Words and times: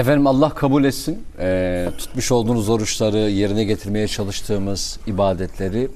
Efendim 0.00 0.26
Allah 0.26 0.50
kabul 0.50 0.84
etsin. 0.84 1.22
Ee, 1.38 1.88
tutmuş 1.98 2.32
olduğunuz 2.32 2.68
oruçları, 2.68 3.18
yerine 3.18 3.64
getirmeye 3.64 4.08
çalıştığımız 4.08 4.98
ibadetleri 5.06 5.88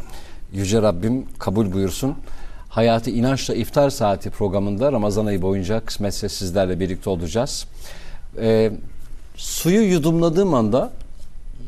Yüce 0.52 0.82
Rabbim 0.82 1.24
kabul 1.38 1.72
buyursun. 1.72 2.14
Hayatı 2.68 3.10
İnançla 3.10 3.54
İftar 3.54 3.90
Saati 3.90 4.30
programında 4.30 4.92
Ramazan 4.92 5.26
ayı 5.26 5.42
boyunca 5.42 5.84
kısmetse 5.84 6.28
sizlerle 6.28 6.80
birlikte 6.80 7.10
olacağız. 7.10 7.66
Ee, 8.40 8.72
suyu 9.36 9.82
yudumladığım 9.82 10.54
anda 10.54 10.92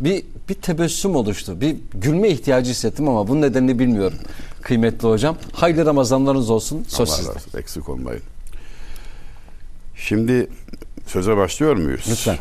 bir 0.01 0.25
bir 0.49 0.55
tebessüm 0.55 1.17
oluştu. 1.17 1.61
Bir 1.61 1.77
gülme 1.95 2.29
ihtiyacı 2.29 2.71
hissettim 2.71 3.09
ama 3.09 3.29
bunun 3.29 3.43
nedenini 3.43 3.79
bilmiyorum. 3.79 4.19
Kıymetli 4.63 5.09
hocam. 5.09 5.37
Hayırlı 5.53 5.87
Ramazanlarınız 5.87 6.51
olsun. 6.51 6.85
Söz 6.89 7.09
Allah 7.09 7.17
sizde. 7.17 7.35
razı 7.35 7.59
Eksik 7.59 7.89
olmayın. 7.89 8.23
Şimdi 9.97 10.49
söze 11.07 11.37
başlıyor 11.37 11.77
muyuz? 11.77 12.05
Lütfen. 12.11 12.37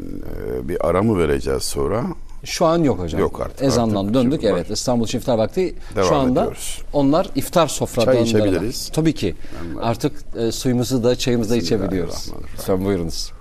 Ee, 0.00 0.68
bir 0.68 0.88
ara 0.88 1.02
mı 1.02 1.18
vereceğiz 1.18 1.62
sonra? 1.62 2.04
Şu 2.44 2.66
an 2.66 2.82
yok 2.82 2.98
hocam. 2.98 3.20
Yok 3.20 3.40
artık, 3.40 3.62
Ezandan 3.62 4.00
artık 4.04 4.14
döndük. 4.14 4.44
Evet. 4.44 4.70
İstanbul 4.70 5.04
için 5.04 5.18
iftar 5.18 5.38
vakti. 5.38 5.74
Devam 5.96 6.08
Şu 6.08 6.14
anda 6.14 6.40
ediyoruz. 6.40 6.82
onlar 6.92 7.30
iftar 7.34 7.68
sofralarında. 7.68 8.14
Çay 8.14 8.22
içebiliriz. 8.22 8.90
Tabii 8.94 9.12
ki. 9.14 9.34
Artık 9.80 10.12
e, 10.36 10.52
suyumuzu 10.52 11.04
da 11.04 11.16
çayımızı 11.16 11.50
da 11.50 11.56
içebiliyoruz. 11.56 12.32
Lütfen 12.54 12.84
buyurunuz. 12.84 13.32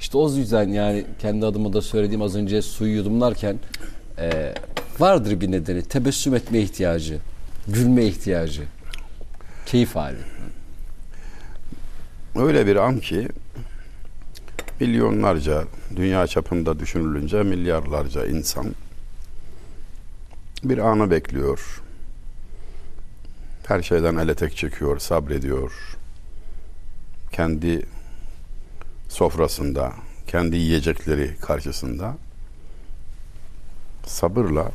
İşte 0.00 0.18
o 0.18 0.30
yüzden 0.30 0.68
yani 0.68 1.04
kendi 1.20 1.46
adıma 1.46 1.72
da 1.72 1.82
söylediğim 1.82 2.22
az 2.22 2.36
önce 2.36 2.62
suyu 2.62 2.96
yudumlarken 2.96 3.58
e, 4.18 4.54
vardır 4.98 5.40
bir 5.40 5.50
nedeni. 5.50 5.82
Tebessüm 5.82 6.34
etme 6.34 6.58
ihtiyacı, 6.58 7.18
gülme 7.68 8.04
ihtiyacı, 8.04 8.62
keyif 9.66 9.96
hali. 9.96 10.16
Öyle 12.38 12.66
bir 12.66 12.76
an 12.76 13.00
ki 13.00 13.28
milyonlarca 14.80 15.64
dünya 15.96 16.26
çapında 16.26 16.78
düşünülünce 16.78 17.42
milyarlarca 17.42 18.26
insan 18.26 18.74
bir 20.64 20.78
anı 20.78 21.10
bekliyor. 21.10 21.82
Her 23.66 23.82
şeyden 23.82 24.16
ele 24.16 24.34
tek 24.34 24.56
çekiyor, 24.56 24.98
sabrediyor. 24.98 25.72
Kendi 27.32 27.86
sofrasında, 29.08 29.92
kendi 30.26 30.56
yiyecekleri 30.56 31.36
karşısında 31.40 32.16
sabırla 34.06 34.72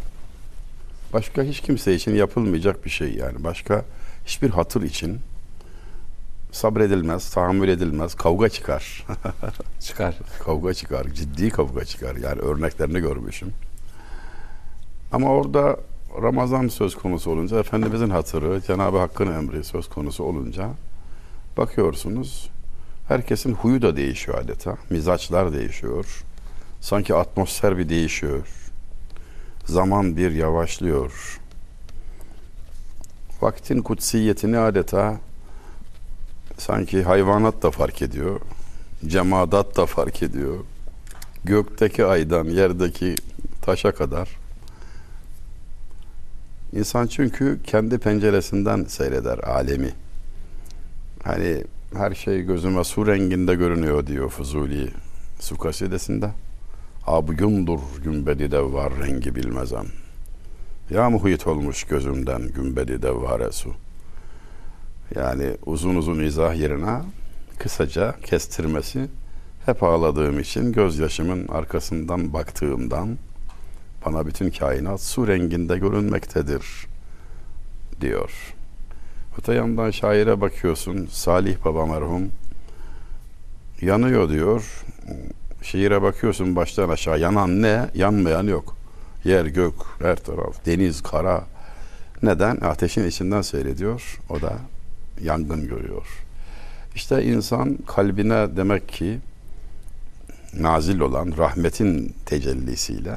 başka 1.14 1.44
hiç 1.44 1.59
kimse 1.59 1.95
için 1.95 2.16
yapılmayacak 2.16 2.86
bir 2.86 2.89
şey 2.89 3.14
yani. 3.14 3.44
Başka 3.44 3.86
hiçbir 4.25 4.50
hatır 4.50 4.81
için 4.81 5.20
sabredilmez, 6.54 7.30
tahammül 7.30 7.70
edilmez, 7.70 8.16
kavga 8.16 8.50
çıkar. 8.50 9.06
Çıkar. 9.80 10.16
kavga 10.44 10.73
çıkar, 10.73 11.08
ciddi 11.14 11.50
kavga 11.50 11.86
çıkar. 11.86 12.16
Yani 12.16 12.40
örneklerini 12.40 13.00
görmüşüm. 13.00 13.54
Ama 15.12 15.30
orada 15.30 15.78
Ramazan 16.22 16.68
söz 16.68 16.95
konusu 16.95 17.32
olunca, 17.32 17.60
Efendimizin 17.60 18.10
hatırı, 18.10 18.62
Cenab-ı 18.68 18.98
Hakk'ın 18.98 19.32
emri 19.32 19.64
söz 19.64 19.90
konusu 19.90 20.23
olunca 20.23 20.70
bakıyorsunuz 21.58 22.50
herkesin 23.08 23.54
huyu 23.54 23.82
da 23.82 23.95
değişiyor 23.95 24.38
adeta. 24.38 24.78
Mizaçlar 24.90 25.54
değişiyor. 25.54 26.23
Sanki 26.82 27.16
atmosfer 27.16 27.78
bir 27.78 27.90
değişiyor. 27.90 28.48
Zaman 29.66 30.17
bir 30.17 30.32
yavaşlıyor. 30.32 31.40
Vaktin 33.42 33.82
kutsiyetini 33.82 34.58
adeta 34.58 35.17
sanki 36.58 37.04
hayvanat 37.04 37.64
da 37.64 37.72
fark 37.72 38.02
ediyor. 38.02 38.40
Cemadat 39.08 39.78
da 39.78 39.86
fark 39.86 40.23
ediyor. 40.23 40.58
Gökteki 41.44 42.06
aydan 42.06 42.45
yerdeki 42.45 43.16
taşa 43.62 43.92
kadar. 43.92 44.30
İnsan 46.73 47.08
çünkü 47.08 47.60
kendi 47.64 47.98
penceresinden 47.98 48.83
seyreder 48.83 49.38
alemi. 49.38 49.94
Hani 51.23 51.64
her 51.95 52.16
şey 52.16 52.42
gözüme 52.42 52.83
su 52.83 53.08
renginde 53.08 53.56
görünüyor 53.56 54.08
diyor 54.08 54.30
Fuzuli 54.30 54.89
su 55.39 55.58
kasidesinde. 55.58 56.30
Abgündur 57.08 57.80
gümbedi 58.04 58.52
de 58.52 58.61
var 58.61 58.94
rengi 59.00 59.36
bilmezem. 59.36 59.86
Ya 60.89 61.10
muhit 61.10 61.48
olmuş 61.48 61.83
gözümden 61.83 62.48
gümbedi 62.48 63.02
de 63.02 63.16
var 63.16 63.52
su. 63.52 63.73
Yani 65.15 65.58
uzun 65.65 65.95
uzun 65.95 66.19
izah 66.19 66.55
yerine 66.55 67.02
kısaca 67.59 68.15
kestirmesi 68.25 69.08
hep 69.65 69.83
ağladığım 69.83 70.39
için 70.39 70.71
gözyaşımın 70.71 71.47
arkasından 71.47 72.33
baktığımdan 72.33 73.17
bana 74.05 74.25
bütün 74.25 74.49
kainat 74.49 75.02
su 75.02 75.27
renginde 75.27 75.77
görünmektedir 75.77 76.65
diyor. 78.02 78.31
Öte 79.39 79.53
yandan 79.53 79.91
şaire 79.91 80.41
bakıyorsun 80.41 81.08
Salih 81.11 81.65
Baba 81.65 81.85
merhum 81.85 82.31
yanıyor 83.81 84.30
diyor. 84.30 84.83
Şiire 85.61 86.02
bakıyorsun 86.02 86.55
baştan 86.55 86.89
aşağı 86.89 87.20
yanan 87.20 87.61
ne? 87.61 87.89
Yanmayan 87.95 88.47
yok. 88.47 88.75
Yer 89.23 89.45
gök 89.45 89.73
her 89.99 90.15
taraf 90.15 90.65
deniz 90.65 91.03
kara. 91.03 91.43
Neden? 92.23 92.58
Ateşin 92.61 93.08
içinden 93.08 93.41
seyrediyor. 93.41 94.20
O 94.30 94.41
da 94.41 94.53
yangın 95.22 95.68
görüyor. 95.68 96.08
İşte 96.96 97.24
insan 97.24 97.78
kalbine 97.88 98.56
demek 98.58 98.90
ki 98.90 99.20
nazil 100.60 101.00
olan 101.00 101.34
rahmetin 101.38 102.16
tecellisiyle 102.26 103.16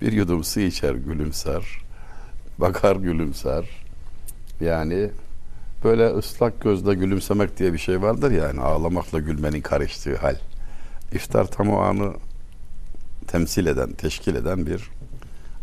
bir 0.00 0.12
yudum 0.12 0.44
su 0.44 0.60
içer 0.60 0.94
gülümser, 0.94 1.64
bakar 2.58 2.96
gülümser. 2.96 3.64
Yani 4.60 5.10
böyle 5.84 6.06
ıslak 6.06 6.60
gözle 6.60 6.94
gülümsemek 6.94 7.58
diye 7.58 7.72
bir 7.72 7.78
şey 7.78 8.02
vardır 8.02 8.30
ya, 8.30 8.46
yani 8.46 8.60
ağlamakla 8.60 9.18
gülmenin 9.18 9.60
karıştığı 9.60 10.16
hal. 10.16 10.36
İftar 11.12 11.46
tam 11.46 11.70
o 11.70 11.78
anı 11.78 12.12
temsil 13.26 13.66
eden, 13.66 13.92
teşkil 13.92 14.34
eden 14.34 14.66
bir 14.66 14.90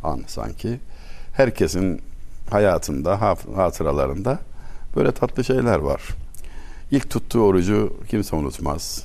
an 0.04 0.22
sanki. 0.28 0.80
Herkesin 1.34 2.02
hayatında, 2.50 3.22
hatıralarında 3.56 4.40
böyle 4.96 5.12
tatlı 5.12 5.44
şeyler 5.44 5.80
var. 5.80 6.02
İlk 6.92 7.09
tuttuğu 7.09 7.42
orucu 7.42 7.98
kimse 8.09 8.36
unutmaz. 8.36 9.03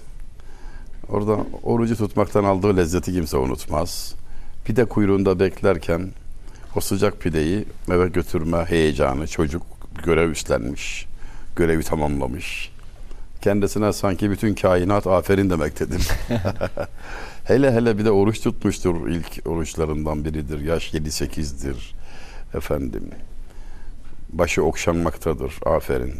Orada 1.08 1.38
orucu 1.62 1.96
tutmaktan 1.96 2.44
aldığı 2.44 2.76
lezzeti 2.76 3.12
kimse 3.12 3.36
unutmaz. 3.36 4.14
Pide 4.64 4.84
kuyruğunda 4.84 5.40
beklerken 5.40 6.10
o 6.76 6.80
sıcak 6.80 7.20
pideyi 7.20 7.64
eve 7.90 8.08
götürme 8.08 8.64
heyecanı 8.64 9.26
çocuk 9.26 9.62
görev 10.04 10.30
üstlenmiş, 10.30 11.06
görevi 11.56 11.82
tamamlamış. 11.82 12.72
Kendisine 13.42 13.92
sanki 13.92 14.30
bütün 14.30 14.54
kainat 14.54 15.06
aferin 15.06 15.50
demektedir. 15.50 16.08
hele 17.44 17.72
hele 17.72 17.98
bir 17.98 18.04
de 18.04 18.10
oruç 18.10 18.40
tutmuştur 18.40 19.08
ilk 19.08 19.46
oruçlarından 19.46 20.24
biridir. 20.24 20.60
Yaş 20.60 20.94
7-8'dir 20.94 21.94
efendim. 22.54 23.10
Başı 24.32 24.64
okşanmaktadır. 24.64 25.54
Aferin 25.66 26.14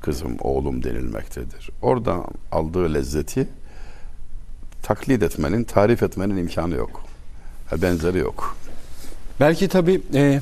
kızım, 0.00 0.36
oğlum 0.40 0.84
denilmektedir. 0.84 1.70
Oradan 1.82 2.24
aldığı 2.52 2.94
lezzeti 2.94 3.48
taklit 4.82 5.22
etmenin, 5.22 5.64
tarif 5.64 6.02
etmenin 6.02 6.36
imkanı 6.36 6.74
yok. 6.74 7.04
Benzeri 7.82 8.18
yok. 8.18 8.56
Belki 9.40 9.68
tabii 9.68 10.00
e, 10.14 10.40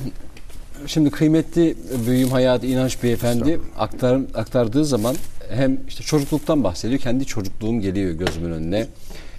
şimdi 0.87 1.11
kıymetli 1.11 1.77
büyüğüm 2.07 2.29
hayat 2.29 2.65
inanç 2.65 3.03
beyefendi 3.03 3.61
aktar, 3.78 4.21
aktardığı 4.34 4.84
zaman 4.84 5.17
hem 5.51 5.78
işte 5.89 6.03
çocukluktan 6.03 6.65
bahsediyor. 6.65 7.01
Kendi 7.01 7.27
çocukluğum 7.27 7.81
geliyor 7.81 8.13
gözümün 8.13 8.53
önüne. 8.53 8.87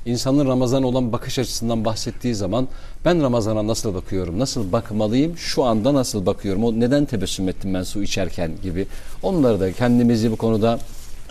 İnsanın 0.07 0.47
Ramazan 0.47 0.83
olan 0.83 1.12
bakış 1.12 1.39
açısından 1.39 1.86
bahsettiği 1.86 2.36
zaman 2.36 2.68
ben 3.06 3.21
Ramazan'a 3.24 3.68
nasıl 3.68 3.94
bakıyorum, 3.94 4.39
nasıl 4.39 4.71
bakmalıyım, 4.71 5.38
şu 5.38 5.63
anda 5.63 5.94
nasıl 5.94 6.25
bakıyorum, 6.25 6.63
o 6.63 6.80
neden 6.80 7.06
tebessüm 7.06 7.50
ettim 7.50 7.74
ben 7.74 7.83
su 7.83 8.04
içerken 8.04 8.51
gibi. 8.63 8.88
Onları 9.24 9.59
da 9.59 9.71
kendimizi 9.71 10.31
bu 10.31 10.36
konuda 10.36 10.80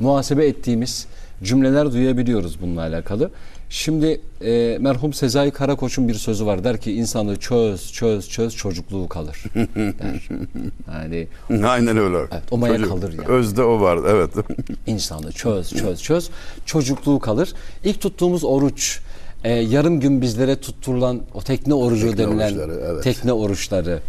muhasebe 0.01 0.47
ettiğimiz 0.47 1.07
cümleler 1.43 1.93
duyabiliyoruz 1.93 2.63
bununla 2.63 2.81
alakalı. 2.81 3.31
Şimdi 3.71 4.21
e, 4.45 4.79
merhum 4.81 5.13
Sezai 5.13 5.51
Karakoç'un 5.51 6.09
bir 6.09 6.15
sözü 6.15 6.47
var. 6.47 6.65
Der 6.65 6.81
ki 6.81 6.93
insanı 6.93 7.37
çöz 7.37 7.93
çöz 7.93 8.29
çöz 8.29 8.57
çocukluğu 8.57 9.09
kalır. 9.09 9.43
der. 9.55 10.29
Yani 10.93 11.27
Aynen 11.67 11.97
öyle. 11.97 12.19
Evet, 12.19 12.43
o 12.51 12.59
maya 12.59 12.83
kalır 12.83 13.13
yani. 13.13 13.29
Özde 13.29 13.63
o 13.63 13.81
var, 13.81 13.99
evet. 14.09 14.31
insanı 14.87 15.33
çöz 15.33 15.71
çöz 15.71 16.03
çöz 16.03 16.31
çocukluğu 16.67 17.19
kalır. 17.19 17.53
İlk 17.85 18.01
tuttuğumuz 18.01 18.45
oruç 18.45 19.01
e, 19.45 19.53
yarım 19.53 20.01
gün 20.01 20.23
bizlere 20.23 20.57
tutturulan 20.57 21.21
o 21.35 21.43
tekne 21.43 21.75
orucu 21.75 22.07
Tekne 22.07 22.25
denilen 22.25 22.47
oruçları, 22.49 22.83
evet. 22.93 23.05
tekne 23.05 23.33
oruçları. 23.33 24.01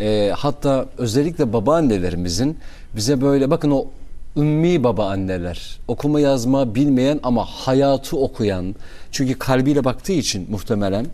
E, 0.00 0.32
hatta 0.36 0.86
özellikle 0.98 1.52
babaannelerimizin 1.52 2.58
bize 2.96 3.20
böyle 3.20 3.50
bakın 3.50 3.70
o 3.70 3.86
ümmi 4.36 4.84
baba 4.84 5.10
anneler, 5.10 5.78
okuma 5.88 6.20
yazma 6.20 6.74
bilmeyen 6.74 7.20
ama 7.22 7.44
hayatı 7.44 8.16
okuyan, 8.16 8.74
çünkü 9.10 9.38
kalbiyle 9.38 9.84
baktığı 9.84 10.12
için 10.12 10.46
muhtemelen 10.50 11.06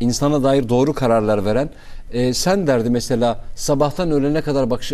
insana 0.00 0.42
dair 0.42 0.68
doğru 0.68 0.92
kararlar 0.92 1.44
veren, 1.44 1.70
e, 2.12 2.34
sen 2.34 2.66
derdi 2.66 2.90
mesela 2.90 3.44
sabahtan 3.54 4.10
öğlene 4.10 4.40
kadar 4.40 4.70
bakış, 4.70 4.92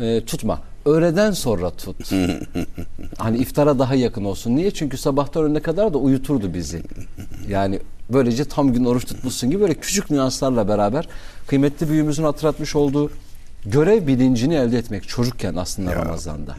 e, 0.00 0.24
tutma, 0.24 0.62
öğleden 0.86 1.30
sonra 1.30 1.70
tut. 1.70 1.96
hani 3.18 3.38
iftara 3.38 3.78
daha 3.78 3.94
yakın 3.94 4.24
olsun. 4.24 4.56
Niye? 4.56 4.70
Çünkü 4.70 4.96
sabahtan 4.96 5.42
öğlene 5.42 5.60
kadar 5.60 5.94
da 5.94 5.98
uyuturdu 5.98 6.54
bizi. 6.54 6.82
Yani 7.48 7.80
böylece 8.12 8.44
tam 8.44 8.72
gün 8.72 8.84
oruç 8.84 9.04
tutmuşsun 9.04 9.50
gibi 9.50 9.60
böyle 9.60 9.74
küçük 9.74 10.10
nüanslarla 10.10 10.68
beraber 10.68 11.08
kıymetli 11.46 11.88
büyüğümüzün 11.88 12.24
hatırlatmış 12.24 12.76
olduğu 12.76 13.10
görev 13.66 14.06
bilincini 14.06 14.54
elde 14.54 14.78
etmek 14.78 15.08
çocukken 15.08 15.54
aslında 15.56 15.90
Ya. 15.90 15.96
Ramazan'da. 15.96 16.54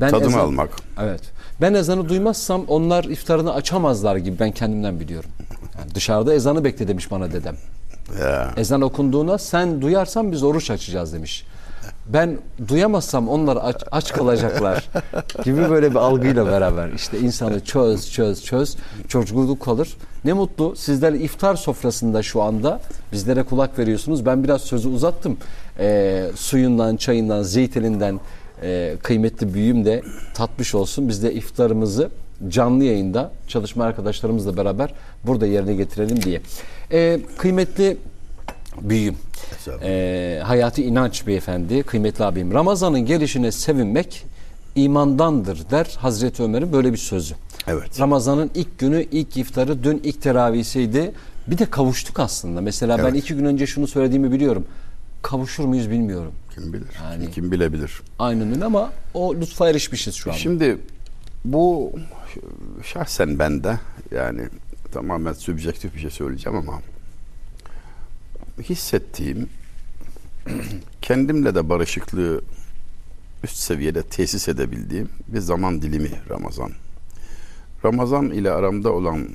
Ben 0.00 0.10
Tadını 0.10 0.28
ezan- 0.28 0.38
almak. 0.40 0.70
Evet. 1.00 1.20
Ben 1.60 1.74
ezanı 1.74 2.08
duymazsam 2.08 2.64
onlar 2.68 3.04
iftarını 3.04 3.54
açamazlar 3.54 4.16
gibi 4.16 4.38
ben 4.38 4.50
kendimden 4.50 5.00
biliyorum. 5.00 5.30
Yani 5.78 5.94
dışarıda 5.94 6.34
ezanı 6.34 6.64
bekle 6.64 6.88
demiş 6.88 7.10
bana 7.10 7.32
dedem. 7.32 7.56
Ya. 8.20 8.50
Ezan 8.56 8.80
okunduğuna 8.80 9.38
sen 9.38 9.82
duyarsan 9.82 10.32
biz 10.32 10.42
oruç 10.42 10.70
açacağız 10.70 11.12
demiş. 11.12 11.44
Ben 12.06 12.38
duyamazsam 12.68 13.28
onlar 13.28 13.58
aç, 13.62 13.76
aç 13.90 14.12
kalacaklar 14.12 14.88
gibi 15.44 15.70
böyle 15.70 15.90
bir 15.90 15.96
algıyla 15.96 16.46
beraber 16.46 16.88
işte 16.88 17.18
insanı 17.18 17.64
çöz 17.64 18.12
çöz 18.12 18.44
çöz 18.44 18.76
çocukluk 19.08 19.60
kalır. 19.62 19.96
Ne 20.24 20.32
mutlu 20.32 20.76
sizler 20.76 21.12
iftar 21.12 21.56
sofrasında 21.56 22.22
şu 22.22 22.42
anda 22.42 22.80
bizlere 23.12 23.42
kulak 23.42 23.78
veriyorsunuz. 23.78 24.26
Ben 24.26 24.44
biraz 24.44 24.60
sözü 24.62 24.88
uzattım. 24.88 25.36
Ee, 25.78 26.24
suyundan, 26.36 26.96
çayından, 26.96 27.42
zeytininden 27.42 28.20
e, 28.62 28.96
kıymetli 29.02 29.54
büyüğüm 29.54 29.84
de 29.84 30.02
tatmış 30.34 30.74
olsun. 30.74 31.08
Biz 31.08 31.22
de 31.22 31.34
iftarımızı 31.34 32.10
canlı 32.48 32.84
yayında 32.84 33.30
çalışma 33.48 33.84
arkadaşlarımızla 33.84 34.56
beraber 34.56 34.94
burada 35.24 35.46
yerine 35.46 35.74
getirelim 35.74 36.22
diye. 36.22 36.40
Ee, 36.92 37.20
kıymetli 37.38 37.96
büyüğüm, 38.80 39.16
ee, 39.82 40.40
Hayati 40.44 40.84
İnanç 40.84 41.26
Beyefendi, 41.26 41.82
kıymetli 41.82 42.24
abim. 42.24 42.54
Ramazan'ın 42.54 43.00
gelişine 43.00 43.52
sevinmek 43.52 44.24
imandandır 44.74 45.70
der 45.70 45.96
Hazreti 45.98 46.42
Ömer'in 46.42 46.72
böyle 46.72 46.92
bir 46.92 46.98
sözü. 46.98 47.34
Evet. 47.66 48.00
Ramazan'ın 48.00 48.50
ilk 48.54 48.78
günü, 48.78 49.06
ilk 49.12 49.36
iftarı, 49.36 49.84
dün 49.84 50.00
ilk 50.04 50.22
teravihisiydi. 50.22 51.12
Bir 51.46 51.58
de 51.58 51.66
kavuştuk 51.66 52.20
aslında. 52.20 52.60
Mesela 52.60 52.98
ben 52.98 53.04
Evet. 53.04 53.16
iki 53.16 53.34
gün 53.34 53.44
önce 53.44 53.66
şunu 53.66 53.86
söylediğimi 53.86 54.32
biliyorum. 54.32 54.66
Kavuşur 55.22 55.64
muyuz 55.64 55.90
bilmiyorum. 55.90 56.32
Kim 56.58 56.72
bilir? 56.72 56.86
Yani- 57.02 57.30
Kim 57.30 57.52
bilebilir? 57.52 58.02
Aynen 58.18 58.54
öyle 58.54 58.64
ama 58.64 58.92
o 59.14 59.34
lütfa 59.34 59.70
erişmişiz 59.70 60.14
şu 60.14 60.30
an. 60.32 60.36
Şimdi 60.36 60.78
bu 61.44 61.92
şahsen 62.84 63.38
bende 63.38 63.80
yani 64.10 64.42
tamamen 64.92 65.32
sübjektif 65.32 65.94
bir 65.94 66.00
şey 66.00 66.10
söyleyeceğim 66.10 66.58
ama 66.58 66.80
hissettiğim 68.62 69.48
kendimle 71.02 71.54
de 71.54 71.68
barışıklığı 71.68 72.42
üst 73.44 73.56
seviyede 73.56 74.02
tesis 74.02 74.48
edebildiğim 74.48 75.08
bir 75.28 75.40
zaman 75.40 75.82
dilimi 75.82 76.10
Ramazan. 76.30 76.72
Ramazan 77.84 78.30
ile 78.30 78.50
aramda 78.50 78.92
olan 78.92 79.28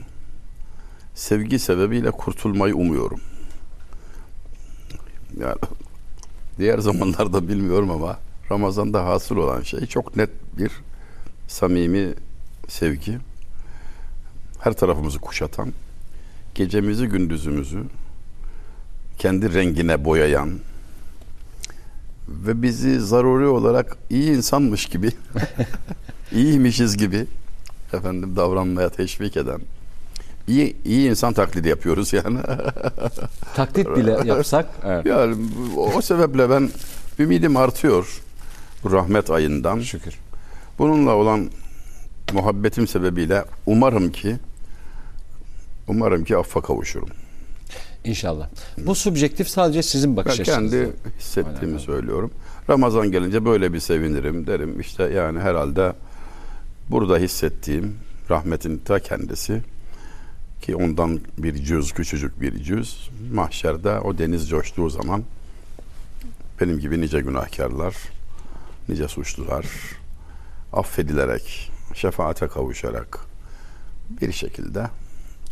sevgi 1.16 1.60
sebebiyle 1.60 2.12
kurtulmayı 2.12 2.76
umuyorum. 2.76 3.19
Yani 5.40 5.56
diğer 6.58 6.80
zamanlarda 6.80 7.48
bilmiyorum 7.48 7.92
ama 7.92 8.18
Ramazan'da 8.52 9.06
hasıl 9.06 9.38
olan 9.38 9.62
şey 9.62 9.86
çok 9.86 10.16
net 10.16 10.30
bir 10.58 10.72
samimi 11.48 12.14
sevgi. 12.68 13.18
Her 14.60 14.74
tarafımızı 14.74 15.20
kuşatan, 15.20 15.74
gecemizi 16.56 17.08
gündüzümüzü 17.08 17.84
kendi 19.18 19.54
rengine 19.54 20.06
boyayan 20.06 20.60
ve 22.30 22.62
bizi 22.62 23.00
zaruri 23.00 23.46
olarak 23.46 23.98
iyi 24.10 24.32
insanmış 24.32 24.86
gibi, 24.86 25.12
iyiymişiz 26.32 26.98
gibi 26.98 27.26
efendim 27.94 28.36
davranmaya 28.36 28.90
teşvik 28.90 29.38
eden 29.38 29.62
iyi 30.48 30.75
iyi 30.86 31.10
insan 31.10 31.34
taklidi 31.34 31.68
yapıyoruz 31.68 32.13
yani. 32.13 32.40
Taklit 33.56 33.95
bile 33.95 34.18
yapsak. 34.25 34.66
Evet. 34.86 35.06
yani 35.06 35.36
o 35.78 36.01
sebeple 36.01 36.50
ben 36.50 36.69
ümidim 37.19 37.57
artıyor 37.57 38.22
bu 38.84 38.92
rahmet 38.92 39.31
ayından. 39.31 39.80
Şükür. 39.80 40.13
Bununla 40.80 41.12
olan 41.16 41.50
muhabbetim 42.34 42.88
sebebiyle 42.88 43.45
umarım 43.66 44.12
ki 44.12 44.36
umarım 45.88 46.24
ki 46.24 46.38
affa 46.38 46.62
kavuşurum. 46.62 47.10
İnşallah. 48.04 48.50
Bu 48.78 48.95
subjektif 48.95 49.50
sadece 49.50 49.84
sizin 49.84 50.10
Ben 50.10 50.18
bakış 50.18 50.40
açınız. 50.40 50.48
kendi 50.72 50.92
hissettiğimi 51.19 51.57
Aynen. 51.75 51.78
söylüyorum. 51.78 52.31
Ramazan 52.69 53.12
gelince 53.12 53.45
böyle 53.45 53.74
bir 53.74 53.80
sevinirim 53.80 54.48
derim. 54.48 54.80
İşte 54.80 55.04
yani 55.04 55.40
herhalde 55.40 55.94
burada 56.90 57.18
hissettiğim 57.18 57.95
rahmetin 58.30 58.78
ta 58.78 59.00
kendisi 59.00 59.62
ki 60.63 60.75
ondan 60.75 61.19
bir 61.38 61.56
cüz, 61.56 61.94
küçücük 61.94 62.42
bir 62.42 62.63
cüz 62.63 63.10
mahşerde 63.33 64.00
o 64.00 64.18
deniz 64.18 64.50
coştuğu 64.50 64.89
zaman 64.89 65.24
benim 66.62 66.80
gibi 66.80 67.01
nice 67.01 67.21
günahkarlar, 67.21 67.95
nice 68.89 69.07
suçlular 69.07 69.65
affedilerek, 70.74 71.71
şefaate 71.94 72.48
kavuşarak 72.48 73.19
bir 74.21 74.31
şekilde 74.31 74.88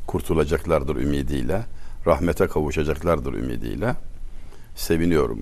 kurtulacaklardır 0.08 0.96
ümidiyle, 0.96 1.66
rahmete 2.08 2.48
kavuşacaklardır 2.48 3.34
ümidiyle 3.34 3.96
seviniyorum. 4.76 5.40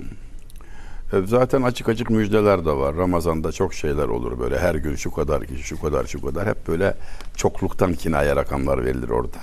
E, 1.14 1.22
Zaten 1.28 1.62
açık 1.62 1.90
açık 1.90 2.10
müjdeler 2.10 2.66
de 2.66 2.72
var. 2.72 2.96
Ramazan'da 2.96 3.52
çok 3.52 3.74
şeyler 3.74 4.08
olur 4.08 4.40
böyle 4.40 4.60
her 4.60 4.76
gün 4.76 4.96
şu 4.96 5.12
kadar 5.12 5.46
kişi, 5.46 5.64
şu 5.64 5.82
kadar, 5.82 6.06
şu 6.06 6.22
kadar. 6.22 6.48
Hep 6.48 6.68
böyle 6.68 6.98
çokluktan 7.36 7.94
kinaya 7.94 8.36
rakamlar 8.36 8.86
verilir 8.86 9.10
orada. 9.10 9.38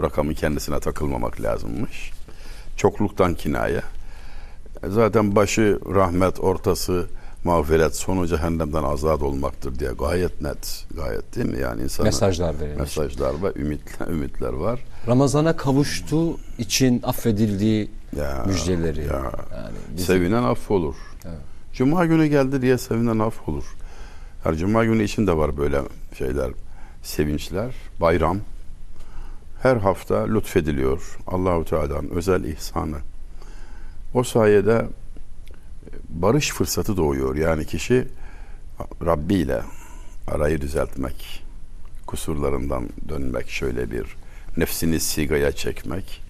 O 0.00 0.02
rakamın 0.02 0.34
kendisine 0.34 0.80
takılmamak 0.80 1.40
lazımmış. 1.40 2.10
Çokluktan 2.76 3.34
kinaya. 3.34 3.82
E, 4.82 4.88
Zaten 4.88 5.36
başı 5.36 5.78
rahmet, 5.94 6.40
ortası 6.40 7.06
mağfiret, 7.44 7.96
sonu 7.96 8.26
cehennemden 8.26 8.82
azat 8.82 9.22
olmaktır 9.22 9.78
diye 9.78 9.90
gayet 9.98 10.42
net, 10.42 10.86
gayet 10.96 11.36
değil 11.36 11.46
mi? 11.46 11.60
Yani 11.60 11.82
insana 11.82 12.04
Mesajlar 12.04 12.60
verilmiş. 12.60 12.80
mesajlar 12.96 13.42
ve 13.42 13.52
ümitler, 13.60 14.06
ümitler 14.08 14.52
var. 14.52 14.80
Ramazana 15.06 15.56
kavuştuğu 15.56 16.36
için 16.58 17.00
affedildiği 17.04 17.90
Ya, 18.16 18.44
müjdeleri. 18.46 19.00
ya. 19.00 19.32
Yani 19.54 19.76
bizim- 19.96 20.06
Sevinen 20.06 20.42
affolur. 20.42 20.94
Cuma 21.72 22.06
günü 22.06 22.26
geldi 22.26 22.62
diye 22.62 22.78
sevinen 22.78 23.18
affolur. 23.18 23.64
Her 24.44 24.54
cuma 24.56 24.84
günü 24.84 25.02
için 25.04 25.26
de 25.26 25.36
var 25.36 25.56
böyle 25.56 25.80
şeyler, 26.18 26.50
sevinçler, 27.02 27.74
bayram. 28.00 28.38
Her 29.62 29.76
hafta 29.76 30.24
lütfediliyor 30.24 31.18
Allahu 31.26 31.64
Teala'nın 31.64 32.10
özel 32.10 32.44
ihsanı. 32.44 32.96
O 34.14 34.22
sayede 34.22 34.72
e, 34.72 34.86
barış 36.08 36.50
fırsatı 36.50 36.96
doğuyor. 36.96 37.36
Yani 37.36 37.66
kişi 37.66 38.08
Rabbi 39.04 39.34
ile 39.34 39.62
arayı 40.28 40.60
düzeltmek, 40.60 41.44
kusurlarından 42.06 42.88
dönmek, 43.08 43.50
şöyle 43.50 43.90
bir 43.90 44.16
nefsini 44.56 45.00
sigaya 45.00 45.52
çekmek. 45.52 46.22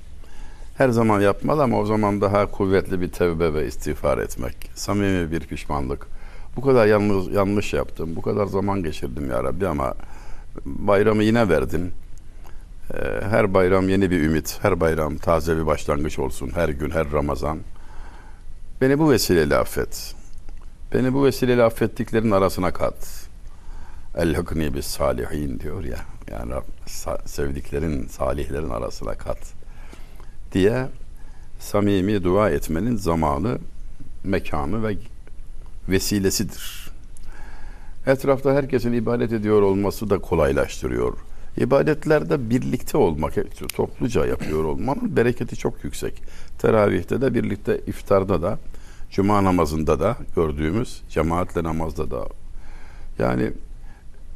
Her 0.76 0.88
zaman 0.88 1.20
yapmalı 1.20 1.62
ama 1.62 1.78
o 1.78 1.86
zaman 1.86 2.20
daha 2.20 2.50
kuvvetli 2.50 3.00
bir 3.00 3.12
tevbe 3.12 3.54
ve 3.54 3.66
istiğfar 3.66 4.18
etmek. 4.18 4.56
Samimi 4.74 5.30
bir 5.30 5.40
pişmanlık. 5.40 6.06
Bu 6.56 6.60
kadar 6.60 6.86
yanlış, 6.86 7.34
yanlış 7.34 7.72
yaptım. 7.72 8.16
Bu 8.16 8.22
kadar 8.22 8.46
zaman 8.46 8.82
geçirdim 8.82 9.30
ya 9.30 9.44
Rabbi 9.44 9.68
ama 9.68 9.94
bayramı 10.64 11.22
yine 11.22 11.48
verdin. 11.48 11.92
Ee, 12.94 13.20
Her 13.30 13.54
bayram 13.54 13.88
yeni 13.88 14.10
bir 14.10 14.22
ümit. 14.22 14.58
Her 14.62 14.80
bayram 14.80 15.16
taze 15.16 15.56
bir 15.56 15.66
başlangıç 15.66 16.18
olsun. 16.18 16.50
Her 16.54 16.68
gün, 16.68 16.90
her 16.90 17.12
Ramazan. 17.12 17.58
Beni 18.80 18.98
bu 18.98 19.10
vesileyle 19.10 19.56
affet. 19.56 20.14
Beni 20.94 21.14
bu 21.14 21.24
vesileyle 21.24 21.62
affettiklerin 21.62 22.30
arasına 22.30 22.72
kat. 22.72 23.28
El 24.16 24.36
bis 24.74 24.86
salihin 24.86 25.60
diyor 25.60 25.84
ya. 25.84 25.98
Yani 26.30 26.54
sevdiklerin, 27.26 28.06
salihlerin 28.06 28.70
arasına 28.70 29.14
kat 29.14 29.38
diye 30.52 30.86
samimi 31.58 32.24
dua 32.24 32.50
etmenin 32.50 32.96
zamanı, 32.96 33.58
mekanı 34.24 34.88
ve 34.88 34.96
vesilesidir. 35.88 36.90
Etrafta 38.06 38.54
herkesin 38.54 38.92
ibadet 38.92 39.32
ediyor 39.32 39.62
olması 39.62 40.10
da 40.10 40.18
kolaylaştırıyor. 40.18 41.18
İbadetlerde 41.56 42.50
birlikte 42.50 42.98
olmak, 42.98 43.34
topluca 43.74 44.26
yapıyor 44.26 44.64
olmanın 44.64 45.16
bereketi 45.16 45.56
çok 45.56 45.84
yüksek. 45.84 46.22
Teravihte 46.58 47.20
de 47.20 47.34
birlikte, 47.34 47.80
iftarda 47.86 48.42
da, 48.42 48.58
cuma 49.10 49.44
namazında 49.44 50.00
da 50.00 50.16
gördüğümüz 50.36 51.02
cemaatle 51.08 51.62
namazda 51.62 52.10
da 52.10 52.26
Yani 53.18 53.52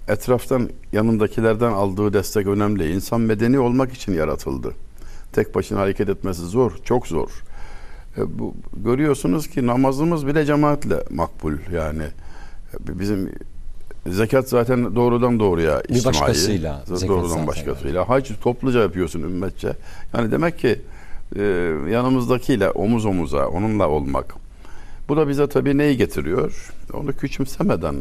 etraftan 0.09 0.71
yanındakilerden 0.93 1.73
aldığı 1.73 2.13
destek 2.13 2.47
önemli. 2.47 2.93
İnsan 2.93 3.21
medeni 3.21 3.59
olmak 3.59 3.93
için 3.93 4.13
yaratıldı. 4.13 4.73
Tek 5.33 5.55
başına 5.55 5.81
hareket 5.81 6.09
etmesi 6.09 6.43
zor, 6.43 6.73
çok 6.85 7.07
zor. 7.07 7.29
E, 8.19 8.39
bu 8.39 8.55
görüyorsunuz 8.77 9.49
ki 9.49 9.67
namazımız 9.67 10.27
bile 10.27 10.45
cemaatle 10.47 11.05
makbul 11.11 11.53
yani. 11.73 12.03
E, 12.75 12.99
Bizim 12.99 13.33
zekat 14.07 14.49
zaten 14.49 14.95
doğrudan 14.95 15.41
doğruya 15.41 15.83
Bir 15.89 15.95
içtimai. 15.95 16.15
başkasıyla 16.15 16.83
zekat 16.87 17.09
doğrudan 17.09 17.29
zaten 17.29 17.47
başkasıyla. 17.47 18.09
Hac 18.09 18.31
topluca 18.43 18.81
yapıyorsun 18.81 19.23
ümmetçe. 19.23 19.77
Yani 20.15 20.31
demek 20.31 20.59
ki 20.59 20.81
e, 21.37 21.43
yanımızdakiyle 21.91 22.71
omuz 22.71 23.07
omuza 23.07 23.49
onunla 23.49 23.89
olmak. 23.89 24.35
Bu 25.09 25.17
da 25.17 25.29
bize 25.29 25.47
tabii 25.49 25.79
neyi 25.79 25.97
getiriyor? 25.97 26.73
Onu 26.93 27.13
küçümsemeden 27.13 27.97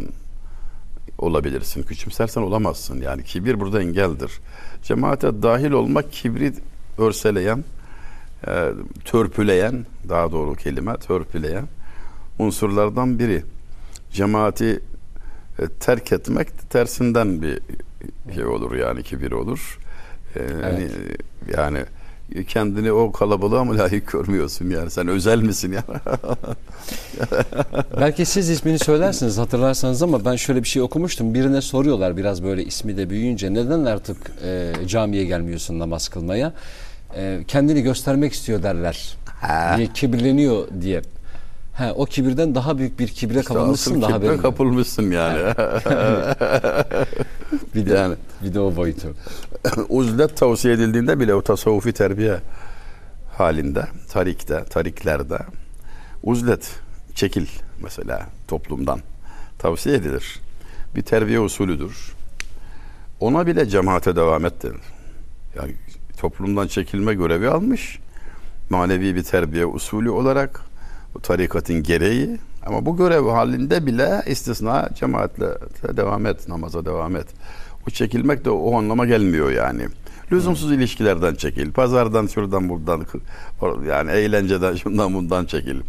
olabilirsin. 1.18 1.84
Küçümsersen 1.84 2.42
olamazsın. 2.42 3.02
Yani 3.02 3.24
kibir 3.24 3.60
burada 3.60 3.82
engeldir. 3.82 4.32
Cemaate 4.84 5.44
dahil 5.44 5.72
olmak 5.72 6.12
kibri 6.12 6.54
örseleyen, 6.98 7.64
e, 8.48 8.70
törpüleyen, 9.06 9.86
daha 10.10 10.32
doğru 10.32 10.56
kelime 10.56 10.98
törpüleyen 10.98 11.66
unsurlardan 12.40 13.20
biri. 13.20 13.44
Cemaati 14.12 14.80
terk 15.80 16.12
etmek 16.12 16.70
tersinden 16.70 17.42
bir 17.42 17.60
şey 18.36 18.46
olur 18.46 18.76
yani 18.76 19.04
kibir 19.04 19.32
olur. 19.32 19.80
E, 20.36 20.40
yani, 20.64 20.88
yani 21.58 21.86
kendini 22.48 22.92
o 22.92 23.12
kalabalığa 23.12 23.64
mı 23.64 23.78
layık 23.78 24.12
görmüyorsun 24.12 24.70
yani 24.70 24.92
sen 24.92 25.08
özel 25.08 25.42
misin 25.42 25.72
ya? 25.72 25.84
Belki 28.00 28.26
siz 28.26 28.50
ismini 28.50 28.80
söylersiniz 28.80 29.38
hatırlarsanız 29.38 30.04
ama 30.04 30.26
ben 30.26 30.36
şöyle 30.36 30.64
bir 30.64 30.68
şey 30.68 30.82
okumuştum. 30.82 31.34
Birine 31.34 31.62
soruyorlar 31.62 32.18
biraz 32.18 32.44
böyle 32.44 32.64
ismi 32.66 32.98
de 32.98 33.10
büyüyünce 33.10 33.54
neden 33.54 33.86
artık 33.86 34.18
e, 34.46 34.74
camiye 34.88 35.26
gelmiyorsun 35.26 35.80
namaz 35.80 36.08
kılmaya? 36.08 36.54
E, 37.16 37.40
kendini 37.48 37.82
göstermek 37.82 38.34
istiyor 38.34 38.64
derler. 38.64 39.18
Ha. 39.42 39.74
Niye 39.76 39.88
kibirleniyor 39.88 40.68
diye. 40.82 41.02
Ha, 41.74 41.94
o 41.96 42.06
kibirden 42.06 42.56
daha 42.56 42.78
büyük 42.78 43.00
bir 43.00 43.08
kibre 43.08 43.40
İşte 43.40 43.54
kapılmışsın 43.54 44.02
asıl 44.02 44.14
da 44.14 44.20
kibre 44.20 44.38
kapılmışsın 44.38 45.12
yani. 45.12 45.40
Bir 47.76 47.86
de, 47.86 47.94
Yani. 47.94 48.16
bir 48.44 48.54
de 48.54 48.60
o 48.60 48.76
boyutu. 48.76 49.14
Uzlet 49.90 50.38
tavsiye 50.38 50.74
edildiğinde 50.74 51.20
bile 51.20 51.34
o 51.36 51.42
tasavvufi 51.42 51.94
terbiye 51.94 52.40
halinde, 53.38 53.88
tarikte, 54.10 54.64
tariklerde 54.64 55.38
uzlet, 56.24 56.72
çekil 57.16 57.48
mesela 57.84 58.28
toplumdan 58.48 59.00
tavsiye 59.60 59.96
edilir. 59.96 60.40
Bir 60.96 61.02
terbiye 61.02 61.40
usulüdür. 61.40 62.14
Ona 63.20 63.48
bile 63.48 63.70
cemaate 63.70 64.16
devam 64.16 64.46
et 64.46 64.64
denir. 64.64 64.82
Yani 65.56 65.76
toplumdan 66.18 66.68
çekilme 66.68 67.14
görevi 67.14 67.50
almış. 67.50 68.00
Manevi 68.70 69.16
bir 69.16 69.24
terbiye 69.24 69.66
usulü 69.66 70.10
olarak 70.10 70.62
bu 71.16 71.20
tarikatın 71.20 71.84
gereği 71.84 72.38
ama 72.66 72.86
bu 72.86 72.98
görev 72.98 73.26
halinde 73.26 73.86
bile 73.86 74.24
istisna 74.28 74.90
cemaatle 74.96 75.48
devam 75.98 76.26
et, 76.26 76.48
namaza 76.48 76.86
devam 76.86 77.16
et. 77.16 77.28
O 77.88 77.90
çekilmek 77.90 78.46
de 78.46 78.50
o 78.50 78.78
anlama 78.78 79.06
gelmiyor 79.06 79.52
yani. 79.52 79.88
Lüzumsuz 80.32 80.72
ilişkilerden 80.72 81.36
çekil. 81.36 81.72
Pazardan 81.72 82.28
şuradan 82.28 82.70
buradan 82.70 83.06
yani 83.88 84.12
eğlenceden 84.12 84.76
şundan 84.84 85.14
bundan 85.14 85.46
çekil. 85.46 85.82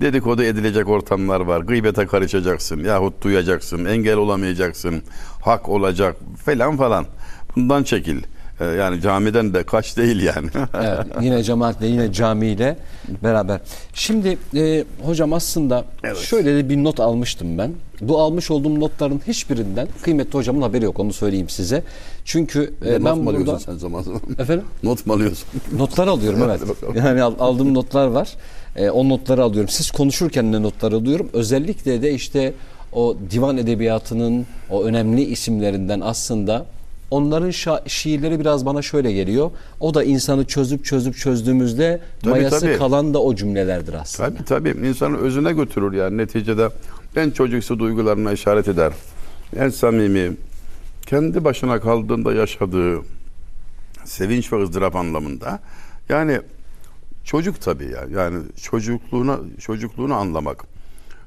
Dedikodu 0.00 0.42
edilecek 0.42 0.88
ortamlar 0.88 1.40
var. 1.40 1.60
Gıybete 1.60 2.06
karışacaksın 2.06 2.84
yahut 2.84 3.22
duyacaksın. 3.22 3.84
Engel 3.84 4.16
olamayacaksın. 4.16 5.02
Hak 5.42 5.68
olacak 5.68 6.16
falan 6.44 6.76
falan. 6.76 7.06
Bundan 7.56 7.82
çekil. 7.82 8.22
Ee, 8.62 8.64
Yani 8.64 9.00
camiden 9.00 9.54
de 9.54 9.62
kaç 9.62 9.96
değil 9.96 10.22
yani. 10.22 10.48
Evet, 10.74 11.06
yine 11.20 11.42
cemaatle 11.42 11.86
yine 11.86 12.12
camiyle 12.12 12.76
beraber. 13.22 13.60
Şimdi 13.94 14.38
e, 14.56 14.84
hocam 15.04 15.32
aslında 15.32 15.84
Evet. 16.04 16.16
şöyle 16.18 16.56
de 16.56 16.68
bir 16.68 16.76
not 16.84 17.00
almıştım 17.00 17.58
ben. 17.58 17.72
Bu 18.00 18.18
almış 18.20 18.50
olduğum 18.50 18.80
notların 18.80 19.20
hiçbirinden 19.26 19.88
kıymetli 20.02 20.32
hocamın 20.38 20.62
haberi 20.62 20.84
yok 20.84 20.98
onu 21.00 21.12
söyleyeyim 21.12 21.48
size. 21.48 21.82
Çünkü 22.24 22.74
e, 22.84 22.92
Not 22.92 23.04
ben 23.04 23.18
mu 23.18 23.30
alıyorsun 23.30 23.46
burada 23.46 23.58
sen 23.60 23.76
zaman 23.76 24.02
zaman? 24.02 24.20
efendim 24.38 24.64
Not 24.82 25.06
mu 25.06 25.12
alıyorsun? 25.12 25.48
notlar 25.76 26.08
alıyorum 26.08 26.40
evet. 26.42 26.60
Yani 26.96 27.22
al- 27.22 27.34
aldığım 27.38 27.74
notlar 27.74 28.06
var. 28.06 28.28
E, 28.76 28.90
o 28.90 29.08
notları 29.08 29.42
alıyorum. 29.42 29.68
Siz 29.68 29.90
konuşurken 29.90 30.52
de 30.52 30.62
notlar 30.62 30.92
alıyorum. 30.92 31.28
Özellikle 31.32 32.02
de 32.02 32.12
işte 32.14 32.52
o 32.92 33.16
divan 33.30 33.56
edebiyatının 33.58 34.46
o 34.70 34.84
önemli 34.84 35.22
isimlerinden 35.22 36.00
aslında 36.00 36.66
onların 37.12 37.48
şa- 37.50 37.88
şiirleri 37.88 38.40
biraz 38.40 38.66
bana 38.66 38.82
şöyle 38.82 39.12
geliyor. 39.12 39.50
O 39.80 39.94
da 39.94 40.04
insanı 40.04 40.44
çözüp 40.44 40.84
çözüp 40.84 41.16
çözdüğümüzde 41.16 42.00
Tabii, 42.20 42.30
mayası 42.30 42.60
tabii. 42.60 42.78
kalan 42.78 43.14
da 43.14 43.22
o 43.22 43.34
cümlelerdir 43.34 43.94
aslında. 43.94 44.28
Tabii 44.30 44.44
tabii. 44.44 44.88
İnsanın 44.88 45.18
özüne 45.18 45.52
götürür 45.52 45.92
yani. 45.92 46.16
Neticede 46.16 46.68
en 47.16 47.30
çocuksu 47.30 47.78
duygularına 47.78 48.32
işaret 48.32 48.68
eder. 48.68 48.92
En 49.56 49.68
samimi, 49.68 50.32
kendi 51.06 51.44
başına 51.44 51.80
kaldığında 51.80 52.32
yaşadığı 52.34 53.00
sevinç 54.04 54.52
ve 54.52 54.62
ızdırap 54.62 54.96
anlamında. 54.96 55.60
Yani 56.08 56.40
çocuk 57.24 57.60
tabii 57.60 57.84
ya. 57.90 58.04
Yani 58.22 58.42
çocukluğuna 58.62 59.38
çocukluğunu 59.60 60.14
anlamak. 60.14 60.64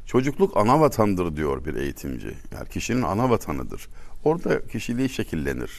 Çocukluk 0.05 0.57
ana 0.57 0.79
vatandır 0.79 1.35
diyor 1.35 1.65
bir 1.65 1.75
eğitimci. 1.75 2.27
Yani 2.53 2.69
kişinin 2.69 3.01
ana 3.01 3.29
vatanıdır. 3.29 3.87
Orada 4.25 4.67
kişiliği 4.67 5.09
şekillenir. 5.09 5.71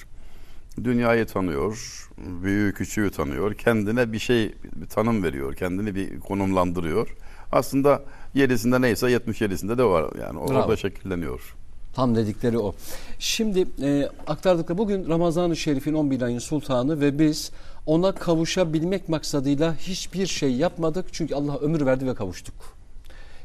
Dünyayı 0.85 1.27
tanıyor, 1.27 2.09
büyüğü 2.43 2.75
küçüğü 2.75 3.11
tanıyor, 3.11 3.55
kendine 3.55 4.13
bir 4.13 4.19
şey, 4.19 4.55
bir 4.77 4.87
tanım 4.87 5.23
veriyor, 5.23 5.55
kendini 5.55 5.95
bir 5.95 6.21
konumlandırıyor. 6.21 7.17
Aslında 7.53 8.03
yerisinde 8.35 8.81
neyse 8.81 9.07
77'sinde 9.07 9.79
de 9.79 9.85
var 9.85 10.05
yani 10.21 10.35
Bravo. 10.35 10.45
orada 10.45 10.77
şekilleniyor. 10.77 11.55
Tam 11.95 12.17
dedikleri 12.17 12.59
o. 12.59 12.75
Şimdi 13.19 13.67
e, 13.83 14.09
aktardıkları 14.27 14.79
bugün 14.79 15.09
Ramazan-ı 15.09 15.57
Şerif'in 15.57 15.95
11 15.95 16.23
ayın 16.23 16.39
sultanı 16.39 17.01
ve 17.01 17.19
biz 17.19 17.53
ona 17.87 18.13
kavuşabilmek 18.13 19.09
maksadıyla 19.09 19.75
hiçbir 19.77 20.27
şey 20.27 20.53
yapmadık. 20.55 21.07
Çünkü 21.13 21.35
Allah 21.35 21.59
ömür 21.59 21.87
verdi 21.87 22.07
ve 22.07 22.15
kavuştuk. 22.15 22.76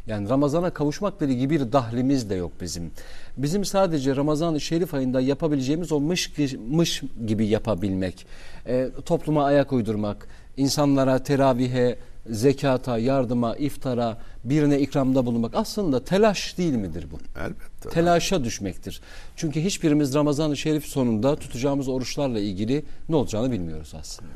Yani 0.08 0.30
Ramazan'a 0.30 0.70
kavuşmakla 0.70 1.26
ilgili 1.26 1.50
bir 1.50 1.72
dahlimiz 1.72 2.30
de 2.30 2.36
yok 2.36 2.52
bizim. 2.62 2.92
Bizim 3.38 3.66
sadece 3.66 4.16
Ramazan-ı 4.16 4.62
Şerif 4.62 4.94
ayında 4.94 5.22
yapabileceğimiz 5.22 5.92
o 5.92 6.00
mış, 6.00 6.32
mış 6.70 7.04
gibi 7.28 7.46
yapabilmek, 7.46 8.26
e, 8.68 8.90
topluma 9.06 9.46
ayak 9.46 9.74
uydurmak, 9.74 10.28
insanlara 10.58 11.24
teravihe, 11.24 11.98
zekata, 12.30 12.98
yardıma, 12.98 13.56
iftara, 13.56 14.18
birine 14.44 14.80
ikramda 14.80 15.26
bulunmak 15.26 15.56
aslında 15.56 16.04
telaş 16.04 16.58
değil 16.58 16.74
midir 16.74 17.08
bu? 17.12 17.40
Elbette. 17.40 17.90
telaşa 17.90 18.44
düşmektir. 18.44 19.02
Çünkü 19.36 19.62
hiçbirimiz 19.62 20.14
Ramazan-ı 20.14 20.58
Şerif 20.58 20.86
sonunda 20.86 21.36
tutacağımız 21.36 21.88
oruçlarla 21.88 22.40
ilgili 22.40 22.86
ne 23.10 23.16
olacağını 23.16 23.52
bilmiyoruz 23.52 23.94
aslında. 24.00 24.32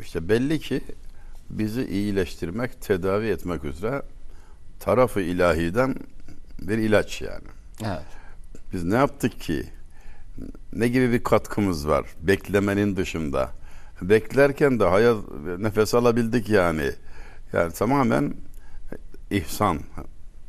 İşte 0.00 0.28
belli 0.28 0.60
ki 0.60 0.80
bizi 1.50 1.86
iyileştirmek, 1.86 2.80
tedavi 2.80 3.26
etmek 3.26 3.64
üzere 3.64 4.02
tarafı 4.80 5.20
ilahiden 5.20 5.94
bir 6.60 6.78
ilaç 6.78 7.22
yani. 7.22 7.46
Evet. 7.84 8.06
Biz 8.72 8.84
ne 8.84 8.94
yaptık 8.94 9.40
ki? 9.40 9.66
Ne 10.72 10.88
gibi 10.88 11.12
bir 11.12 11.24
katkımız 11.24 11.88
var? 11.88 12.06
Beklemenin 12.20 12.96
dışında. 12.96 13.50
Beklerken 14.02 14.80
de 14.80 14.84
hayat 14.84 15.16
nefes 15.58 15.94
alabildik 15.94 16.48
yani. 16.48 16.90
Yani 17.52 17.72
tamamen 17.72 18.34
ihsan. 19.30 19.78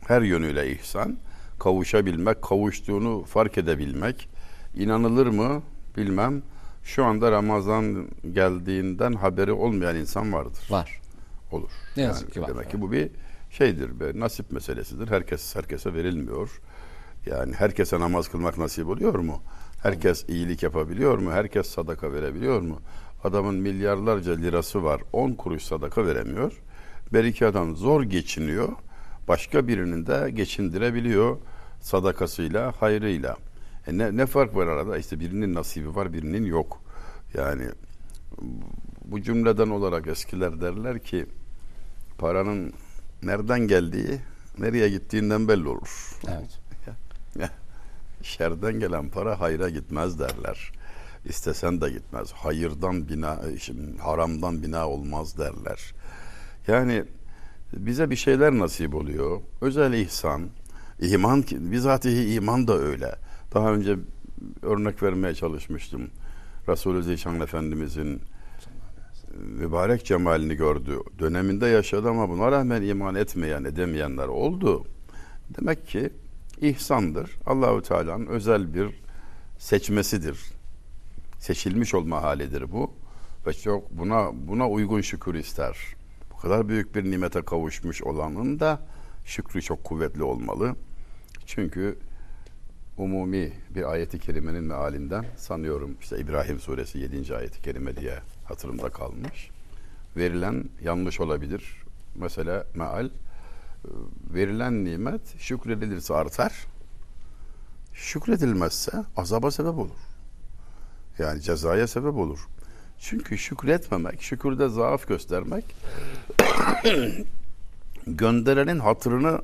Her 0.07 0.21
yönüyle 0.21 0.71
ihsan. 0.71 1.17
Kavuşabilmek, 1.59 2.41
kavuştuğunu 2.41 3.23
fark 3.23 3.57
edebilmek. 3.57 4.29
İnanılır 4.75 5.27
mı 5.27 5.63
bilmem. 5.97 6.41
Şu 6.83 7.05
anda 7.05 7.31
Ramazan 7.31 8.07
geldiğinden 8.31 9.13
haberi 9.13 9.51
olmayan 9.51 9.95
insan 9.95 10.33
vardır. 10.33 10.67
Var. 10.69 11.01
Olur. 11.51 11.71
Ne 11.97 12.03
yazık 12.03 12.23
Yani 12.23 12.33
ki 12.33 12.41
var. 12.41 12.47
Demek 12.49 12.71
ki 12.71 12.81
bu 12.81 12.91
bir 12.91 13.09
şeydir, 13.49 13.99
bir 13.99 14.19
nasip 14.19 14.51
meselesidir. 14.51 15.07
Herkes 15.07 15.55
herkese 15.55 15.93
verilmiyor. 15.93 16.61
Yani 17.25 17.53
herkese 17.53 17.99
namaz 17.99 18.27
kılmak 18.27 18.57
nasip 18.57 18.87
oluyor 18.87 19.19
mu? 19.19 19.41
Herkes 19.83 20.29
iyilik 20.29 20.63
yapabiliyor 20.63 21.17
mu? 21.17 21.31
Herkes 21.31 21.67
sadaka 21.67 22.13
verebiliyor 22.13 22.61
mu? 22.61 22.79
Adamın 23.23 23.55
milyarlarca 23.55 24.33
lirası 24.33 24.83
var. 24.83 25.01
10 25.13 25.33
kuruş 25.33 25.63
sadaka 25.63 26.05
veremiyor. 26.05 26.61
Belki 27.13 27.45
adam 27.45 27.75
zor 27.75 28.03
geçiniyor. 28.03 28.69
Başka 29.27 29.67
birinin 29.67 30.05
de 30.05 30.31
geçindirebiliyor 30.31 31.37
sadakasıyla, 31.81 32.71
hayrıyla. 32.79 33.37
E 33.87 33.97
ne, 33.97 34.17
ne 34.17 34.25
fark 34.25 34.55
var 34.55 34.67
arada? 34.67 34.97
İşte 34.97 35.19
birinin 35.19 35.53
nasibi 35.53 35.95
var, 35.95 36.13
birinin 36.13 36.45
yok. 36.45 36.81
Yani 37.33 37.65
bu 39.05 39.21
cümleden 39.21 39.69
olarak 39.69 40.07
eskiler 40.07 40.61
derler 40.61 40.99
ki 40.99 41.25
paranın 42.17 42.73
nereden 43.23 43.59
geldiği, 43.59 44.19
nereye 44.57 44.89
gittiğinden 44.89 45.47
belli 45.47 45.67
olur. 45.67 46.11
Evet. 46.27 46.59
Şerden 48.21 48.79
gelen 48.79 49.09
para 49.09 49.39
hayra 49.39 49.69
gitmez 49.69 50.19
derler. 50.19 50.71
İstesen 51.25 51.81
de 51.81 51.89
gitmez. 51.89 52.31
Hayırdan 52.31 53.09
bina, 53.09 53.39
şimdi 53.59 53.97
haramdan 54.01 54.63
bina 54.63 54.89
olmaz 54.89 55.37
derler. 55.37 55.93
Yani 56.67 57.03
bize 57.73 58.09
bir 58.09 58.15
şeyler 58.15 58.51
nasip 58.51 58.95
oluyor. 58.95 59.41
Özel 59.61 59.93
ihsan, 59.93 60.49
iman, 60.99 61.43
bizatihi 61.51 62.33
iman 62.33 62.67
da 62.67 62.77
öyle. 62.77 63.15
Daha 63.53 63.73
önce 63.73 63.97
örnek 64.61 65.03
vermeye 65.03 65.35
çalışmıştım. 65.35 66.09
Resulü 66.67 67.03
Zişan 67.03 67.39
Efendimizin 67.39 68.21
mübarek 69.37 70.05
cemalini 70.05 70.55
gördü. 70.55 70.99
Döneminde 71.19 71.67
yaşadı 71.67 72.09
ama 72.09 72.29
buna 72.29 72.51
rağmen 72.51 72.81
iman 72.81 73.15
etmeyen, 73.15 73.63
edemeyenler 73.63 74.27
oldu. 74.27 74.85
Demek 75.57 75.87
ki 75.87 76.09
ihsandır. 76.61 77.31
Allahu 77.45 77.81
Teala'nın 77.81 78.27
özel 78.27 78.73
bir 78.73 79.01
seçmesidir. 79.59 80.39
Seçilmiş 81.39 81.93
olma 81.93 82.23
halidir 82.23 82.71
bu 82.71 82.91
ve 83.47 83.53
çok 83.53 83.91
buna 83.91 84.31
buna 84.33 84.69
uygun 84.69 85.01
şükür 85.01 85.35
ister. 85.35 85.77
Bu 86.31 86.37
kadar 86.37 86.69
büyük 86.69 86.95
bir 86.95 87.11
nimete 87.11 87.41
kavuşmuş 87.41 88.03
olanın 88.03 88.59
da 88.59 88.79
şükrü 89.25 89.61
çok 89.61 89.83
kuvvetli 89.83 90.23
olmalı. 90.23 90.75
Çünkü 91.45 91.97
umumi 92.97 93.53
bir 93.75 93.91
ayeti 93.91 94.19
kerimenin 94.19 94.63
mealinden 94.63 95.25
sanıyorum 95.37 95.97
işte 96.01 96.19
İbrahim 96.19 96.59
suresi 96.59 96.99
7. 96.99 97.35
ayeti 97.35 97.61
kerime 97.61 97.97
diye 97.97 98.19
hatırımda 98.47 98.89
kalmış. 98.89 99.49
Verilen 100.17 100.63
yanlış 100.83 101.19
olabilir. 101.19 101.83
Mesela 102.15 102.65
meal 102.75 103.09
verilen 104.33 104.85
nimet 104.85 105.39
şükredilirse 105.39 106.13
artar. 106.13 106.53
Şükredilmezse 107.93 108.91
azaba 109.17 109.51
sebep 109.51 109.77
olur. 109.77 109.97
Yani 111.19 111.41
cezaya 111.41 111.87
sebep 111.87 112.15
olur. 112.15 112.47
Çünkü 112.99 113.37
şükretmemek, 113.37 114.21
şükürde 114.21 114.69
zaaf 114.69 115.07
göstermek 115.07 115.65
gönderenin 118.07 118.79
hatırını 118.79 119.41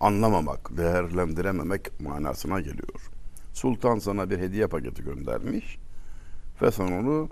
anlamamak, 0.00 0.76
değerlendirememek 0.76 2.00
manasına 2.00 2.60
geliyor. 2.60 3.10
Sultan 3.52 3.98
sana 3.98 4.30
bir 4.30 4.38
hediye 4.38 4.66
paketi 4.66 5.04
göndermiş 5.04 5.78
ve 6.62 6.70
sen 6.70 6.92
onu 6.92 7.28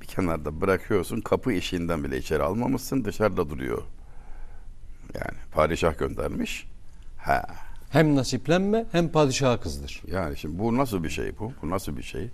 bir 0.00 0.06
kenarda 0.06 0.60
bırakıyorsun. 0.60 1.20
Kapı 1.20 1.52
işinden 1.52 2.04
bile 2.04 2.18
içeri 2.18 2.42
almamışsın. 2.42 3.04
Dışarıda 3.04 3.50
duruyor. 3.50 3.82
Yani 5.14 5.38
padişah 5.52 5.98
göndermiş. 5.98 6.66
Ha. 7.18 7.42
Hem 7.90 8.16
nasiplenme 8.16 8.86
hem 8.92 9.08
padişaha 9.08 9.60
kızdır. 9.60 10.02
Yani 10.12 10.36
şimdi 10.36 10.58
bu 10.58 10.76
nasıl 10.76 11.04
bir 11.04 11.10
şey 11.10 11.38
bu? 11.38 11.52
Bu 11.62 11.70
nasıl 11.70 11.96
bir 11.96 12.02
şey? 12.02 12.30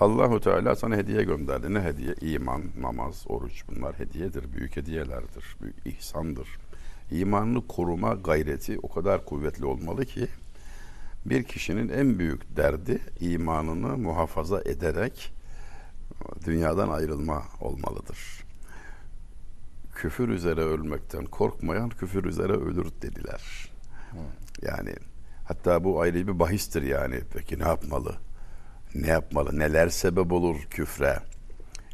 Allahu 0.00 0.40
Teala 0.40 0.76
sana 0.76 0.96
hediye 0.96 1.22
gönderdi. 1.22 1.74
Ne 1.74 1.80
hediye? 1.80 2.14
İman, 2.20 2.62
namaz, 2.80 3.24
oruç 3.28 3.62
bunlar 3.68 3.98
hediyedir. 3.98 4.52
Büyük 4.52 4.76
hediyelerdir. 4.76 5.56
Büyük 5.62 5.86
ihsandır. 5.86 6.48
İmanını 7.10 7.66
koruma 7.66 8.14
gayreti 8.14 8.78
o 8.82 8.88
kadar 8.88 9.24
kuvvetli 9.24 9.64
olmalı 9.64 10.06
ki 10.06 10.26
bir 11.26 11.42
kişinin 11.42 11.88
en 11.88 12.18
büyük 12.18 12.56
derdi 12.56 12.98
imanını 13.20 13.96
muhafaza 13.96 14.60
ederek 14.60 15.32
dünyadan 16.46 16.88
ayrılma 16.88 17.42
olmalıdır. 17.60 18.18
Küfür 19.94 20.28
üzere 20.28 20.60
ölmekten 20.60 21.24
korkmayan 21.24 21.88
küfür 21.88 22.24
üzere 22.24 22.52
ölür 22.52 22.86
dediler. 23.02 23.72
Yani 24.62 24.94
hatta 25.44 25.84
bu 25.84 26.00
ayrı 26.00 26.14
bir 26.28 26.38
bahistir 26.38 26.82
yani. 26.82 27.20
Peki 27.32 27.58
ne 27.58 27.68
yapmalı? 27.68 28.14
Ne 28.94 29.06
yapmalı? 29.06 29.58
Neler 29.58 29.88
sebep 29.88 30.32
olur 30.32 30.56
küfre? 30.70 31.18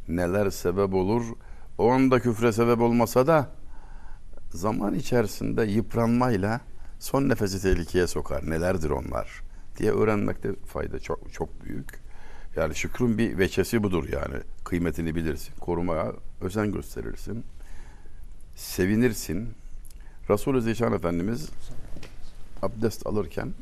Neler 0.08 0.50
sebep 0.50 0.94
olur? 0.94 1.24
O 1.78 1.90
anda 1.90 2.20
küfre 2.20 2.52
sebep 2.52 2.80
olmasa 2.80 3.26
da 3.26 3.50
zaman 4.50 4.94
içerisinde 4.94 5.64
yıpranmayla 5.64 6.60
son 6.98 7.28
nefesi 7.28 7.62
tehlikeye 7.62 8.06
sokar. 8.06 8.50
Nelerdir 8.50 8.90
onlar? 8.90 9.44
diye 9.78 9.92
öğrenmekte 9.92 10.54
fayda 10.66 10.98
çok 10.98 11.32
çok 11.32 11.64
büyük. 11.64 12.03
Yani 12.56 12.74
şükrün 12.74 13.18
bir 13.18 13.38
veçesi 13.38 13.82
budur 13.82 14.08
yani. 14.08 14.42
Kıymetini 14.64 15.14
bilirsin. 15.14 15.54
Korumaya 15.60 16.12
özen 16.40 16.72
gösterirsin. 16.72 17.44
Sevinirsin. 18.56 19.48
Resulü 20.30 20.62
Zişan 20.62 20.92
Efendimiz 20.92 21.50
abdest 22.62 23.06
alırken 23.06 23.52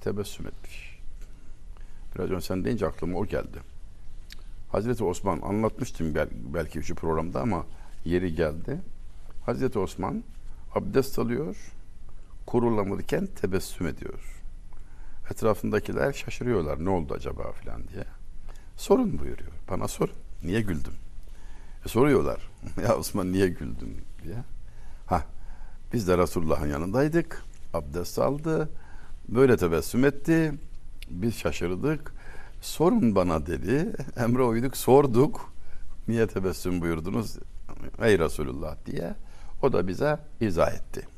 tebessüm 0.00 0.46
etmiş. 0.46 0.98
Biraz 2.14 2.30
önce 2.30 2.46
sen 2.46 2.64
deyince 2.64 2.86
aklıma 2.86 3.18
o 3.18 3.26
geldi. 3.26 3.58
Hazreti 4.72 5.04
Osman 5.04 5.40
anlatmıştım 5.40 6.14
belki 6.54 6.82
şu 6.82 6.94
programda 6.94 7.40
ama 7.40 7.66
yeri 8.04 8.34
geldi. 8.34 8.80
Hazreti 9.46 9.78
Osman 9.78 10.24
abdest 10.74 11.18
alıyor, 11.18 11.56
kurulanırken 12.46 13.26
tebessüm 13.26 13.86
ediyor. 13.86 14.42
Etrafındakiler 15.30 16.12
şaşırıyorlar 16.12 16.84
ne 16.84 16.90
oldu 16.90 17.14
acaba 17.14 17.52
filan 17.52 17.88
diye. 17.88 18.04
Sorun 18.76 19.18
buyuruyor. 19.18 19.52
Bana 19.70 19.88
sorun. 19.88 20.14
Niye 20.44 20.60
güldüm? 20.60 20.94
E 21.86 21.88
soruyorlar. 21.88 22.50
ya 22.82 22.96
Osman 22.96 23.32
niye 23.32 23.48
güldün 23.48 23.96
diye. 24.22 24.36
Ha 25.06 25.24
biz 25.92 26.08
de 26.08 26.18
Resulullah'ın 26.18 26.68
yanındaydık. 26.68 27.42
Abdest 27.74 28.18
aldı. 28.18 28.70
Böyle 29.28 29.56
tebessüm 29.56 30.04
etti. 30.04 30.52
Biz 31.10 31.34
şaşırdık. 31.34 32.12
Sorun 32.60 33.14
bana 33.14 33.46
dedi. 33.46 33.92
Emre 34.16 34.42
uyduk 34.42 34.76
sorduk. 34.76 35.52
Niye 36.08 36.26
tebessüm 36.26 36.80
buyurdunuz? 36.80 37.36
Ey 38.02 38.18
Resulullah 38.18 38.76
diye. 38.86 39.14
O 39.62 39.72
da 39.72 39.88
bize 39.88 40.18
izah 40.40 40.72
etti. 40.72 41.08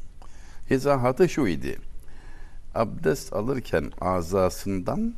İzahatı 0.70 1.28
şu 1.28 1.46
idi. 1.46 1.78
Abdest 2.74 3.32
alırken 3.32 3.92
azasından 4.00 5.14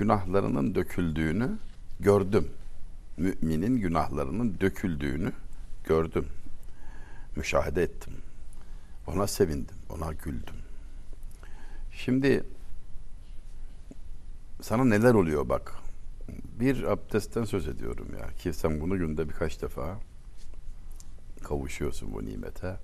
günahlarının 0.00 0.74
döküldüğünü 0.74 1.58
gördüm. 2.00 2.48
Müminin 3.16 3.76
günahlarının 3.76 4.60
döküldüğünü 4.60 5.32
gördüm. 5.84 6.26
Müşahede 7.36 7.82
ettim. 7.82 8.12
Ona 9.06 9.26
sevindim, 9.26 9.76
ona 9.90 10.12
güldüm. 10.12 10.54
Şimdi 11.92 12.44
sana 14.60 14.84
neler 14.84 15.14
oluyor 15.14 15.48
bak. 15.48 15.74
Bir 16.60 16.82
abdestten 16.82 17.44
söz 17.44 17.68
ediyorum 17.68 18.08
ya 18.20 18.26
ki 18.34 18.52
sen 18.52 18.80
bunu 18.80 18.98
günde 18.98 19.28
birkaç 19.28 19.62
defa 19.62 19.98
kavuşuyorsun 21.42 22.12
bu 22.12 22.24
nimete. 22.24 22.76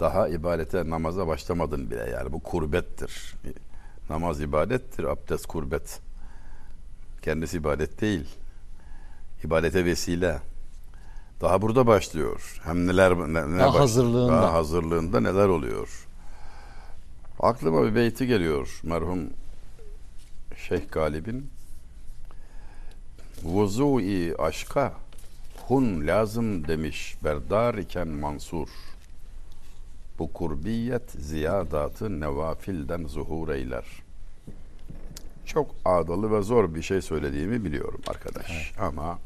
Daha 0.00 0.28
ibadete, 0.28 0.90
namaza 0.90 1.26
başlamadın 1.26 1.90
bile 1.90 2.10
yani 2.10 2.32
bu 2.32 2.40
kurbettir. 2.40 3.34
Namaz 4.10 4.40
ibadettir, 4.40 5.04
abdest 5.04 5.46
kurbet. 5.46 6.00
Kendisi 7.22 7.56
ibadet 7.56 8.00
değil. 8.00 8.28
İbadete 9.44 9.84
vesile. 9.84 10.40
Daha 11.40 11.62
burada 11.62 11.86
başlıyor. 11.86 12.60
Hem 12.64 12.86
neler 12.86 13.18
ne, 13.18 13.56
ne 13.56 13.58
daha 13.58 13.80
hazırlığında. 13.80 14.32
Daha 14.32 14.52
hazırlığında 14.52 15.20
neler 15.20 15.48
oluyor. 15.48 16.06
Aklıma 17.40 17.84
bir 17.84 17.94
beyti 17.94 18.26
geliyor 18.26 18.80
merhum 18.82 19.20
Şeyh 20.56 20.90
Galib'in. 20.92 21.50
Vuzu-i 23.42 24.34
aşka 24.38 24.92
hun 25.68 26.06
lazım 26.06 26.68
demiş 26.68 27.16
berdar 27.24 27.74
iken 27.74 28.08
Mansur. 28.08 28.68
Bu 30.18 30.32
kurbiyet 30.32 31.10
ziyadatı 31.10 32.20
nevafilden 32.20 33.06
zuhur 33.06 33.48
eyler. 33.48 33.84
Çok 35.52 35.74
ağdalı 35.84 36.32
ve 36.32 36.42
zor 36.42 36.74
bir 36.74 36.82
şey 36.82 37.02
söylediğimi 37.02 37.64
biliyorum 37.64 38.00
arkadaş. 38.08 38.50
Evet. 38.50 38.80
Ama 38.80 39.18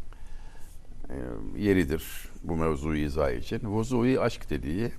e, 1.10 1.16
yeridir 1.62 2.04
bu 2.42 2.56
mevzuyu 2.56 3.06
izah 3.06 3.30
için. 3.30 3.60
Vuzu'yu 3.64 4.20
aşk 4.20 4.50
dediği 4.50 4.92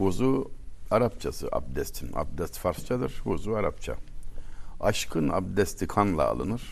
vuzu 0.00 0.50
Arapçası 0.90 1.48
abdestin. 1.52 2.10
Abdest 2.14 2.58
Farsçadır, 2.58 3.22
vuzu 3.24 3.54
Arapça. 3.54 3.96
Aşkın 4.80 5.28
abdesti 5.28 5.86
kanla 5.86 6.24
alınır. 6.24 6.62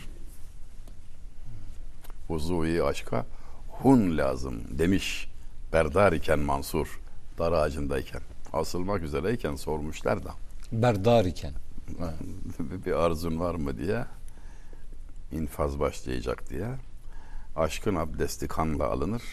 Vuzu'yu 2.29 2.85
aşka 2.85 3.25
hun 3.69 4.17
lazım 4.17 4.61
demiş 4.69 5.27
berdar 5.73 6.13
iken 6.13 6.39
Mansur 6.39 6.99
dar 7.39 7.51
ağacındayken 7.51 8.21
asılmak 8.53 9.01
üzereyken 9.03 9.55
sormuşlar 9.55 10.25
da 10.25 10.31
berdar 10.71 11.25
iken 11.25 11.53
bir 12.85 12.91
arzun 12.91 13.39
var 13.39 13.55
mı 13.55 13.77
diye 13.77 14.05
infaz 15.31 15.79
başlayacak 15.79 16.49
diye 16.49 16.67
aşkın 17.55 17.95
abdesti 17.95 18.47
kanla 18.47 18.85
alınır 18.85 19.23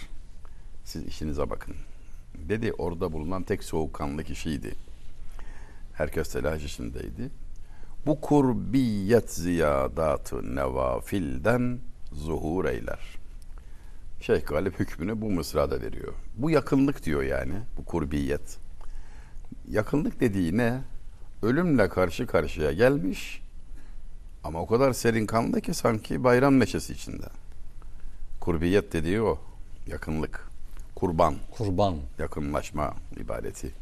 siz 0.84 1.06
işinize 1.06 1.50
bakın 1.50 1.74
dedi 2.48 2.72
orada 2.72 3.12
bulunan 3.12 3.42
tek 3.42 3.64
soğukkanlı 3.64 4.24
kişiydi 4.24 4.74
herkes 5.92 6.32
telaş 6.32 6.64
içindeydi 6.64 7.30
Bu 8.06 8.20
kurbiyet 8.20 9.30
ziyadatı 9.30 10.56
nevafilden 10.56 11.78
zuhur 12.12 12.64
eyler. 12.64 12.98
Şeyh 14.20 14.46
Galip 14.46 14.80
hükmünü 14.80 15.20
bu 15.20 15.30
mısrada 15.30 15.80
veriyor. 15.82 16.12
Bu 16.36 16.50
yakınlık 16.50 17.04
diyor 17.04 17.22
yani. 17.22 17.54
Bu 17.76 17.84
kurbiyet. 17.84 18.58
Yakınlık 19.68 20.20
dediği 20.20 20.56
ne? 20.56 20.80
Ölümle 21.42 21.88
karşı 21.88 22.26
karşıya 22.26 22.72
gelmiş 22.72 23.42
ama 24.44 24.60
o 24.60 24.66
kadar 24.66 24.92
serin 24.92 25.26
kanlı 25.26 25.60
ki 25.60 25.74
sanki 25.74 26.24
bayram 26.24 26.60
neşesi 26.60 26.92
içinde. 26.92 27.26
Kurbiyet 28.40 28.92
dediği 28.92 29.22
o. 29.22 29.38
Yakınlık. 29.86 30.48
Kurban. 30.94 31.34
Kurban. 31.50 31.96
Yakınlaşma 32.18 32.94
ibadeti. 33.20 33.74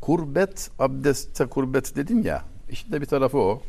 Kurbet, 0.00 0.70
abdestte 0.78 1.46
kurbet 1.46 1.96
dedim 1.96 2.22
ya. 2.22 2.44
İşte 2.70 3.00
bir 3.00 3.06
tarafı 3.06 3.38
o. 3.38 3.62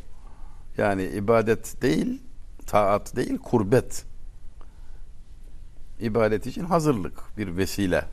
Yani 0.78 1.04
ibadet 1.04 1.82
değil, 1.82 2.22
taat 2.66 3.16
değil, 3.16 3.38
kurbet. 3.38 4.04
İbadet 6.00 6.46
için 6.46 6.64
hazırlık, 6.64 7.38
bir 7.38 7.56
vesile. 7.56 8.04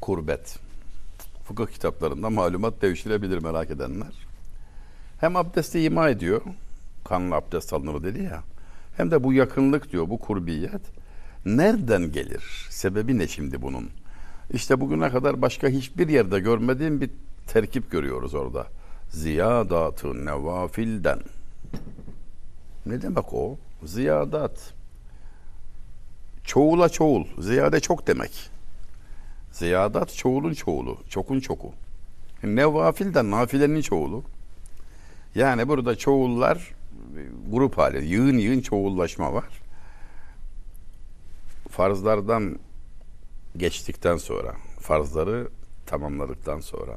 Kurbet. 0.00 0.58
Fıkıh 1.44 1.66
kitaplarında 1.66 2.30
malumat 2.30 2.82
devşirebilir 2.82 3.38
merak 3.38 3.70
edenler. 3.70 4.26
Hem 5.20 5.36
abdesti 5.36 5.80
ima 5.80 6.08
ediyor. 6.08 6.42
Kanlı 7.04 7.34
abdest 7.34 7.72
alınır 7.72 8.02
dedi 8.02 8.22
ya. 8.22 8.42
Hem 8.96 9.10
de 9.10 9.24
bu 9.24 9.32
yakınlık 9.32 9.92
diyor, 9.92 10.10
bu 10.10 10.18
kurbiyet. 10.18 10.80
Nereden 11.46 12.12
gelir? 12.12 12.66
Sebebi 12.70 13.18
ne 13.18 13.28
şimdi 13.28 13.62
bunun? 13.62 13.90
İşte 14.52 14.80
bugüne 14.80 15.10
kadar 15.10 15.42
başka 15.42 15.68
hiçbir 15.68 16.08
yerde 16.08 16.40
görmediğim 16.40 17.00
bir 17.00 17.10
terkip 17.46 17.90
görüyoruz 17.90 18.34
orada. 18.34 18.66
Ziyadatı 19.10 20.26
nevafilden. 20.26 21.18
Ne 22.86 23.02
demek 23.02 23.34
o? 23.34 23.58
Ziyadat. 23.84 24.72
Çoğula 26.44 26.88
çoğul. 26.88 27.24
Ziyade 27.38 27.80
çok 27.80 28.06
demek. 28.06 28.50
Ziyadat 29.52 30.14
çoğulun 30.14 30.54
çoğulu. 30.54 30.98
Çokun 31.08 31.40
çoku. 31.40 31.72
Nevafilden 32.42 33.30
nafilenin 33.30 33.82
çoğulu. 33.82 34.22
Yani 35.34 35.68
burada 35.68 35.96
çoğullar 35.96 36.74
grup 37.50 37.78
hali. 37.78 38.06
Yığın 38.06 38.38
yığın 38.38 38.60
çoğullaşma 38.60 39.32
var. 39.32 39.48
Farzlardan 41.70 42.58
geçtikten 43.56 44.16
sonra, 44.16 44.54
farzları 44.80 45.48
tamamladıktan 45.86 46.60
sonra, 46.60 46.96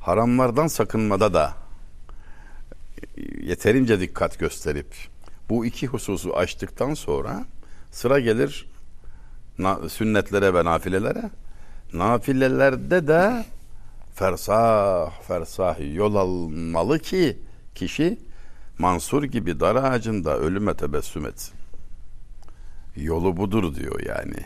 haramlardan 0.00 0.66
sakınmada 0.66 1.34
da 1.34 1.54
yeterince 3.42 4.00
dikkat 4.00 4.38
gösterip 4.38 4.94
bu 5.48 5.66
iki 5.66 5.86
hususu 5.86 6.36
açtıktan 6.36 6.94
sonra 6.94 7.44
sıra 7.90 8.20
gelir 8.20 8.68
sünnetlere 9.88 10.54
ve 10.54 10.64
nafilelere. 10.64 11.30
Nafilelerde 11.92 13.08
de 13.08 13.44
fersah 14.14 15.10
fersah 15.22 15.94
yol 15.94 16.14
almalı 16.14 16.98
ki 16.98 17.38
kişi 17.74 18.18
Mansur 18.78 19.24
gibi 19.24 19.60
dar 19.60 19.76
ağacında 19.76 20.38
ölüme 20.38 20.74
tebessüm 20.74 21.26
etsin. 21.26 21.54
Yolu 22.96 23.36
budur 23.36 23.74
diyor 23.74 24.00
yani. 24.00 24.36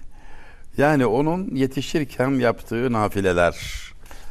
Yani 0.76 1.06
onun 1.06 1.54
yetişirken 1.54 2.30
yaptığı 2.30 2.92
nafileler. 2.92 3.56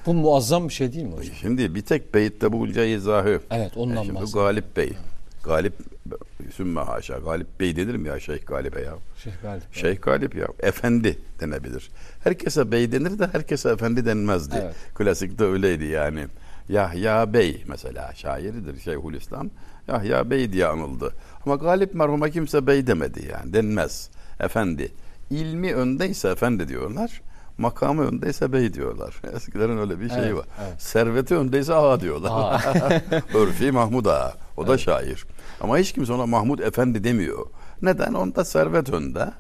Bu 0.06 0.14
muazzam 0.14 0.68
bir 0.68 0.74
şey 0.74 0.94
değil 0.94 1.06
mi 1.06 1.16
hocam? 1.16 1.36
Şimdi 1.42 1.76
bir 1.76 1.82
tek 1.82 2.14
beyitte 2.14 2.52
bulunca 2.52 2.86
izahı. 2.86 3.42
Evet 3.52 3.78
ondan 3.78 4.04
Şimdi 4.04 4.16
bahsediyorum. 4.16 4.48
Galip 4.48 4.78
Bey. 4.78 4.94
Galip 5.44 5.74
Sümme 6.52 6.82
haşa. 6.82 7.18
Galip 7.18 7.60
Bey 7.60 7.76
denir 7.76 7.96
mi 7.96 8.08
ya 8.08 8.20
Şeyh 8.20 8.46
Galip'e 8.46 8.82
ya? 8.82 8.94
Şeyh 9.24 9.34
Galip. 9.42 9.64
Şeyh 9.74 10.02
Galip 10.02 10.36
ya. 10.36 10.48
Efendi 10.60 11.20
denebilir. 11.40 11.90
Herkese 12.24 12.72
bey 12.72 12.92
denir 12.92 13.20
de 13.20 13.28
herkese 13.32 13.70
efendi 13.70 14.06
denmezdi. 14.06 14.56
Evet. 14.64 14.76
Klasikte 14.96 15.44
öyleydi 15.44 15.86
yani. 15.86 16.28
Yahya 16.70 17.34
Bey 17.34 17.64
mesela 17.68 18.12
şairidir 18.16 18.80
Şeyhülislam. 18.80 19.50
Yahya 19.88 20.30
Bey 20.30 20.52
diye 20.54 20.66
anıldı. 20.68 21.14
Ama 21.46 21.56
Galip 21.56 21.94
merhuma 21.94 22.30
kimse 22.30 22.68
bey 22.68 22.88
demedi 22.88 23.28
yani 23.32 23.54
denmez. 23.54 24.10
Efendi. 24.40 24.92
İlmi 25.30 25.74
öndeyse 25.76 26.30
efendi 26.30 26.68
diyorlar. 26.68 27.22
Makamı 27.58 28.08
öndeyse 28.08 28.54
bey 28.54 28.74
diyorlar. 28.74 29.22
Eskilerin 29.36 29.78
öyle 29.78 30.00
bir 30.00 30.10
şeyi 30.10 30.20
Evet, 30.22 30.36
var. 30.36 30.46
evet. 30.68 30.82
Serveti 30.82 31.36
öndeyse 31.36 31.74
ağa 31.74 32.00
diyorlar. 32.00 32.66
Örfi 33.36 33.72
Mahmud 33.72 34.06
Ağa. 34.06 34.34
O 34.60 34.68
da 34.68 34.78
şair. 34.78 35.26
Ama 35.62 35.78
hiç 35.78 35.92
kimse 35.92 36.14
ona 36.14 36.26
Mahmud 36.26 36.60
Efendi 36.60 37.04
demiyor. 37.04 37.46
Neden? 37.82 38.14
Onda 38.14 38.46
servet 38.46 38.94
önde. 38.94 39.32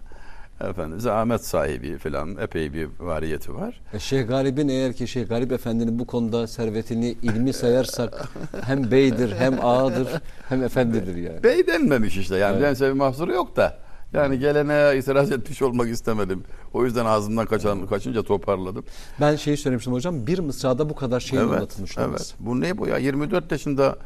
Efendim 0.69 0.99
zahmet 0.99 1.45
sahibi 1.45 1.97
falan 1.97 2.37
epey 2.37 2.73
bir 2.73 2.87
variyeti 2.99 3.55
var. 3.55 3.81
E, 3.93 3.99
Şeyh 3.99 4.27
Galip'in 4.27 4.67
eğer 4.67 4.93
ki 4.93 5.07
Şeyh 5.07 5.29
Galip 5.29 5.51
Efendi'nin 5.51 5.99
bu 5.99 6.07
konuda 6.07 6.47
servetini 6.47 7.09
ilmi 7.21 7.53
sayarsak 7.53 8.27
hem 8.61 8.91
beydir 8.91 9.35
hem 9.35 9.65
ağadır 9.65 10.07
hem 10.49 10.63
efendidir 10.63 11.15
yani. 11.15 11.43
Bey 11.43 11.67
denmemiş 11.67 12.17
işte. 12.17 12.37
Yani 12.37 12.53
Evet. 12.53 12.63
dense 12.63 12.87
bir 12.87 12.93
mahsuru 12.93 13.33
yok 13.33 13.55
da. 13.55 13.77
Yani 14.13 14.39
gelene 14.39 14.97
itiraz 14.97 15.31
etmiş 15.31 15.61
olmak 15.61 15.89
istemedim. 15.89 16.43
O 16.73 16.85
yüzden 16.85 17.05
ağzımdan 17.05 17.45
kaçan, 17.45 17.87
kaçınca 17.87 18.23
toparladım. 18.23 18.85
Ben 19.21 19.35
şeyi 19.35 19.57
söylemiştim 19.57 19.93
hocam 19.93 20.27
bir 20.27 20.39
mısrada 20.39 20.89
bu 20.89 20.95
kadar 20.95 21.19
şeyin 21.19 21.43
anlatılmış 21.43 21.97
evet. 21.97 22.35
Bu 22.39 22.61
ne 22.61 22.77
bu 22.77 22.87
ya? 22.87 22.97
24 22.97 23.51
yaşında 23.51 23.97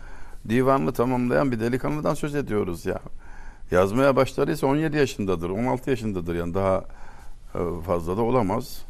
divanını 0.49 0.93
tamamlayan 0.93 1.51
bir 1.51 1.59
delikanlıdan 1.59 2.13
söz 2.13 2.35
ediyoruz 2.35 2.85
ya. 2.85 2.99
Yazmaya 3.71 4.15
başladıysa 4.15 4.67
17 4.67 4.97
yaşındadır, 4.97 5.49
16 5.49 5.89
yaşındadır 5.89 6.35
yani 6.35 6.53
daha 6.53 6.85
e, 7.55 7.81
fazla 7.85 8.17
da 8.17 8.21
olamaz. 8.21 8.85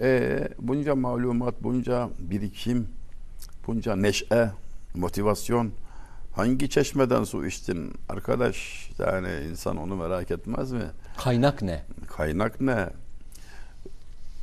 E, 0.00 0.40
bunca 0.58 0.94
malumat, 0.94 1.54
bunca 1.62 2.08
birikim, 2.18 2.88
bunca 3.66 3.96
neşe, 3.96 4.50
motivasyon 4.94 5.70
hangi 6.32 6.70
çeşmeden 6.70 7.24
su 7.24 7.46
içtin 7.46 7.94
arkadaş? 8.08 8.88
Yani 8.98 9.28
insan 9.50 9.76
onu 9.76 9.96
merak 9.96 10.30
etmez 10.30 10.72
mi? 10.72 10.84
Kaynak 11.24 11.62
ne? 11.62 11.82
Kaynak 12.06 12.60
ne? 12.60 12.88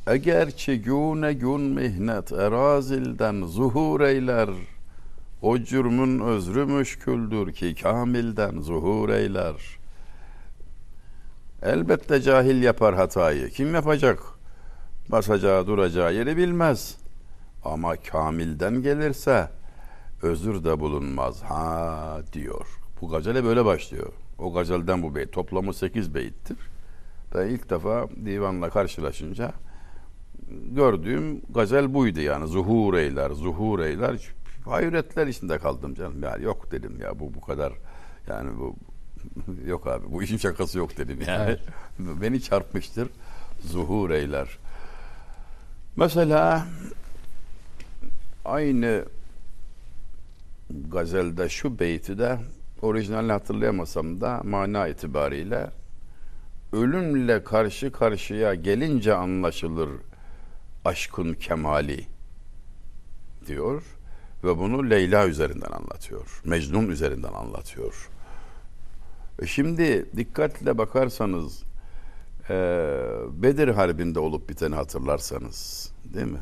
Eğer 0.06 0.50
ki 0.50 0.82
güne 0.82 1.32
gün 1.32 1.60
mihnet 1.60 2.32
erazilden 2.32 3.42
zuhur 3.46 4.00
eyler, 4.00 4.48
o 5.42 5.58
cürmün 5.58 6.20
özrü 6.20 6.64
müşküldür 6.64 7.52
ki 7.52 7.74
kamilden 7.74 8.60
zuhur 8.60 9.08
eyler. 9.08 9.78
Elbette 11.62 12.22
cahil 12.22 12.62
yapar 12.62 12.94
hatayı. 12.94 13.50
Kim 13.50 13.74
yapacak? 13.74 14.22
Basacağı 15.08 15.66
duracağı 15.66 16.14
yeri 16.14 16.36
bilmez. 16.36 16.96
Ama 17.64 17.96
kamilden 17.96 18.82
gelirse 18.82 19.48
özür 20.22 20.64
de 20.64 20.80
bulunmaz. 20.80 21.42
Ha 21.42 22.18
diyor. 22.32 22.66
Bu 23.00 23.08
gazele 23.08 23.44
böyle 23.44 23.64
başlıyor. 23.64 24.12
O 24.38 24.52
gazelden 24.52 25.02
bu 25.02 25.14
beyt. 25.14 25.32
Toplamı 25.32 25.74
8 25.74 26.14
beyittir. 26.14 26.56
Ben 27.34 27.46
ilk 27.46 27.70
defa 27.70 28.08
divanla 28.24 28.70
karşılaşınca 28.70 29.52
gördüğüm 30.70 31.42
gazel 31.54 31.94
buydu 31.94 32.20
yani. 32.20 32.46
Zuhur 32.46 32.94
eyler, 32.94 33.30
zuhur 33.30 33.78
eyler. 33.78 34.39
Hayretler 34.64 35.26
içinde 35.26 35.58
kaldım 35.58 35.94
canım. 35.94 36.22
Ya 36.22 36.36
yok 36.36 36.70
dedim 36.70 37.00
ya 37.00 37.18
bu 37.18 37.34
bu 37.34 37.40
kadar 37.40 37.72
yani 38.28 38.50
bu 38.58 38.76
yok 39.66 39.86
abi 39.86 40.12
bu 40.12 40.22
işin 40.22 40.36
şakası 40.36 40.78
yok 40.78 40.96
dedim 40.96 41.18
yani. 41.26 41.42
Evet. 41.42 41.60
Beni 41.98 42.42
çarpmıştır. 42.42 43.08
Zuhur 43.60 44.10
eyler. 44.10 44.58
Mesela 45.96 46.66
aynı 48.44 49.04
gazelde 50.70 51.48
şu 51.48 51.78
beyti 51.78 52.18
de 52.18 52.38
orijinalini 52.82 53.32
hatırlayamasam 53.32 54.20
da 54.20 54.40
mana 54.44 54.88
itibariyle 54.88 55.70
ölümle 56.72 57.44
karşı 57.44 57.92
karşıya 57.92 58.54
gelince 58.54 59.14
anlaşılır 59.14 59.90
aşkın 60.84 61.34
kemali 61.34 62.06
diyor 63.46 63.82
ve 64.44 64.58
bunu 64.58 64.90
Leyla 64.90 65.26
üzerinden 65.26 65.70
anlatıyor. 65.70 66.40
Mecnun 66.44 66.88
üzerinden 66.88 67.32
anlatıyor. 67.32 68.10
E 69.42 69.46
Şimdi 69.46 70.06
dikkatle 70.16 70.78
bakarsanız 70.78 71.62
e, 72.50 72.54
Bedir 73.32 73.68
Harbi'nde 73.68 74.20
olup 74.20 74.48
biteni 74.48 74.74
hatırlarsanız 74.74 75.90
değil 76.04 76.26
mi? 76.26 76.40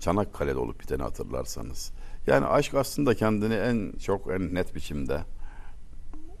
Çanakkale'de 0.00 0.58
olup 0.58 0.80
biteni 0.80 1.02
hatırlarsanız. 1.02 1.92
Yani 2.26 2.46
aşk 2.46 2.74
aslında 2.74 3.14
kendini 3.14 3.54
en 3.54 3.92
çok 3.98 4.30
en 4.30 4.54
net 4.54 4.74
biçimde 4.74 5.20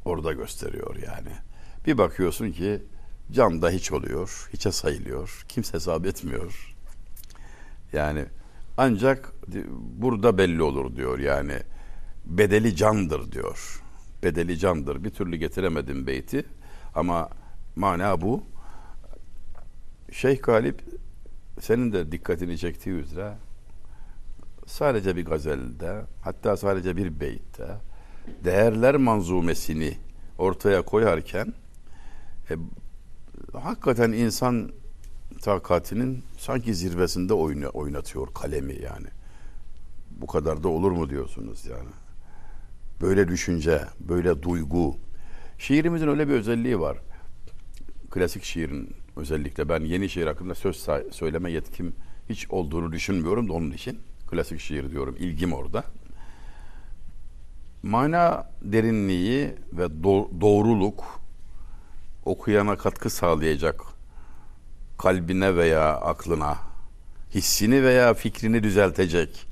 orada 0.04 0.32
gösteriyor 0.32 0.96
yani. 0.96 1.30
Bir 1.86 1.98
bakıyorsun 1.98 2.52
ki 2.52 2.82
canda 3.32 3.70
hiç 3.70 3.92
oluyor, 3.92 4.48
hiçe 4.52 4.72
sayılıyor, 4.72 5.44
kimse 5.48 5.72
hesap 5.74 6.06
etmiyor. 6.06 6.76
Yani 7.92 8.24
Ancak 8.78 9.32
burada 9.98 10.38
belli 10.38 10.62
olur 10.62 10.96
diyor 10.96 11.18
yani. 11.18 11.58
Bedeli 12.24 12.76
candır 12.76 13.32
diyor. 13.32 13.82
Bedeli 14.22 14.58
candır. 14.58 15.04
Bir 15.04 15.10
türlü 15.10 15.36
getiremedim 15.36 16.06
beyti. 16.06 16.44
Ama 16.94 17.28
mana 17.76 18.20
bu. 18.20 18.42
Şeyh 20.12 20.42
Galip 20.42 20.82
senin 21.60 21.92
de 21.92 22.12
dikkatini 22.12 22.58
çektiği 22.58 22.90
üzere 22.90 23.34
sadece 24.66 25.16
bir 25.16 25.24
gazelde 25.24 26.02
hatta 26.22 26.56
sadece 26.56 26.96
bir 26.96 27.20
beytte 27.20 27.66
değerler 28.44 28.96
manzumesini 28.96 29.98
ortaya 30.38 30.82
koyarken 30.82 31.54
e, 32.50 32.54
hakikaten 33.58 34.12
insan 34.12 34.72
takatinin 35.38 36.24
sanki 36.38 36.74
zirvesinde 36.74 37.34
oyna, 37.34 37.68
oynatıyor 37.68 38.34
kalemi 38.34 38.82
yani. 38.82 39.06
Bu 40.10 40.26
kadar 40.26 40.62
da 40.62 40.68
olur 40.68 40.90
mu 40.90 41.10
diyorsunuz 41.10 41.66
yani. 41.66 41.90
Böyle 43.00 43.28
düşünce, 43.28 43.80
böyle 44.00 44.42
duygu. 44.42 44.96
Şiirimizin 45.58 46.08
öyle 46.08 46.28
bir 46.28 46.32
özelliği 46.32 46.80
var. 46.80 46.98
Klasik 48.10 48.44
şiirin 48.44 48.96
özellikle 49.16 49.68
ben 49.68 49.80
yeni 49.80 50.08
şiir 50.08 50.26
hakkında 50.26 50.54
söz 50.54 50.86
söyleme 51.12 51.50
yetkim 51.52 51.94
hiç 52.28 52.50
olduğunu 52.50 52.92
düşünmüyorum 52.92 53.48
da 53.48 53.52
onun 53.52 53.70
için 53.70 53.98
klasik 54.30 54.60
şiir 54.60 54.90
diyorum. 54.90 55.16
ilgim 55.18 55.52
orada. 55.52 55.84
Mana 57.82 58.50
derinliği 58.62 59.54
ve 59.72 59.84
do- 59.84 60.40
doğruluk 60.40 61.20
okuyana 62.24 62.76
katkı 62.76 63.10
sağlayacak 63.10 63.97
kalbine 64.98 65.56
veya 65.56 65.96
aklına 65.96 66.58
hissini 67.34 67.82
veya 67.82 68.14
fikrini 68.14 68.62
düzeltecek 68.62 69.46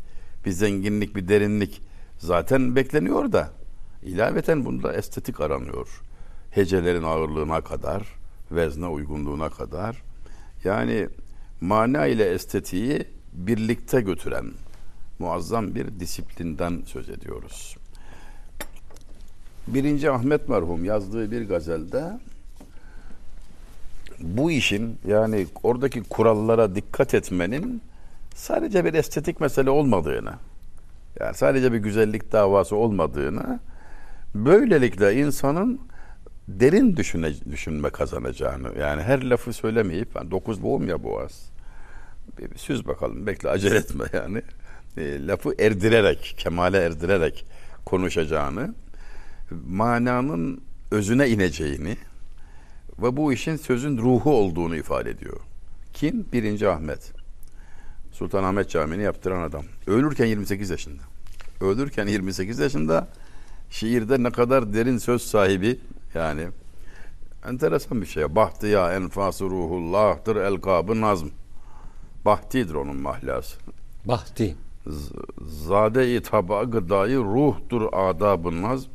bir 0.44 0.50
zenginlik, 0.50 1.16
bir 1.16 1.28
derinlik 1.28 1.82
zaten 2.18 2.76
bekleniyor 2.76 3.32
da 3.32 3.50
ilaveten 4.02 4.64
bunda 4.64 4.92
estetik 4.92 5.40
aranıyor. 5.40 6.02
Hecelerin 6.50 7.02
ağırlığına 7.02 7.60
kadar, 7.60 8.02
vezne 8.50 8.86
uygunluğuna 8.86 9.50
kadar. 9.50 10.02
Yani 10.64 11.08
mana 11.60 12.06
ile 12.06 12.24
estetiği 12.24 13.06
birlikte 13.32 14.00
götüren 14.00 14.46
muazzam 15.18 15.74
bir 15.74 16.00
disiplinden 16.00 16.82
söz 16.86 17.08
ediyoruz. 17.08 17.76
Birinci 19.66 20.10
Ahmet 20.10 20.48
merhum 20.48 20.84
yazdığı 20.84 21.30
bir 21.30 21.48
gazelde 21.48 22.18
bu 24.20 24.50
işin 24.50 24.98
yani 25.08 25.46
oradaki 25.62 26.02
kurallara 26.02 26.74
dikkat 26.74 27.14
etmenin 27.14 27.82
sadece 28.34 28.84
bir 28.84 28.94
estetik 28.94 29.40
mesele 29.40 29.70
olmadığını 29.70 30.32
yani 31.20 31.34
sadece 31.34 31.72
bir 31.72 31.78
güzellik 31.78 32.32
davası 32.32 32.76
olmadığını 32.76 33.60
böylelikle 34.34 35.14
insanın 35.14 35.80
derin 36.48 36.96
düşüne, 36.96 37.32
düşünme 37.50 37.90
kazanacağını 37.90 38.78
yani 38.78 39.02
her 39.02 39.22
lafı 39.22 39.52
söylemeyip 39.52 40.08
yani 40.16 40.30
dokuz 40.30 40.62
boğum 40.62 40.88
ya 40.88 41.02
boğaz. 41.02 41.50
Bir, 42.38 42.50
bir 42.50 42.58
süz 42.58 42.86
bakalım 42.86 43.26
bekle 43.26 43.48
acele 43.48 43.76
etme 43.76 44.04
yani. 44.12 44.42
E, 44.96 45.26
lafı 45.26 45.54
erdirerek 45.58 46.34
kemale 46.38 46.78
erdirerek 46.78 47.46
konuşacağını 47.84 48.74
mananın 49.66 50.60
özüne 50.90 51.28
ineceğini 51.28 51.96
ve 53.02 53.16
bu 53.16 53.32
işin 53.32 53.56
sözün 53.56 53.98
ruhu 53.98 54.34
olduğunu 54.34 54.76
ifade 54.76 55.10
ediyor. 55.10 55.40
Kim? 55.92 56.26
Birinci 56.32 56.68
Ahmet. 56.68 57.12
Sultanahmet 58.12 58.70
Camii'ni 58.70 59.02
yaptıran 59.02 59.42
adam. 59.42 59.64
Ölürken 59.86 60.26
28 60.26 60.70
yaşında. 60.70 61.02
Ölürken 61.60 62.06
28 62.06 62.58
yaşında 62.58 63.08
şiirde 63.70 64.22
ne 64.22 64.30
kadar 64.30 64.72
derin 64.72 64.98
söz 64.98 65.22
sahibi 65.22 65.78
yani 66.14 66.48
enteresan 67.48 68.00
bir 68.00 68.06
şey. 68.06 68.34
Bahtiya 68.36 68.94
enfası 68.94 69.44
ruhullah'tır 69.44 70.36
elkabı 70.36 71.00
nazm. 71.00 71.28
Bahtidir 72.24 72.74
onun 72.74 72.96
mahlası. 72.96 73.58
Bahti. 74.04 74.56
Zade-i 75.46 76.22
taba 76.22 76.62
gıdayı 76.62 77.18
ruhtur 77.18 77.88
adab-ı 77.92 78.62
nazm. 78.62 78.90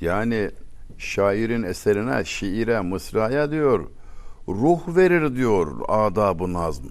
Yani 0.00 0.50
şairin 0.98 1.62
eserine, 1.62 2.24
şiire, 2.24 2.80
mısraya 2.80 3.50
diyor. 3.50 3.86
Ruh 4.48 4.96
verir 4.96 5.36
diyor 5.36 5.72
adab-ı 5.88 6.52
nazm. 6.52 6.86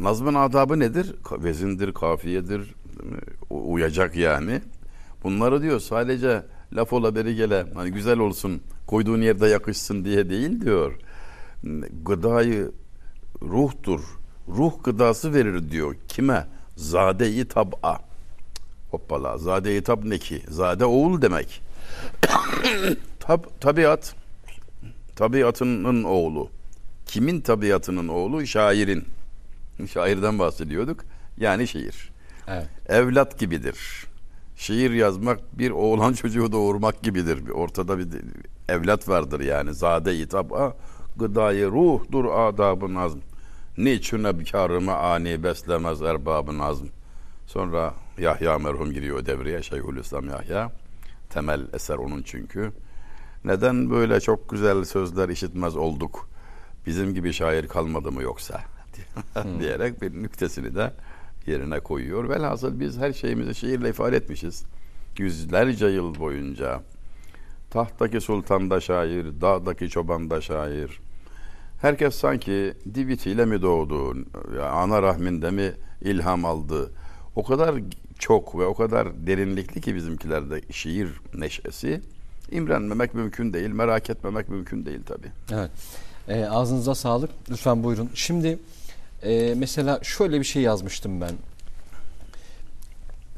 Nazmın 0.00 0.34
adabı 0.34 0.78
nedir? 0.78 1.14
Vezindir, 1.32 1.94
kafiyedir, 1.94 2.74
uyacak 3.50 4.16
yani. 4.16 4.60
Bunları 5.22 5.62
diyor 5.62 5.80
sadece 5.80 6.42
laf 6.72 6.92
ola 6.92 7.14
beri 7.14 7.34
gele, 7.34 7.66
hani 7.74 7.90
güzel 7.90 8.18
olsun, 8.18 8.62
koyduğun 8.86 9.20
yerde 9.20 9.46
yakışsın 9.46 10.04
diye 10.04 10.30
değil 10.30 10.60
diyor. 10.60 10.92
Gıdayı 12.04 12.72
ruhtur. 13.42 14.00
Ruh 14.48 14.72
gıdası 14.84 15.34
verir 15.34 15.70
diyor. 15.70 15.96
Kime? 16.08 16.46
Zade-i 16.76 17.48
tab'a. 17.48 17.98
Hoppala. 18.90 19.38
Zade-i 19.38 19.82
tab 19.82 20.04
ne 20.04 20.18
ki? 20.18 20.42
Zade 20.48 20.84
oğul 20.84 21.22
demek. 21.22 21.62
Tab, 23.20 23.44
tabiat 23.60 24.14
tabiatının 25.16 26.04
oğlu. 26.04 26.50
Kimin 27.06 27.40
tabiatının 27.40 28.08
oğlu? 28.08 28.46
Şairin. 28.46 29.04
Şairden 29.92 30.38
bahsediyorduk. 30.38 31.04
Yani 31.36 31.68
şiir. 31.68 32.10
Evet. 32.48 32.68
Evlat 32.88 33.38
gibidir. 33.38 34.06
Şiir 34.56 34.90
yazmak 34.90 35.58
bir 35.58 35.70
oğlan 35.70 36.12
çocuğu 36.12 36.52
doğurmak 36.52 37.02
gibidir. 37.02 37.48
Ortada 37.48 37.98
bir 37.98 38.06
evlat 38.68 39.08
vardır 39.08 39.40
yani. 39.40 39.74
Zade-i 39.74 40.28
tab'a 40.28 40.76
gıdayı 41.16 41.66
ruhdur 41.66 42.24
adabı 42.24 42.94
nazm. 42.94 43.18
Niçin 43.78 44.24
ebkarımı 44.24 44.96
ani 44.96 45.42
beslemez 45.42 46.02
erbabı 46.02 46.58
nazm. 46.58 46.86
Sonra 47.46 47.94
Yahya 48.18 48.58
merhum 48.58 48.92
giriyor 48.92 49.26
devreye 49.26 49.62
Şeyhülislam 49.62 50.28
Yahya. 50.28 50.70
Temel 51.32 51.66
eser 51.72 51.94
onun 51.94 52.22
çünkü. 52.22 52.72
Neden 53.44 53.90
böyle 53.90 54.20
çok 54.20 54.48
güzel 54.48 54.84
sözler 54.84 55.28
işitmez 55.28 55.76
olduk? 55.76 56.28
Bizim 56.86 57.14
gibi 57.14 57.32
şair 57.32 57.68
kalmadı 57.68 58.12
mı 58.12 58.22
yoksa? 58.22 58.60
Hmm. 59.32 59.60
diyerek 59.60 60.02
bir 60.02 60.22
nüktesini 60.22 60.74
de 60.74 60.92
yerine 61.46 61.80
koyuyor. 61.80 62.28
Velhasıl 62.28 62.80
biz 62.80 62.98
her 62.98 63.12
şeyimizi 63.12 63.54
şiirle 63.54 63.88
ifade 63.88 64.16
etmişiz. 64.16 64.64
Yüzlerce 65.18 65.86
yıl 65.86 66.18
boyunca. 66.18 66.80
Tahtaki 67.70 68.20
sultan 68.20 68.70
da 68.70 68.80
şair, 68.80 69.26
dağdaki 69.40 69.88
çoban 69.88 70.30
da 70.30 70.40
şair. 70.40 71.00
Herkes 71.80 72.14
sanki 72.14 72.74
divitiyle 72.94 73.44
mi 73.44 73.62
doğdu, 73.62 74.16
ana 74.62 75.02
rahminde 75.02 75.50
mi 75.50 75.72
ilham 76.00 76.44
aldı? 76.44 76.92
O 77.36 77.42
kadar 77.42 77.74
çok 78.18 78.58
ve 78.58 78.64
o 78.64 78.74
kadar 78.74 79.26
derinlikli 79.26 79.80
ki 79.80 79.94
bizimkilerde 79.94 80.60
şiir 80.72 81.08
neşesi. 81.34 82.00
İmrenmemek 82.50 83.14
mümkün 83.14 83.52
değil, 83.52 83.70
merak 83.70 84.10
etmemek 84.10 84.48
mümkün 84.48 84.86
değil 84.86 85.00
tabi. 85.06 85.26
Evet. 85.52 85.70
E, 86.28 86.44
ağzınıza 86.44 86.94
sağlık. 86.94 87.30
Lütfen 87.50 87.84
buyurun. 87.84 88.10
Şimdi 88.14 88.58
e, 89.22 89.54
mesela 89.56 90.00
şöyle 90.02 90.40
bir 90.40 90.44
şey 90.44 90.62
yazmıştım 90.62 91.20
ben. 91.20 91.32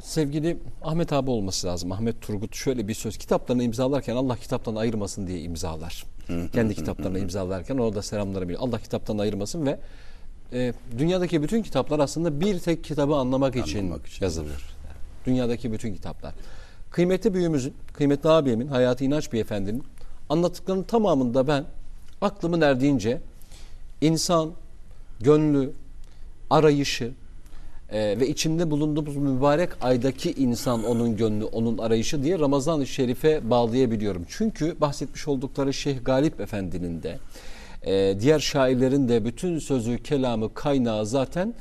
Sevgili 0.00 0.56
Ahmet 0.82 1.12
abi 1.12 1.30
olması 1.30 1.66
lazım. 1.66 1.92
Ahmet 1.92 2.22
Turgut 2.22 2.54
şöyle 2.54 2.88
bir 2.88 2.94
söz. 2.94 3.18
Kitaplarını 3.18 3.62
imzalarken 3.62 4.16
Allah 4.16 4.36
kitaptan 4.36 4.74
ayırmasın 4.74 5.26
diye 5.26 5.40
imzalar. 5.40 6.04
Kendi 6.52 6.74
kitaplarını 6.74 7.18
imzalarken 7.18 7.76
orada 7.76 8.02
selamları 8.02 8.44
biliyor. 8.44 8.60
Allah 8.62 8.78
kitaptan 8.78 9.18
ayırmasın 9.18 9.66
ve 9.66 9.78
e, 10.52 10.72
dünyadaki 10.98 11.42
bütün 11.42 11.62
kitaplar 11.62 11.98
aslında 11.98 12.40
bir 12.40 12.58
tek 12.58 12.84
kitabı 12.84 13.14
anlamak, 13.14 13.56
anlamak 13.56 13.68
için, 13.68 13.92
için 13.92 14.24
yazılır. 14.24 14.74
Dünyadaki 15.26 15.72
bütün 15.72 15.94
kitaplar. 15.94 16.34
Kıymetli 16.90 17.34
büyüğümüzün, 17.34 17.74
kıymetli 17.92 18.28
abimin, 18.28 18.66
Hayati 18.66 19.04
İnanç 19.04 19.32
Beyefendinin 19.32 19.84
anlattıklarının 20.28 20.82
tamamında 20.82 21.48
ben 21.48 21.64
aklımın 22.20 22.60
erdiğince 22.60 23.20
insan, 24.00 24.52
gönlü, 25.20 25.72
arayışı 26.50 27.12
e, 27.90 28.20
ve 28.20 28.28
içinde 28.28 28.70
bulunduğumuz 28.70 29.16
mübarek 29.16 29.70
aydaki 29.80 30.32
insan 30.32 30.84
onun 30.84 31.16
gönlü, 31.16 31.44
onun 31.44 31.78
arayışı 31.78 32.22
diye 32.22 32.38
Ramazan-ı 32.38 32.86
Şerif'e 32.86 33.50
bağlayabiliyorum. 33.50 34.24
Çünkü 34.28 34.80
bahsetmiş 34.80 35.28
oldukları 35.28 35.74
Şeyh 35.74 36.04
Galip 36.04 36.40
Efendi'nin 36.40 37.02
de 37.02 37.18
e, 37.86 38.16
diğer 38.20 38.38
şairlerin 38.38 39.08
de 39.08 39.24
bütün 39.24 39.58
sözü, 39.58 40.02
kelamı, 40.02 40.54
kaynağı 40.54 41.06
zaten 41.06 41.54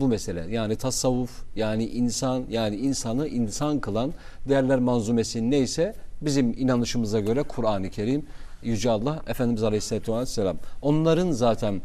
bu 0.00 0.08
mesele. 0.08 0.46
Yani 0.50 0.76
tasavvuf, 0.76 1.30
yani 1.56 1.84
insan, 1.86 2.44
yani 2.50 2.76
insanı 2.76 3.28
insan 3.28 3.80
kılan 3.80 4.12
değerler 4.48 4.78
manzumesi 4.78 5.50
neyse 5.50 5.94
bizim 6.22 6.54
inanışımıza 6.58 7.20
göre 7.20 7.42
Kur'an-ı 7.42 7.90
Kerim, 7.90 8.26
Yüce 8.62 8.90
Allah, 8.90 9.22
Efendimiz 9.26 9.62
Aleyhisselatü 9.62 10.14
Vesselam. 10.14 10.56
Onların 10.82 11.30
zaten 11.30 11.80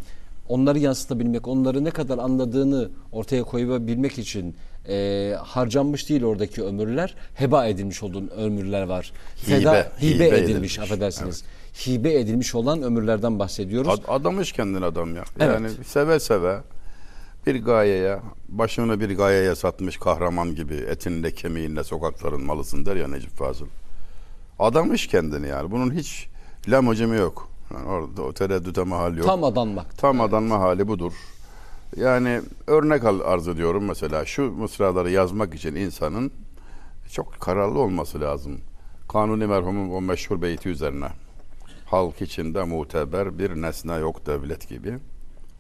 onları 0.50 0.80
yansıtabilmek, 0.80 1.48
onları 1.48 1.84
ne 1.84 1.92
kadar 1.92 2.18
anladığını 2.18 2.90
ortaya 3.12 3.44
koyabilmek 3.44 4.18
için 4.18 4.56
e, 4.88 5.36
harcanmış 5.40 6.10
değil 6.10 6.24
oradaki 6.24 6.64
ömürler, 6.64 7.16
heba 7.34 7.68
edilmiş 7.68 8.04
olduğun 8.04 8.28
ömürler 8.28 8.84
var. 8.84 9.12
Hibe, 9.48 9.58
Feda, 9.58 9.74
hibe, 10.02 10.16
hibe 10.16 10.28
edilmiş, 10.28 10.44
edilmiş. 10.44 10.80
affedersiniz. 10.80 11.44
Hibe 11.76 12.14
edilmiş 12.14 12.56
olan 12.56 12.82
ömürlerden 12.82 13.40
bahsediyoruz. 13.40 13.90
Ad- 13.90 14.20
adamış 14.20 14.52
kendini 14.52 14.86
adam 14.86 15.16
ya. 15.16 15.24
Evet. 15.40 15.54
Yani 15.54 15.70
seve 15.86 16.20
seve 16.20 16.62
bir 17.48 17.64
gayeye, 17.64 18.20
başını 18.50 19.00
bir 19.00 19.18
gayeye 19.18 19.56
satmış 19.56 19.98
kahraman 19.98 20.56
gibi 20.56 20.76
etinle 20.76 21.32
kemiğinle 21.32 21.84
sokakların 21.84 22.46
malısın 22.46 22.86
der 22.86 22.96
ya 22.96 23.08
Necip 23.08 23.32
Fazıl. 23.32 23.66
Adamış 24.60 25.08
kendini 25.08 25.48
yani. 25.48 25.72
Bunun 25.72 25.94
hiç 25.94 26.28
lamacımı 26.68 27.16
yok. 27.16 27.50
Yani 27.74 27.88
orada 27.88 28.22
o 28.22 28.34
tereddüte 28.34 28.84
mahal 28.84 29.18
yok. 29.18 29.26
Tam 29.26 29.44
adanmak. 29.44 29.98
Tam 29.98 30.22
adanma 30.22 30.60
hali 30.60 30.88
budur. 30.88 31.14
Yani 31.98 32.42
örnek 32.68 33.04
al 33.04 33.20
arz 33.20 33.48
ediyorum 33.48 33.86
mesela 33.86 34.26
şu 34.26 34.52
mısraları 34.52 35.12
yazmak 35.12 35.56
için 35.56 35.76
insanın 35.76 36.32
çok 37.12 37.40
kararlı 37.40 37.80
olması 37.80 38.22
lazım. 38.22 38.60
Kanuni 39.08 39.48
merhumun 39.48 39.90
o 39.96 40.02
meşhur 40.02 40.42
beyti 40.42 40.70
üzerine. 40.70 41.08
Halk 41.86 42.22
içinde 42.22 42.64
muteber 42.64 43.40
bir 43.40 43.62
nesne 43.62 43.96
yok 43.96 44.26
devlet 44.26 44.70
gibi. 44.70 45.00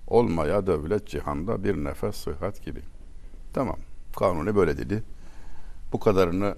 Olmaya 0.07 0.67
devlet 0.67 1.07
cihanda 1.07 1.63
bir 1.63 1.75
nefes 1.75 2.15
sıhhat 2.15 2.63
gibi. 2.65 2.81
Tamam. 3.53 3.77
Kanuni 4.19 4.55
böyle 4.55 4.77
dedi. 4.77 5.03
Bu 5.93 5.99
kadarını 5.99 6.55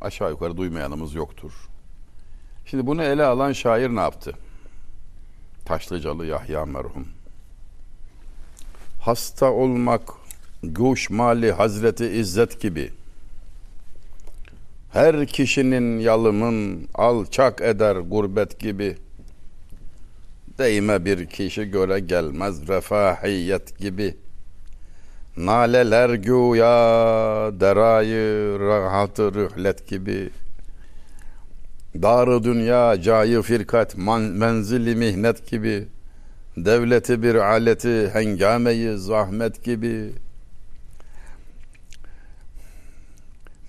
aşağı 0.00 0.30
yukarı 0.30 0.56
duymayanımız 0.56 1.14
yoktur. 1.14 1.52
Şimdi 2.66 2.86
bunu 2.86 3.02
ele 3.02 3.24
alan 3.24 3.52
şair 3.52 3.88
ne 3.88 4.00
yaptı? 4.00 4.32
Taşlıcalı 5.64 6.26
Yahya 6.26 6.66
merhum. 6.66 7.08
Hasta 9.00 9.52
olmak 9.52 10.02
güç 10.62 11.10
mali 11.10 11.52
Hazreti 11.52 12.06
İzzet 12.06 12.60
gibi. 12.60 12.92
Her 14.94 15.26
kişinin 15.26 15.98
yalımın 15.98 16.88
alçak 16.94 17.60
eder 17.60 17.96
gurbet 17.96 18.60
gibi. 18.60 18.96
Değme 20.58 21.04
bir 21.04 21.26
kişi 21.26 21.70
göre 21.70 22.00
gelmez 22.00 22.68
refahiyet 22.68 23.78
gibi. 23.78 24.16
Naleler 25.36 26.10
güya 26.10 26.76
derayı 27.60 28.58
rahatı 28.60 29.34
rühlet 29.34 29.88
gibi. 29.88 30.30
Darı 32.02 32.44
dünya 32.44 33.02
cayı 33.02 33.42
firkat 33.42 33.96
man, 33.96 34.22
menzili 34.22 34.96
mihnet 34.96 35.50
gibi. 35.50 35.88
Devleti 36.56 37.22
bir 37.22 37.34
aleti 37.34 38.10
hengameyi 38.12 38.98
zahmet 38.98 39.64
gibi. 39.64 40.12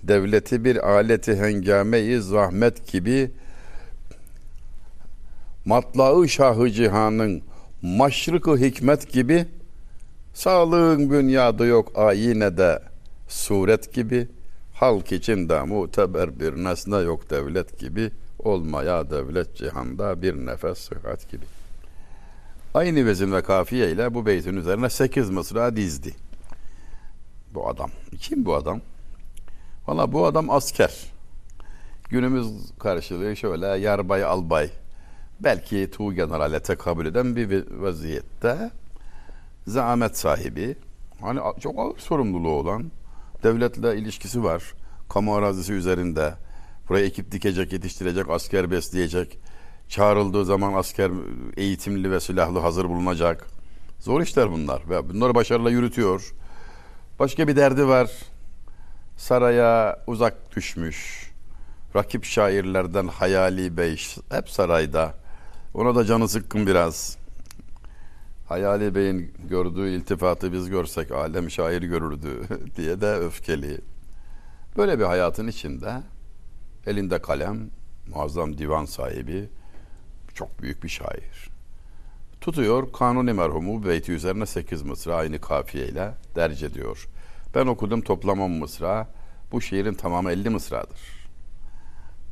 Devleti 0.08 0.64
bir 0.64 0.88
aleti 0.90 1.36
hengameyi 1.36 2.20
zahmet 2.20 2.92
gibi. 2.92 3.30
Matlağı 5.64 6.28
şahı 6.28 6.70
cihanın 6.70 7.42
maşrıkı 7.82 8.56
hikmet 8.56 9.12
gibi. 9.12 9.46
Sağlığın 10.34 11.10
bünyadı 11.10 11.66
yok 11.66 11.92
ayine 11.94 12.56
de 12.56 12.82
suret 13.28 13.94
gibi. 13.94 14.28
Halk 14.74 15.12
içinde 15.12 15.62
muteber 15.62 16.40
bir 16.40 16.64
nesne 16.64 16.96
yok 16.96 17.30
devlet 17.30 17.78
gibi. 17.78 18.10
Olmaya 18.38 19.10
devlet 19.10 19.56
cihanda 19.56 20.22
bir 20.22 20.34
nefes 20.34 20.78
sıhhat 20.78 21.30
gibi. 21.30 21.44
Aynı 22.74 23.06
vezin 23.06 23.32
ve 23.32 23.42
kafiye 23.42 23.90
ile 23.90 24.14
bu 24.14 24.26
beytin 24.26 24.56
üzerine 24.56 24.90
sekiz 24.90 25.30
mısra 25.30 25.76
dizdi. 25.76 26.14
Bu 27.54 27.68
adam. 27.68 27.90
Kim 28.20 28.44
bu 28.44 28.54
adam? 28.54 28.80
Valla 29.86 30.12
bu 30.12 30.26
adam 30.26 30.50
asker. 30.50 31.12
Günümüz 32.08 32.46
karşılığı 32.78 33.36
şöyle 33.36 33.66
yarbay 33.66 34.24
albay. 34.24 34.70
Belki 35.40 35.90
tuğ 35.90 36.14
generale 36.14 36.60
tekabül 36.60 37.06
eden 37.06 37.36
bir 37.36 37.70
vaziyette 37.70 38.70
zahmet 39.66 40.18
sahibi. 40.18 40.76
Hani 41.20 41.40
çok 41.60 41.78
ağır 41.78 41.98
sorumluluğu 41.98 42.50
olan 42.50 42.90
devletle 43.42 43.96
ilişkisi 43.96 44.44
var. 44.44 44.74
Kamu 45.08 45.34
arazisi 45.34 45.72
üzerinde. 45.72 46.34
Buraya 46.88 47.06
ekip 47.06 47.32
dikecek, 47.32 47.72
yetiştirecek, 47.72 48.30
asker 48.30 48.70
besleyecek. 48.70 49.38
Çağrıldığı 49.88 50.44
zaman 50.44 50.74
asker 50.74 51.10
eğitimli 51.56 52.10
ve 52.10 52.20
silahlı 52.20 52.58
hazır 52.58 52.84
bulunacak. 52.84 53.46
Zor 54.00 54.20
işler 54.20 54.52
bunlar 54.52 54.82
ve 54.90 55.08
bunları 55.08 55.34
başarıyla 55.34 55.70
yürütüyor. 55.70 56.34
Başka 57.18 57.48
bir 57.48 57.56
derdi 57.56 57.88
var. 57.88 58.10
Saraya 59.16 60.02
uzak 60.06 60.56
düşmüş. 60.56 61.30
Rakip 61.96 62.24
şairlerden 62.24 63.08
Hayali 63.08 63.76
Bey 63.76 64.02
hep 64.30 64.50
sarayda. 64.50 65.14
Ona 65.74 65.94
da 65.94 66.04
canı 66.04 66.28
sıkkın 66.28 66.66
biraz. 66.66 67.16
Hayali 68.48 68.94
Bey'in 68.94 69.34
gördüğü 69.50 69.88
iltifatı 69.88 70.52
biz 70.52 70.70
görsek 70.70 71.10
alem 71.10 71.50
şair 71.50 71.82
görürdü 71.82 72.42
diye 72.76 73.00
de 73.00 73.14
öfkeli. 73.14 73.80
Böyle 74.76 74.98
bir 74.98 75.04
hayatın 75.04 75.46
içinde 75.46 76.02
elinde 76.86 77.22
kalem, 77.22 77.70
muazzam 78.14 78.58
divan 78.58 78.84
sahibi, 78.84 79.48
çok 80.34 80.62
büyük 80.62 80.84
bir 80.84 80.88
şair. 80.88 81.48
Tutuyor 82.40 82.92
Kanuni 82.92 83.32
merhumu 83.32 83.84
beyti 83.84 84.12
üzerine 84.12 84.46
8 84.46 84.82
mısra 84.82 85.16
aynı 85.16 85.40
kafiyeyle 85.40 86.14
derc 86.36 86.66
ediyor. 86.66 87.08
Ben 87.56 87.66
okudum 87.66 88.00
toplam 88.00 88.40
10 88.40 88.50
mısra. 88.50 89.08
Bu 89.52 89.60
şiirin 89.60 89.94
tamamı 89.94 90.32
50 90.32 90.50
mısradır. 90.50 91.00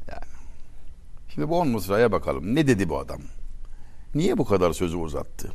Yani. 0.08 0.32
Şimdi 1.28 1.48
bu 1.48 1.58
10 1.58 1.68
mısraya 1.68 2.12
bakalım. 2.12 2.54
Ne 2.54 2.66
dedi 2.66 2.88
bu 2.88 2.98
adam? 2.98 3.20
Niye 4.14 4.38
bu 4.38 4.44
kadar 4.44 4.72
sözü 4.72 4.96
uzattı? 4.96 5.52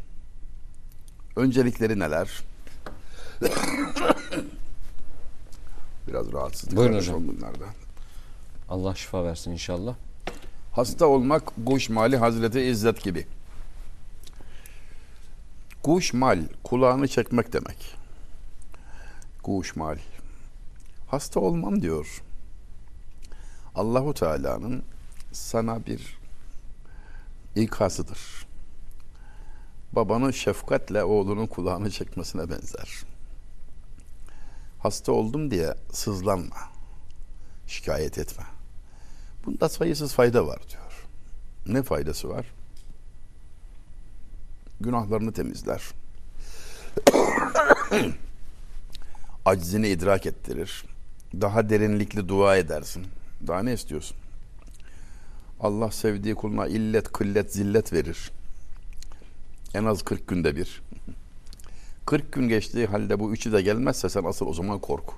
Öncelikleri 1.35 1.99
neler? 1.99 2.29
Biraz 6.07 6.33
rahatsızlık 6.33 6.77
Buyurun 6.77 6.97
hocam. 6.97 7.27
günlerde. 7.27 7.65
Allah 8.69 8.95
şifa 8.95 9.23
versin 9.23 9.51
inşallah. 9.51 9.95
Hasta 10.71 11.05
olmak 11.05 11.53
kuş 11.65 11.89
mali 11.89 12.17
Hazreti 12.17 12.61
İzzet 12.61 13.03
gibi. 13.03 13.27
Kuş 15.83 16.13
mal 16.13 16.39
kulağını 16.63 17.07
çekmek 17.07 17.53
demek. 17.53 17.98
Kuş 19.43 19.75
mal. 19.75 19.97
Hasta 21.07 21.39
olmam 21.39 21.81
diyor. 21.81 22.23
Allahu 23.75 24.13
Teala'nın 24.13 24.83
sana 25.31 25.85
bir 25.85 26.19
ikazıdır. 27.55 28.47
Babanın 29.91 30.31
şefkatle 30.31 31.03
oğlunun 31.03 31.47
kulağını 31.47 31.91
çekmesine 31.91 32.49
benzer. 32.49 32.89
Hasta 34.79 35.11
oldum 35.11 35.51
diye 35.51 35.75
sızlanma. 35.91 36.57
Şikayet 37.67 38.17
etme. 38.17 38.43
Bunda 39.45 39.69
sayısız 39.69 40.13
fayda 40.13 40.47
var 40.47 40.59
diyor. 40.69 41.07
Ne 41.67 41.83
faydası 41.83 42.29
var? 42.29 42.45
Günahlarını 44.81 45.33
temizler. 45.33 45.81
Aczini 49.49 49.87
idrak 49.89 50.25
ettirir. 50.25 50.83
Daha 51.41 51.69
derinlikli 51.69 52.29
dua 52.29 52.57
edersin. 52.57 53.03
Daha 53.47 53.63
ne 53.63 53.73
istiyorsun? 53.73 54.17
Allah 55.59 55.91
sevdiği 55.91 56.35
kuluna 56.35 56.67
illet, 56.67 57.11
kıllet, 57.11 57.53
zillet 57.53 57.93
verir. 57.93 58.31
En 59.73 59.85
az 59.85 60.01
40 60.03 60.27
günde 60.27 60.55
bir. 60.55 60.81
40 62.05 62.31
gün 62.31 62.49
geçtiği 62.49 62.85
halde 62.85 63.19
bu 63.19 63.33
üçü 63.33 63.51
de 63.51 63.61
gelmezse 63.61 64.09
sen 64.09 64.23
asıl 64.23 64.47
o 64.47 64.53
zaman 64.53 64.79
kork. 64.79 65.09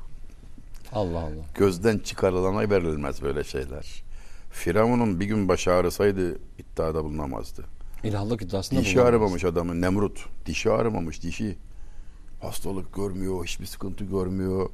Allah 0.93 1.19
Allah. 1.19 1.45
Gözden 1.55 1.97
çıkarılana 1.97 2.69
verilmez 2.69 3.21
böyle 3.21 3.43
şeyler. 3.43 4.03
Firavun'un 4.51 5.19
bir 5.19 5.25
gün 5.25 5.47
başı 5.47 5.73
ağrısaydı 5.73 6.39
iddiada 6.57 7.03
bulunamazdı. 7.03 7.65
İlahlık 8.03 8.41
iddiasında 8.41 8.79
Dişi 8.79 8.95
bulunamaz. 8.95 9.13
ağrımamış 9.13 9.43
adamın 9.43 9.81
Nemrut. 9.81 10.25
Dişi 10.45 10.71
ağrımamış 10.71 11.23
dişi. 11.23 11.57
Hastalık 12.41 12.95
görmüyor, 12.95 13.45
hiçbir 13.45 13.65
sıkıntı 13.65 14.03
görmüyor. 14.03 14.69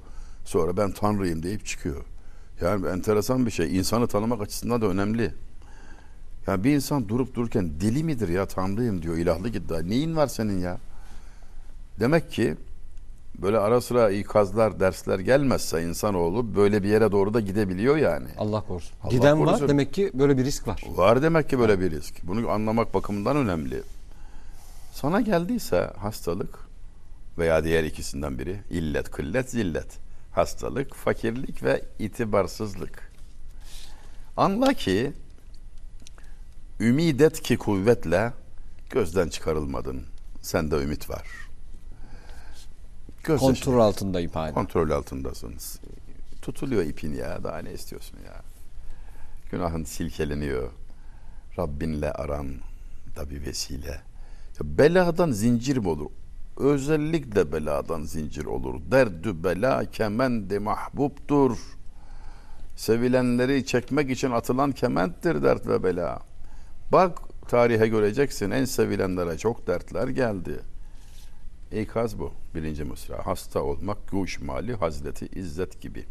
Sonra 0.45 0.77
ben 0.77 0.91
tanrıyım 0.91 1.43
deyip 1.43 1.65
çıkıyor. 1.65 2.05
Yani 2.61 2.87
enteresan 2.87 3.45
bir 3.45 3.51
şey. 3.51 3.77
İnsanı 3.77 4.07
tanımak 4.07 4.41
açısından 4.41 4.81
da 4.81 4.85
önemli. 4.85 5.33
Yani 6.47 6.63
bir 6.63 6.75
insan 6.75 7.09
durup 7.09 7.35
dururken 7.35 7.71
deli 7.81 8.03
midir 8.03 8.29
ya 8.29 8.45
tanrıyım 8.45 9.01
diyor 9.01 9.17
ilahlık 9.17 9.55
iddia. 9.55 9.79
Neyin 9.81 10.15
var 10.15 10.27
senin 10.27 10.59
ya? 10.59 10.77
Demek 11.99 12.31
ki 12.31 12.55
böyle 13.41 13.57
ara 13.57 13.81
sıra 13.81 14.09
ikazlar, 14.11 14.79
dersler 14.79 15.19
gelmezse 15.19 15.83
insanoğlu 15.83 16.55
böyle 16.55 16.83
bir 16.83 16.89
yere 16.89 17.11
doğru 17.11 17.33
da 17.33 17.39
gidebiliyor 17.39 17.97
yani. 17.97 18.27
Allah 18.37 18.61
korusun. 18.61 18.95
Allah 19.03 19.11
Giden 19.11 19.37
korusun. 19.37 19.61
var 19.61 19.69
demek 19.69 19.93
ki 19.93 20.11
böyle 20.13 20.37
bir 20.37 20.45
risk 20.45 20.67
var. 20.67 20.83
Var 20.95 21.21
demek 21.21 21.49
ki 21.49 21.59
böyle 21.59 21.79
bir 21.79 21.91
risk. 21.91 22.13
Bunu 22.23 22.49
anlamak 22.49 22.93
bakımından 22.93 23.37
önemli. 23.37 23.83
Sana 24.93 25.21
geldiyse 25.21 25.89
hastalık 25.97 26.66
veya 27.37 27.63
diğer 27.63 27.83
ikisinden 27.83 28.39
biri 28.39 28.59
illet, 28.69 29.11
kıllet, 29.11 29.49
zillet. 29.49 29.97
Hastalık, 30.31 30.95
fakirlik 30.95 31.63
ve 31.63 31.85
itibarsızlık. 31.99 33.11
Anla 34.37 34.73
ki 34.73 35.13
ümidet 36.79 37.41
ki 37.41 37.57
kuvvetle 37.57 38.33
gözden 38.89 39.29
çıkarılmadın. 39.29 40.03
Sende 40.41 40.75
ümit 40.75 41.09
var. 41.09 41.27
Göz 43.23 43.39
Kontrol 43.39 43.79
altındayım 43.79 44.31
hala. 44.31 44.53
Kontrol 44.53 44.89
altındasın. 44.89 45.55
Tutuluyor 46.41 46.83
ipin 46.83 47.13
ya. 47.13 47.43
Daha 47.43 47.57
ne 47.57 47.73
istiyorsun 47.73 48.17
ya? 48.25 48.41
Günahın 49.51 49.83
silkeleniyor. 49.83 50.71
Rabbinle 51.57 52.11
aran 52.11 52.55
da 53.15 53.29
bir 53.29 53.45
vesile. 53.45 54.01
Ya 54.59 54.77
beladan 54.77 55.31
zincir 55.31 55.77
mi 55.77 55.87
olur? 55.87 56.09
Özellikle 56.57 57.51
beladan 57.51 58.03
zincir 58.03 58.45
olur. 58.45 58.81
Derdü 58.91 59.43
bela 59.43 59.85
kemendi 59.91 60.59
mahbubtur. 60.59 61.57
Sevilenleri 62.75 63.65
çekmek 63.65 64.09
için 64.09 64.31
atılan 64.31 64.71
kementtir 64.71 65.43
dert 65.43 65.67
ve 65.67 65.83
bela. 65.83 66.19
Bak 66.91 67.19
tarihe 67.47 67.87
göreceksin 67.87 68.51
en 68.51 68.65
sevilenlere 68.65 69.37
çok 69.37 69.67
dertler 69.67 70.07
geldi. 70.07 70.59
İkaz 71.71 72.19
bu. 72.19 72.31
Birinci 72.55 72.83
mısra. 72.83 73.25
Hasta 73.25 73.61
olmak 73.63 73.97
güç 74.11 74.41
mali 74.41 74.75
Hazreti 74.75 75.25
İzzet 75.25 75.81
gibi. 75.81 76.05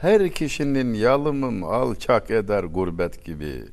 Her 0.00 0.30
kişinin 0.30 0.94
yalımın 0.94 1.62
alçak 1.62 2.30
eder 2.30 2.64
gurbet 2.64 3.24
gibi. 3.24 3.64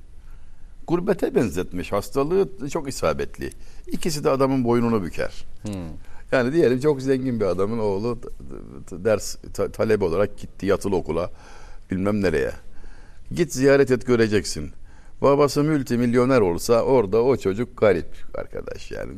Gurbete 0.88 1.36
benzetmiş. 1.36 1.91
Hastalığı 1.91 2.70
çok 2.70 2.89
isabetli. 2.89 3.49
İkisi 3.91 4.23
de 4.23 4.29
adamın 4.29 4.63
boynunu 4.63 5.03
büker. 5.03 5.45
Hmm. 5.61 5.73
Yani 6.31 6.53
diyelim 6.53 6.79
çok 6.79 7.01
zengin 7.01 7.39
bir 7.39 7.45
adamın 7.45 7.79
oğlu 7.79 8.19
ders 8.91 9.35
ta- 9.53 9.71
talebe 9.71 10.05
olarak 10.05 10.38
gitti 10.38 10.65
yatılı 10.65 10.95
okula 10.95 11.31
bilmem 11.91 12.21
nereye. 12.21 12.51
Git 13.35 13.53
ziyaret 13.53 13.91
et 13.91 14.05
göreceksin. 14.07 14.71
Babası 15.21 15.63
multimilyoner 15.63 16.41
olsa 16.41 16.81
orada 16.81 17.23
o 17.23 17.38
çocuk 17.38 17.77
garip 17.77 18.07
arkadaş 18.35 18.91
yani. 18.91 19.11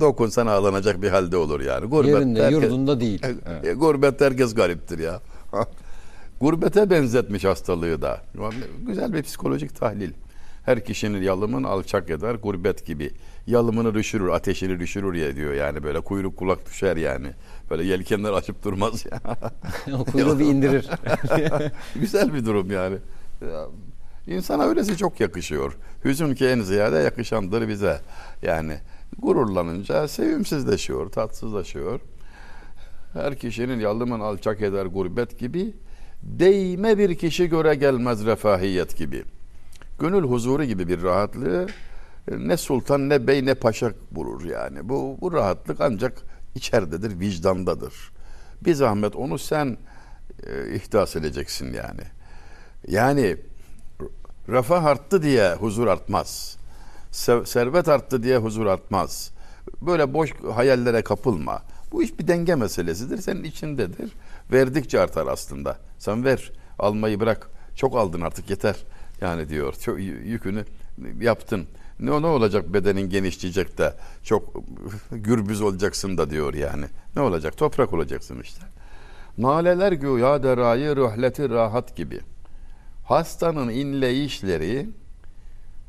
Dokunsan 0.00 0.46
ağlanacak 0.46 1.02
bir 1.02 1.08
halde 1.08 1.36
olur 1.36 1.60
yani. 1.60 1.86
Gurbet 1.86 2.10
Yerinde, 2.14 2.42
herkes- 2.42 2.62
yurdunda 2.62 3.00
değil. 3.00 3.22
E, 3.24 3.34
Evet. 3.64 3.80
Gurbet 3.80 4.20
herkes 4.20 4.54
gariptir 4.54 4.98
ya. 4.98 5.20
Gurbete 6.40 6.90
benzetmiş 6.90 7.44
hastalığı 7.44 8.02
da. 8.02 8.20
Güzel 8.86 9.12
bir 9.12 9.22
psikolojik 9.22 9.76
tahlil. 9.76 10.10
Her 10.64 10.84
kişinin 10.84 11.22
yalımın 11.22 11.62
alçak 11.64 12.10
eder 12.10 12.34
gurbet 12.34 12.86
gibi. 12.86 13.10
Yalımını 13.46 13.94
düşürür, 13.94 14.28
ateşini 14.28 14.80
düşürür 14.80 15.14
ya 15.14 15.36
diyor 15.36 15.54
yani 15.54 15.82
böyle 15.82 16.00
kuyruk 16.00 16.36
kulak 16.36 16.66
düşer 16.66 16.96
yani. 16.96 17.28
Böyle 17.70 17.84
yelkenler 17.84 18.32
açıp 18.32 18.64
durmaz 18.64 19.04
ya. 19.06 19.20
o 19.98 20.04
kuyruğu 20.04 20.38
bir 20.38 20.44
indirir. 20.44 20.90
Güzel 21.94 22.34
bir 22.34 22.46
durum 22.46 22.70
yani. 22.70 22.96
Ya, 23.40 23.66
İnsana 24.26 24.64
öylesi 24.64 24.96
çok 24.96 25.20
yakışıyor. 25.20 25.76
Hüzün 26.04 26.34
ki 26.34 26.46
en 26.46 26.60
ziyade 26.60 26.96
yakışandır 26.96 27.68
bize. 27.68 28.00
Yani 28.42 28.78
gururlanınca 29.18 30.08
sevimsizleşiyor, 30.08 31.10
tatsızlaşıyor. 31.10 32.00
Her 33.12 33.36
kişinin 33.36 33.80
yalımın 33.80 34.20
alçak 34.20 34.62
eder 34.62 34.86
gurbet 34.86 35.38
gibi, 35.38 35.74
değme 36.22 36.98
bir 36.98 37.14
kişi 37.14 37.48
göre 37.48 37.74
gelmez 37.74 38.26
refahiyet 38.26 38.96
gibi. 38.96 39.24
Gönül 39.98 40.22
huzuru 40.22 40.64
gibi 40.64 40.88
bir 40.88 41.02
rahatlığı 41.02 41.66
ne 42.30 42.56
sultan 42.56 43.08
ne 43.08 43.26
bey 43.26 43.46
ne 43.46 43.54
paşa 43.54 43.92
bulur 44.10 44.44
yani. 44.44 44.88
Bu, 44.88 45.18
bu 45.20 45.32
rahatlık 45.32 45.80
ancak 45.80 46.22
içeridedir, 46.54 47.20
vicdandadır. 47.20 47.94
Bir 48.64 48.74
zahmet 48.74 49.16
onu 49.16 49.38
sen 49.38 49.76
e, 50.46 50.74
ihdas 50.74 51.16
edeceksin 51.16 51.66
yani. 51.72 52.02
Yani 52.88 53.36
refah 54.48 54.84
arttı 54.84 55.22
diye 55.22 55.54
huzur 55.54 55.86
artmaz. 55.86 56.56
Se- 57.12 57.46
servet 57.46 57.88
arttı 57.88 58.22
diye 58.22 58.38
huzur 58.38 58.66
artmaz. 58.66 59.30
Böyle 59.82 60.14
boş 60.14 60.34
hayallere 60.54 61.02
kapılma. 61.02 61.62
Bu 61.92 62.02
iş 62.02 62.18
bir 62.18 62.28
denge 62.28 62.54
meselesidir. 62.54 63.18
Senin 63.22 63.44
içindedir. 63.44 64.12
Verdikçe 64.52 65.00
artar 65.00 65.26
aslında. 65.26 65.78
Sen 65.98 66.24
ver. 66.24 66.52
Almayı 66.78 67.20
bırak. 67.20 67.50
Çok 67.76 67.96
aldın 67.96 68.20
artık 68.20 68.50
yeter. 68.50 68.76
Yani 69.20 69.48
diyor. 69.48 69.74
Çok 69.84 70.00
yükünü 70.00 70.64
yaptın. 71.20 71.66
Ne, 72.02 72.22
ne 72.22 72.26
olacak 72.26 72.72
bedenin 72.74 73.10
genişleyecek 73.10 73.78
de 73.78 73.94
çok 74.22 74.54
gürbüz 75.10 75.60
olacaksın 75.60 76.18
da 76.18 76.30
diyor 76.30 76.54
yani. 76.54 76.84
Ne 77.16 77.22
olacak? 77.22 77.56
Toprak 77.56 77.92
olacaksın 77.92 78.40
işte. 78.40 78.62
Naleler 79.38 79.92
güya 79.92 80.42
derayı 80.42 80.96
rühleti 80.96 81.50
rahat 81.50 81.96
gibi. 81.96 82.20
Hastanın 83.04 83.68
inleyişleri 83.68 84.88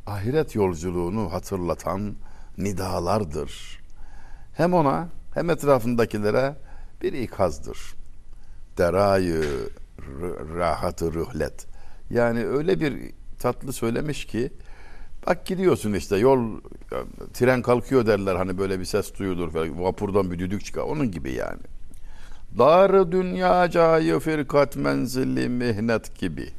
ahiret 0.07 0.55
yolculuğunu 0.55 1.34
hatırlatan 1.34 2.16
nidalardır. 2.57 3.80
Hem 4.53 4.74
ona 4.74 5.09
hem 5.34 5.49
etrafındakilere 5.49 6.55
bir 7.01 7.14
ikazdır. 7.14 7.80
Derayı 8.78 9.43
rahatı 10.55 11.14
rühlet. 11.14 11.66
Yani 12.09 12.45
öyle 12.45 12.80
bir 12.80 13.11
tatlı 13.39 13.74
söylemiş 13.74 14.26
ki 14.26 14.51
bak 15.28 15.45
gidiyorsun 15.45 15.93
işte 15.93 16.17
yol 16.17 16.61
tren 17.34 17.61
kalkıyor 17.61 18.05
derler 18.05 18.36
hani 18.36 18.57
böyle 18.57 18.80
bir 18.80 18.86
ses 18.86 19.19
duyulur 19.19 19.51
falan 19.51 19.84
vapurdan 19.84 20.32
bir 20.32 20.39
düdük 20.39 20.65
çıkar 20.65 20.82
onun 20.82 21.11
gibi 21.11 21.32
yani. 21.32 21.61
Dar 22.57 23.11
dünya 23.11 23.69
cayı 23.69 24.19
firkat 24.19 24.76
menzilli 24.76 25.49
mihnet 25.49 26.19
gibi. 26.19 26.49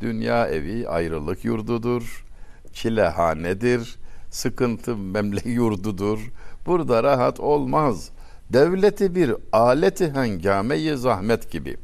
Dünya 0.00 0.46
evi 0.46 0.88
ayrılık 0.88 1.44
yurdudur. 1.44 2.24
Çilehanedir. 2.72 3.96
Sıkıntı 4.30 4.96
memle 4.96 5.50
yurdudur. 5.50 6.18
Burada 6.66 7.02
rahat 7.02 7.40
olmaz. 7.40 8.10
Devleti 8.52 9.14
bir 9.14 9.34
aleti 9.52 10.10
hengameyi 10.10 10.96
zahmet 10.96 11.50
gibi. 11.50 11.76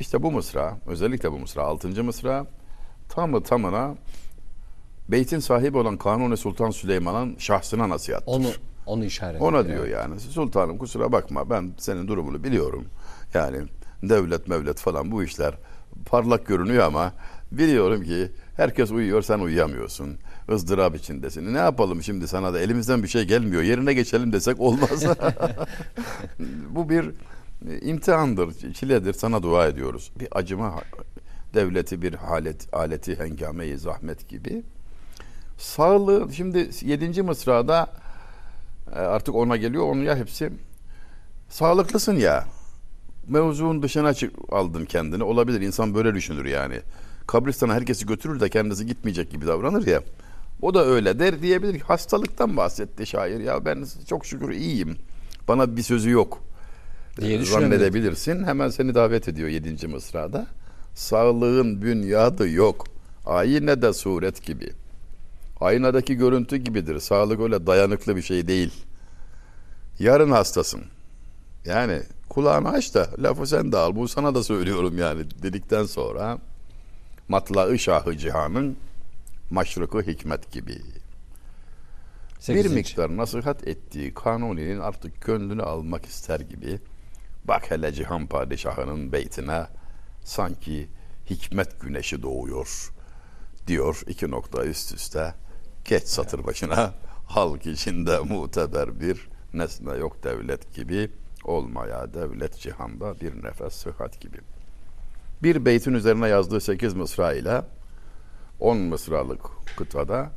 İşte 0.00 0.22
bu 0.22 0.32
mısra, 0.32 0.78
özellikle 0.86 1.32
bu 1.32 1.38
mısra, 1.38 1.62
6. 1.62 2.04
mısra 2.04 2.46
tamı 3.08 3.42
tamına 3.42 3.94
beytin 5.08 5.38
sahibi 5.38 5.78
olan 5.78 5.96
Kanuni 5.96 6.36
Sultan 6.36 6.70
Süleyman'ın 6.70 7.36
şahsına 7.38 7.88
nasihattır. 7.88 8.26
onu 8.26 8.46
onu 8.86 9.04
işaret 9.04 9.42
Ona 9.42 9.58
ediyor. 9.58 9.86
diyor 9.86 9.98
yani 10.00 10.20
sultanım 10.20 10.78
kusura 10.78 11.12
bakma 11.12 11.50
ben 11.50 11.72
senin 11.78 12.08
durumunu 12.08 12.44
biliyorum. 12.44 12.84
Yani 13.34 13.56
devlet 14.02 14.48
mevlet 14.48 14.78
falan 14.78 15.10
bu 15.12 15.22
işler 15.24 15.54
parlak 16.06 16.46
görünüyor 16.46 16.84
ama 16.84 17.12
biliyorum 17.52 18.02
ki 18.04 18.30
herkes 18.56 18.90
uyuyor 18.90 19.22
sen 19.22 19.38
uyuyamıyorsun. 19.38 20.18
ızdırap 20.50 20.96
içindesin. 20.96 21.54
Ne 21.54 21.58
yapalım 21.58 22.02
şimdi 22.02 22.28
sana 22.28 22.54
da 22.54 22.60
elimizden 22.60 23.02
bir 23.02 23.08
şey 23.08 23.24
gelmiyor. 23.24 23.62
Yerine 23.62 23.92
geçelim 23.94 24.32
desek 24.32 24.60
olmaz. 24.60 25.04
bu 26.70 26.88
bir 26.88 27.10
imtihandır, 27.82 28.72
çiledir. 28.74 29.12
Sana 29.12 29.42
dua 29.42 29.66
ediyoruz. 29.66 30.12
Bir 30.20 30.28
acıma 30.32 30.74
devleti 31.54 32.02
bir 32.02 32.14
halet, 32.14 32.74
aleti 32.74 33.18
hengameyi 33.18 33.78
zahmet 33.78 34.28
gibi. 34.28 34.62
Sağlığı 35.64 36.28
şimdi 36.32 36.70
7. 36.82 37.22
mısrada 37.22 37.86
e, 38.92 38.98
artık 38.98 39.34
ona 39.34 39.56
geliyor. 39.56 39.84
Onun 39.84 40.02
ya 40.02 40.16
hepsi 40.16 40.50
sağlıklısın 41.48 42.16
ya. 42.16 42.44
Mevzuun 43.28 43.82
dışına 43.82 44.14
çık, 44.14 44.34
aldın 44.48 44.84
kendini. 44.84 45.22
Olabilir. 45.24 45.60
insan 45.60 45.94
böyle 45.94 46.14
düşünür 46.14 46.44
yani. 46.44 46.80
Kabristana 47.26 47.74
herkesi 47.74 48.06
götürür 48.06 48.40
de 48.40 48.48
kendisi 48.48 48.86
gitmeyecek 48.86 49.30
gibi 49.30 49.46
davranır 49.46 49.86
ya. 49.86 50.02
O 50.62 50.74
da 50.74 50.86
öyle 50.86 51.18
der 51.18 51.42
diyebilir. 51.42 51.78
ki, 51.78 51.84
Hastalıktan 51.84 52.56
bahsetti 52.56 53.06
şair. 53.06 53.40
Ya 53.40 53.64
ben 53.64 53.84
çok 54.08 54.26
şükür 54.26 54.50
iyiyim. 54.50 54.96
Bana 55.48 55.76
bir 55.76 55.82
sözü 55.82 56.10
yok. 56.10 56.40
Diye 57.20 57.36
E, 57.36 57.40
düşünebilir. 57.40 57.68
Zannedebilirsin. 57.70 58.44
Hemen 58.44 58.68
seni 58.68 58.94
davet 58.94 59.28
ediyor 59.28 59.48
7. 59.48 59.86
mısrada. 59.86 60.46
Sağlığın 60.94 61.82
bünyadı 61.82 62.48
yok. 62.48 62.86
Ayine 63.26 63.82
de 63.82 63.92
suret 63.92 64.42
gibi. 64.46 64.70
Aynadaki 65.64 66.14
görüntü 66.14 66.56
gibidir. 66.56 67.00
Sağlık 67.00 67.40
öyle 67.40 67.66
dayanıklı 67.66 68.16
bir 68.16 68.22
şey 68.22 68.48
değil. 68.48 68.72
Yarın 69.98 70.30
hastasın. 70.30 70.84
Yani 71.64 72.02
kulağını 72.28 72.68
aç 72.68 72.94
da 72.94 73.08
lafı 73.18 73.46
sen 73.46 73.72
de 73.72 73.76
al. 73.76 73.96
Bu 73.96 74.08
sana 74.08 74.34
da 74.34 74.42
söylüyorum 74.42 74.98
yani 74.98 75.30
dedikten 75.42 75.84
sonra 75.84 76.38
matla-ı 77.28 77.78
şahı 77.78 78.16
cihanın 78.16 78.76
maşrıkı 79.50 80.02
hikmet 80.02 80.52
gibi. 80.52 80.72
Bir 80.74 81.02
Sekizinci. 82.40 82.74
miktar 82.74 83.16
nasihat 83.16 83.68
ettiği 83.68 84.14
Kanuni'nin 84.14 84.80
artık 84.80 85.22
gönlünü 85.22 85.62
almak 85.62 86.06
ister 86.06 86.40
gibi 86.40 86.80
bak 87.44 87.70
hele 87.70 87.92
cihan 87.92 88.26
padişahının 88.26 89.12
beytine 89.12 89.66
sanki 90.24 90.88
hikmet 91.30 91.80
güneşi 91.80 92.22
doğuyor 92.22 92.92
diyor 93.66 94.02
iki 94.06 94.30
nokta 94.30 94.64
üst 94.64 94.94
üste 94.94 95.34
geç 95.84 96.08
satır 96.08 96.44
başına 96.44 96.94
halk 97.26 97.66
içinde 97.66 98.18
muteber 98.18 99.00
bir 99.00 99.28
nesne 99.54 99.96
yok 99.96 100.24
devlet 100.24 100.74
gibi 100.74 101.10
olmaya 101.44 102.14
devlet 102.14 102.58
cihanda 102.58 103.20
bir 103.20 103.44
nefes 103.44 103.72
sıhhat 103.72 104.20
gibi. 104.20 104.38
Bir 105.42 105.64
beytin 105.64 105.94
üzerine 105.94 106.28
yazdığı 106.28 106.60
sekiz 106.60 106.94
mısra 106.94 107.32
ile 107.32 107.62
on 108.60 108.76
mısralık 108.78 109.40
kıtada 109.76 110.30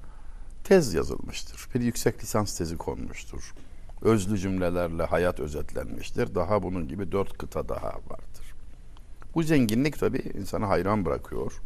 tez 0.64 0.94
yazılmıştır. 0.94 1.68
Bir 1.76 1.82
yüksek 1.82 2.24
lisans 2.24 2.58
tezi 2.58 2.78
konmuştur. 2.78 3.54
Özlü 4.02 4.38
cümlelerle 4.38 5.04
hayat 5.04 5.40
özetlenmiştir. 5.40 6.36
Daha 6.36 6.64
bunun 6.64 6.88
gibi 6.88 7.12
dört 7.12 7.38
kıta 7.38 7.70
daha 7.70 7.88
vardır. 7.88 8.54
Bu 9.36 9.44
zenginlik 9.44 10.00
tabii 10.00 10.32
insanı 10.38 10.66
hayran 10.66 11.06
bırakıyor. 11.06 11.62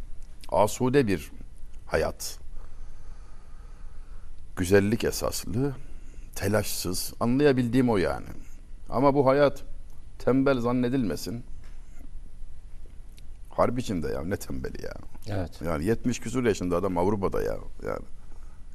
Asude 0.48 1.06
bir 1.06 1.32
hayat. 1.86 2.41
Güzellik 4.56 5.04
esaslı, 5.04 5.74
telaşsız. 6.34 7.12
Anlayabildiğim 7.20 7.90
o 7.90 7.96
yani. 7.96 8.26
Ama 8.90 9.14
bu 9.14 9.26
hayat 9.26 9.62
tembel 10.18 10.60
zannedilmesin. 10.60 11.44
Harp 13.50 13.78
içinde 13.78 14.08
ya 14.08 14.22
ne 14.24 14.36
tembeli 14.36 14.84
ya. 14.84 14.94
Evet. 15.28 15.50
Yani 15.64 15.84
70 15.84 16.20
küsur 16.20 16.44
yaşında 16.44 16.76
adam 16.76 16.98
Avrupa'da 16.98 17.42
ya. 17.42 17.56
Yani 17.86 18.02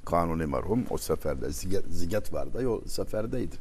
kanuni 0.05 0.45
marhum 0.45 0.85
o 0.89 0.97
seferde 0.97 1.51
ziget, 1.51 1.85
ziget 1.89 2.33
vardı 2.33 2.69
o 2.69 2.81
seferdeydi. 2.87 3.55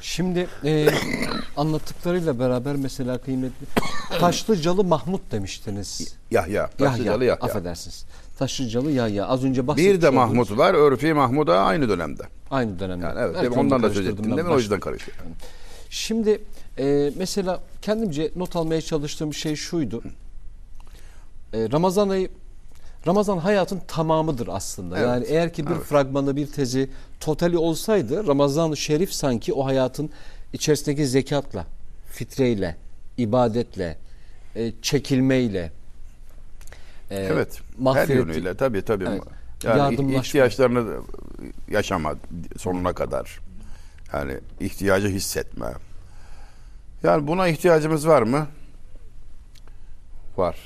Şimdi 0.00 0.48
e, 0.64 0.88
anlattıklarıyla 1.56 2.38
beraber 2.38 2.76
mesela 2.76 3.18
kıymetli 3.18 3.66
Taşlıcalı 4.20 4.84
Mahmut 4.84 5.32
demiştiniz. 5.32 6.16
Yahya. 6.30 6.70
Taşlıcalı 6.70 7.24
Yahya, 7.24 7.26
Yahya. 7.26 7.34
affedersiniz. 7.34 8.06
Taşlıcalı 8.38 8.90
Yahya. 8.90 9.26
Az 9.26 9.44
önce 9.44 9.66
bahsetmiş 9.66 9.94
Bir 9.94 10.02
de 10.02 10.08
olduğunuz- 10.08 10.14
Mahmut 10.14 10.58
var. 10.58 10.74
Örfi 10.74 11.12
Mahmut 11.14 11.46
da 11.46 11.58
aynı 11.60 11.88
dönemde. 11.88 12.22
Aynı 12.50 12.78
dönemde. 12.78 13.04
Yani 13.06 13.18
evet. 13.20 13.52
Onu 13.52 13.60
ondan 13.60 13.82
da 13.82 13.86
söz 13.86 13.94
karıştırdım 13.96 14.24
ettim. 14.24 14.36
Demin 14.36 14.50
o 14.50 14.58
yüzden 14.58 14.80
karıştı. 14.80 15.12
Şimdi 15.90 16.40
e, 16.78 17.12
mesela 17.16 17.60
kendimce 17.82 18.30
not 18.36 18.56
almaya 18.56 18.80
çalıştığım 18.80 19.34
şey 19.34 19.56
şuydu. 19.56 20.02
E, 21.52 21.70
Ramazan 21.72 22.08
ayı 22.08 22.28
Ramazan 23.06 23.38
hayatın 23.38 23.80
tamamıdır 23.88 24.48
aslında. 24.52 24.98
Evet. 24.98 25.06
Yani 25.08 25.24
eğer 25.28 25.52
ki 25.52 25.66
bir 25.66 25.70
Evet. 25.72 25.82
fragmanı, 25.82 26.36
bir 26.36 26.46
tezi 26.46 26.90
totali 27.20 27.58
olsaydı 27.58 28.26
Ramazan-ı 28.26 28.76
Şerif 28.76 29.12
sanki 29.12 29.52
o 29.52 29.64
hayatın 29.64 30.10
içerisindeki 30.52 31.06
zekatla, 31.06 31.66
fitreyle, 32.10 32.76
ibadetle, 33.18 33.98
e, 34.56 34.72
çekilmeyle, 34.82 35.72
e, 37.10 37.16
Evet. 37.16 37.60
Her 37.84 38.08
yönüyle 38.08 38.54
tabii 38.56 38.82
tabii. 38.82 39.04
Evet. 39.04 39.22
Yani 39.62 40.16
ihtiyaçlarını 40.16 41.02
yaşama 41.68 42.14
sonuna 42.58 42.92
kadar. 42.92 43.40
Yani 44.12 44.38
ihtiyacı 44.60 45.08
hissetme. 45.08 45.72
Yani 47.02 47.26
buna 47.26 47.48
ihtiyacımız 47.48 48.08
var 48.08 48.22
mı? 48.22 48.46
Var. 50.36 50.56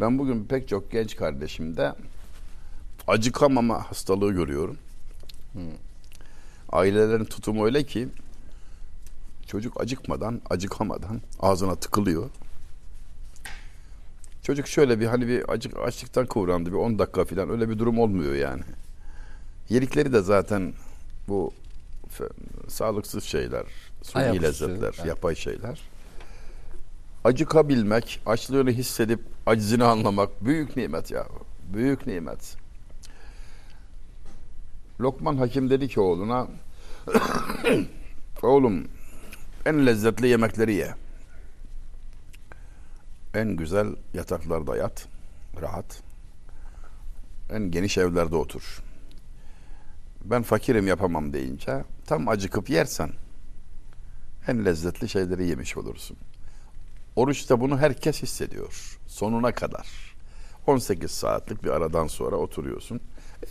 Ben 0.00 0.18
bugün 0.18 0.44
pek 0.44 0.68
çok 0.68 0.90
genç 0.92 1.16
kardeşimde 1.16 1.92
acıkamama 3.08 3.90
hastalığı 3.90 4.32
görüyorum. 4.32 4.76
Ailelerin 6.72 7.24
tutumu 7.24 7.64
öyle 7.64 7.82
ki 7.84 8.08
çocuk 9.46 9.80
acıkmadan, 9.80 10.40
acıkamadan 10.50 11.20
ağzına 11.40 11.74
tıkılıyor. 11.74 12.30
Çocuk 14.44 14.68
şöyle 14.68 15.00
bir 15.00 15.06
hani 15.06 15.28
bir 15.28 15.52
acık 15.52 15.78
açlıktan 15.78 16.26
kıvrandı 16.26 16.72
bir 16.72 16.76
10 16.76 16.98
dakika 16.98 17.24
falan 17.24 17.50
öyle 17.50 17.68
bir 17.68 17.78
durum 17.78 17.98
olmuyor 17.98 18.34
yani. 18.34 18.62
Yedikleri 19.68 20.12
de 20.12 20.20
zaten 20.20 20.72
bu 21.28 21.52
sağlıksız 22.68 23.24
şeyler, 23.24 23.64
suni 24.02 24.42
lezzetler, 24.42 24.94
evet. 24.96 25.06
yapay 25.06 25.34
şeyler. 25.34 25.80
Acıkabilmek, 27.24 28.20
açlığını 28.26 28.70
hissedip 28.70 29.20
acizini 29.46 29.84
anlamak 29.84 30.44
büyük 30.44 30.76
nimet 30.76 31.10
ya. 31.10 31.26
Büyük 31.74 32.06
nimet. 32.06 32.56
Lokman 35.00 35.36
Hakim 35.36 35.70
dedi 35.70 35.88
ki 35.88 36.00
oğluna 36.00 36.48
oğlum 38.42 38.88
en 39.66 39.86
lezzetli 39.86 40.26
yemekleri 40.26 40.74
ye. 40.74 40.94
En 43.34 43.56
güzel 43.56 43.86
yataklarda 44.14 44.76
yat, 44.76 45.08
rahat. 45.60 46.02
En 47.50 47.70
geniş 47.70 47.98
evlerde 47.98 48.36
otur. 48.36 48.82
Ben 50.24 50.42
fakirim 50.42 50.86
yapamam 50.86 51.32
deyince 51.32 51.84
tam 52.06 52.28
acıkıp 52.28 52.70
yersen 52.70 53.10
en 54.48 54.64
lezzetli 54.64 55.08
şeyleri 55.08 55.46
yemiş 55.46 55.76
olursun. 55.76 56.16
Oruçta 57.16 57.60
bunu 57.60 57.78
herkes 57.78 58.22
hissediyor 58.22 58.98
sonuna 59.06 59.52
kadar. 59.52 60.14
18 60.66 61.10
saatlik 61.10 61.64
bir 61.64 61.70
aradan 61.70 62.06
sonra 62.06 62.36
oturuyorsun. 62.36 63.00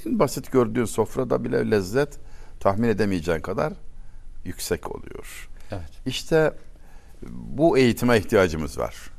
En 0.06 0.20
basit 0.20 0.52
gördüğün 0.52 0.86
sofrada 0.86 1.44
bile 1.44 1.72
lezzet 1.72 2.20
tahmin 2.60 2.88
edemeyeceğin 2.88 3.40
kadar 3.40 3.74
yüksek 4.46 4.96
oluyor. 4.96 5.50
Evet. 5.72 5.90
İşte 6.06 6.54
bu 7.30 7.78
eğitime 7.78 8.18
ihtiyacımız 8.18 8.78
var. 8.80 9.13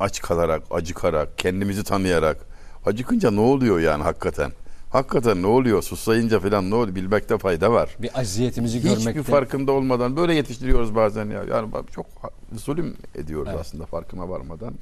Aç 0.00 0.20
kalarak, 0.22 0.62
acıkarak, 0.70 1.38
kendimizi 1.38 1.84
tanıyarak. 1.84 2.46
Acıkınca 2.86 3.30
ne 3.30 3.40
oluyor 3.40 3.80
yani 3.80 4.02
hakikaten? 4.02 4.52
Hakikaten 4.90 5.42
ne 5.42 5.46
oluyor? 5.46 5.82
Susayınca 5.82 6.40
falan 6.40 6.70
ne 6.70 6.74
oluyor? 6.74 6.94
Bilmekte 6.94 7.38
fayda 7.38 7.72
var. 7.72 7.96
Bir 8.02 8.20
aziyetimizi 8.20 8.78
Hiçbir 8.78 8.90
görmekte. 8.90 9.22
farkında 9.22 9.72
olmadan 9.72 10.16
böyle 10.16 10.34
yetiştiriyoruz 10.34 10.94
bazen 10.94 11.30
ya. 11.30 11.44
Yani 11.44 11.72
çok 11.94 12.06
zulüm 12.52 12.96
ediyoruz 13.14 13.48
Evet. 13.50 13.60
aslında 13.60 13.86
farkına 13.86 14.28
varmadan. 14.28 14.74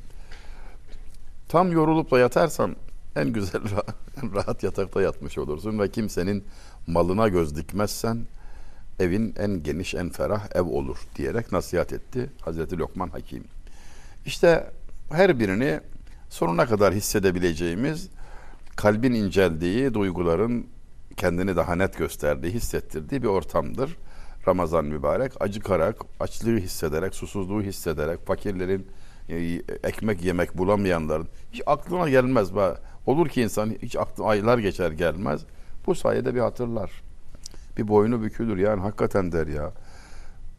Tam 1.48 1.72
yorulup 1.72 2.10
da 2.10 2.18
yatarsan 2.18 2.76
en 3.16 3.28
güzel 3.32 3.60
en 4.22 4.34
rahat 4.34 4.62
yatakta 4.62 5.02
yatmış 5.02 5.38
olursun 5.38 5.78
ve 5.78 5.90
kimsenin 5.90 6.44
malına 6.86 7.28
göz 7.28 7.56
dikmezsen 7.56 8.18
evin 9.00 9.34
en 9.38 9.62
geniş 9.62 9.94
en 9.94 10.08
ferah 10.10 10.48
ev 10.54 10.62
olur 10.62 10.96
diyerek 11.16 11.52
nasihat 11.52 11.92
etti 11.92 12.30
Hazreti 12.40 12.78
Lokman 12.78 13.08
Hakim. 13.08 13.44
İşte 14.26 14.70
her 15.12 15.38
birini 15.38 15.80
sonuna 16.28 16.66
kadar 16.66 16.94
hissedebileceğimiz 16.94 18.08
kalbin 18.76 19.12
inceldiği 19.12 19.94
duyguların 19.94 20.66
kendini 21.16 21.56
daha 21.56 21.74
net 21.74 21.98
gösterdiği, 21.98 22.50
hissettirdiği 22.50 23.22
bir 23.22 23.28
ortamdır. 23.28 23.96
Ramazan 24.48 24.84
mübarek 24.84 25.32
acıkarak, 25.40 25.96
açlığı 26.20 26.56
hissederek, 26.56 27.14
susuzluğu 27.14 27.62
hissederek, 27.62 28.26
fakirlerin 28.26 28.86
e, 29.28 29.36
ekmek 29.84 30.24
yemek 30.24 30.58
bulamayanların 30.58 31.28
hiç 31.52 31.62
aklına 31.66 32.08
gelmez. 32.08 32.50
Olur 33.06 33.28
ki 33.28 33.42
insan 33.42 33.70
hiç 33.82 33.96
aklı 33.96 34.24
aylar 34.24 34.58
geçer 34.58 34.90
gelmez. 34.90 35.44
Bu 35.86 35.94
sayede 35.94 36.34
bir 36.34 36.40
hatırlar. 36.40 37.02
Bir 37.78 37.88
boynu 37.88 38.22
bükülür 38.22 38.56
yani 38.56 38.80
hakikaten 38.80 39.32
der 39.32 39.46
ya. 39.46 39.72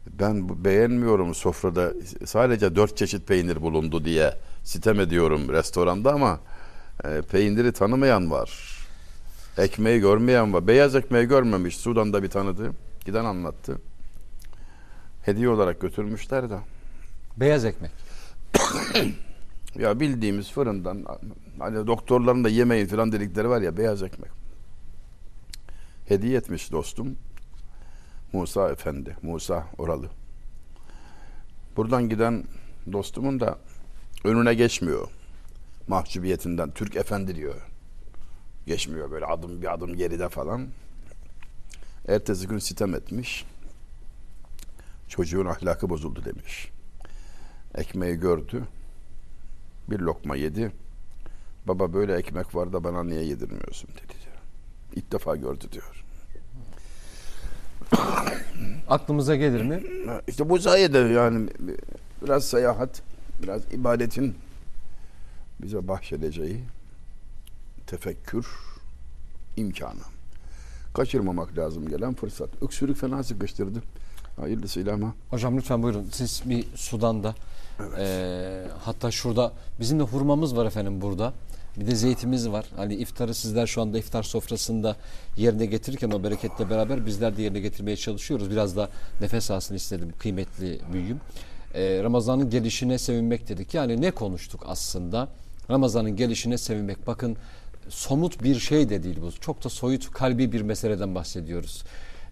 Ben 0.06 0.64
beğenmiyorum 0.64 1.34
sofrada 1.34 1.92
sadece 2.24 2.76
dört 2.76 2.96
çeşit 2.96 3.28
peynir 3.28 3.62
bulundu 3.62 4.04
diye 4.04 4.34
sitem 4.62 5.00
ediyorum 5.00 5.48
restoranda 5.48 6.12
ama 6.12 6.40
e, 7.04 7.22
peyniri 7.22 7.72
tanımayan 7.72 8.30
var. 8.30 8.78
Ekmeği 9.58 10.00
görmeyen 10.00 10.52
var. 10.52 10.66
Beyaz 10.66 10.94
ekmeği 10.94 11.26
görmemiş. 11.26 11.76
Sudan'da 11.76 12.22
bir 12.22 12.30
tanıdı. 12.30 12.72
Giden 13.04 13.24
anlattı. 13.24 13.78
Hediye 15.22 15.48
olarak 15.48 15.80
götürmüşler 15.80 16.50
de. 16.50 16.58
Beyaz 17.36 17.64
ekmek. 17.64 17.90
Ya 19.78 20.00
bildiğimiz 20.00 20.52
fırından 20.52 21.04
hani 21.58 21.86
doktorların 21.86 22.44
da 22.44 22.48
yemeyin 22.48 22.86
falan 22.86 23.12
dedikleri 23.12 23.48
var 23.48 23.60
ya 23.60 23.76
beyaz 23.76 24.02
ekmek. 24.02 24.30
Hediye 26.08 26.38
etmiş 26.38 26.72
dostum. 26.72 27.16
Musa 28.34 28.70
Efendi. 28.70 29.16
Musa 29.22 29.66
Oralı. 29.78 30.08
Buradan 31.76 32.08
giden 32.08 32.44
dostumun 32.92 33.40
da 33.40 33.58
önüne 34.24 34.54
geçmiyor. 34.54 35.08
Mahcubiyetinden. 35.88 36.70
Türk 36.70 36.96
Efendi 36.96 37.36
diyor. 37.36 37.54
Geçmiyor 38.66 39.10
böyle 39.10 39.26
adım 39.26 39.62
bir 39.62 39.74
adım 39.74 39.96
geride 39.96 40.28
falan. 40.28 40.68
Ertesi 42.08 42.48
gün 42.48 42.58
sitem 42.58 42.94
etmiş. 42.94 43.44
Çocuğun 45.08 45.46
ahlakı 45.46 45.90
bozuldu 45.90 46.24
demiş. 46.24 46.70
Ekmeği 47.74 48.16
gördü. 48.16 48.64
Bir 49.90 49.98
lokma 49.98 50.36
yedi. 50.36 50.72
Baba 51.66 51.92
böyle 51.92 52.16
ekmek 52.16 52.54
var 52.54 52.72
da 52.72 52.84
bana 52.84 53.04
niye 53.04 53.24
yedirmiyorsun 53.24 53.90
dedi 53.90 54.12
diyor. 54.24 54.36
İlk 54.94 55.12
defa 55.12 55.36
gördü 55.36 55.64
diyor. 55.72 56.03
Aklımıza 58.88 59.36
gelir 59.36 59.62
mi? 59.62 59.82
İşte 60.28 60.48
bu 60.48 60.58
sayede 60.58 60.98
yani 60.98 61.48
biraz 62.24 62.44
seyahat, 62.44 63.02
biraz 63.42 63.62
ibadetin 63.72 64.34
bize 65.62 65.88
bahşedeceği 65.88 66.60
tefekkür 67.86 68.46
imkanı. 69.56 70.00
Kaçırmamak 70.94 71.58
lazım 71.58 71.88
gelen 71.88 72.14
fırsat. 72.14 72.48
Öksürük 72.62 72.96
fena 72.96 73.22
sıkıştırdı. 73.22 73.82
Hayırlısıyla 74.40 74.94
ama. 74.94 75.14
Hocam 75.30 75.56
lütfen 75.56 75.82
buyurun. 75.82 76.08
Siz 76.12 76.42
bir 76.46 76.66
Sudan'da 76.74 77.34
eee, 77.98 78.66
hatta 78.84 79.10
şurada 79.10 79.52
bizim 79.80 79.98
de 79.98 80.02
hurmamız 80.02 80.56
var 80.56 80.66
efendim 80.66 81.00
burada. 81.00 81.32
Bir 81.76 81.86
de 81.86 81.94
zeytimiz 81.94 82.48
var. 82.48 82.66
Hani 82.76 82.94
iftarı 82.94 83.34
sizler 83.34 83.66
şu 83.66 83.82
anda 83.82 83.98
iftar 83.98 84.22
sofrasında 84.22 84.96
yerine 85.36 85.66
getirirken 85.66 86.10
o 86.10 86.22
bereketle 86.22 86.70
beraber 86.70 87.06
bizler 87.06 87.36
de 87.36 87.42
yerine 87.42 87.60
getirmeye 87.60 87.96
çalışıyoruz. 87.96 88.50
Biraz 88.50 88.76
da 88.76 88.88
nefes 89.20 89.50
alsın 89.50 89.74
istedim 89.74 90.12
kıymetli 90.18 90.80
büyüğüm. 90.92 91.20
Eee, 91.74 92.02
Ramazan'ın 92.02 92.50
gelişine 92.50 92.98
sevinmek 92.98 93.48
dedik. 93.48 93.74
Yani 93.74 94.00
ne 94.00 94.10
konuştuk 94.10 94.62
aslında? 94.66 95.28
Ramazan'ın 95.70 96.16
gelişine 96.16 96.58
sevinmek. 96.58 97.06
Bakın 97.06 97.36
somut 97.88 98.42
bir 98.42 98.58
şey 98.58 98.88
de 98.88 99.02
değil 99.02 99.16
bu. 99.22 99.32
Çok 99.32 99.64
da 99.64 99.68
soyut 99.68 100.10
kalbi 100.10 100.52
bir 100.52 100.60
meseleden 100.60 101.14
bahsediyoruz. 101.14 101.84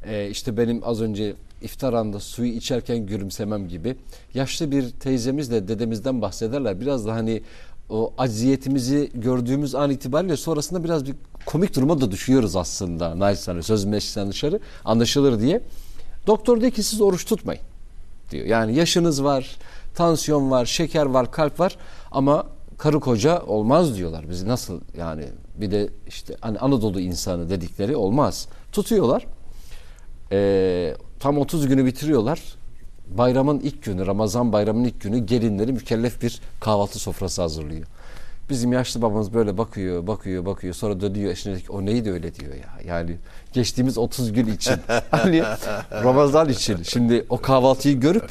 Ee, 0.05 0.29
işte 0.31 0.57
benim 0.57 0.81
az 0.85 1.01
önce 1.01 1.35
iftar 1.63 1.93
anda 1.93 2.21
suyu 2.21 2.53
içerken 2.53 2.99
gülümsemem 3.07 3.69
gibi 3.69 3.97
yaşlı 4.35 4.71
bir 4.71 4.91
teyzemizle 4.91 5.69
dedemizden 5.69 6.23
bahsederler. 6.23 6.81
Biraz 6.81 7.07
da 7.07 7.15
hani 7.15 7.43
o 7.89 8.13
acziyetimizi 8.19 9.11
gördüğümüz 9.15 9.75
an 9.75 9.91
itibariyle 9.91 10.37
sonrasında 10.37 10.85
biraz 10.85 11.07
bir 11.07 11.15
komik 11.47 11.77
duruma 11.77 12.01
da 12.01 12.11
düşüyoruz 12.11 12.57
aslında. 12.57 13.19
Naçizane 13.19 13.63
söz 13.63 13.85
meclisten 13.85 14.31
dışarı 14.31 14.61
anlaşılır 14.85 15.41
diye. 15.41 15.63
Doktor 16.27 16.61
diyor 16.61 16.73
ki 16.73 16.83
siz 16.83 17.01
oruç 17.01 17.25
tutmayın 17.25 17.63
diyor. 18.31 18.47
Yani 18.47 18.75
yaşınız 18.75 19.25
var, 19.25 19.57
tansiyon 19.95 20.51
var, 20.51 20.67
şeker 20.67 21.07
var, 21.07 21.33
kalp 21.33 21.61
var 21.61 21.77
ama 22.11 22.47
karı 22.79 23.01
koca 23.01 23.43
olmaz 23.43 23.97
diyorlar. 23.97 24.31
Biz 24.31 24.43
nasıl 24.43 24.81
yani 24.99 25.25
bir 25.55 25.71
de 25.71 25.89
işte 26.09 26.37
hani 26.41 26.59
Anadolu 26.59 27.01
insanı 27.01 27.51
dedikleri 27.51 27.97
olmaz. 27.97 28.49
Tutuyorlar. 28.73 29.27
Ee, 30.33 30.95
tam 31.21 31.39
30 31.39 31.67
günü 31.67 31.87
bitiriyorlar. 31.87 32.41
Bayramın 33.19 33.61
ilk 33.61 33.83
günü, 33.83 34.07
Ramazan 34.07 34.53
bayramının 34.53 34.85
ilk 34.85 35.01
günü 35.01 35.19
gelinleri 35.19 35.73
mükellef 35.73 36.23
bir 36.23 36.41
kahvaltı 36.61 36.99
sofrası 36.99 37.43
hazırlıyor. 37.43 37.87
Bizim 38.51 38.73
yaşlı 38.73 39.03
babamız 39.03 39.35
böyle 39.35 39.59
bakıyor, 39.59 40.07
bakıyor, 40.07 40.47
bakıyor. 40.47 40.75
Sonra 40.75 41.01
dönüyor 41.01 41.33
eşine 41.33 41.53
diyor 41.53 41.67
ki, 41.67 41.73
o 41.73 41.87
neydi 41.87 42.13
öyle 42.13 42.35
diyor 42.35 42.55
ya. 42.55 42.93
Yani 42.95 43.17
geçtiğimiz 43.53 43.99
30 43.99 44.33
gün 44.33 44.47
için. 44.47 44.75
hani 45.11 45.43
Ramazan 45.93 46.49
için. 46.49 46.83
Şimdi 46.83 47.27
o 47.31 47.41
kahvaltıyı 47.41 48.01
görüp 48.01 48.31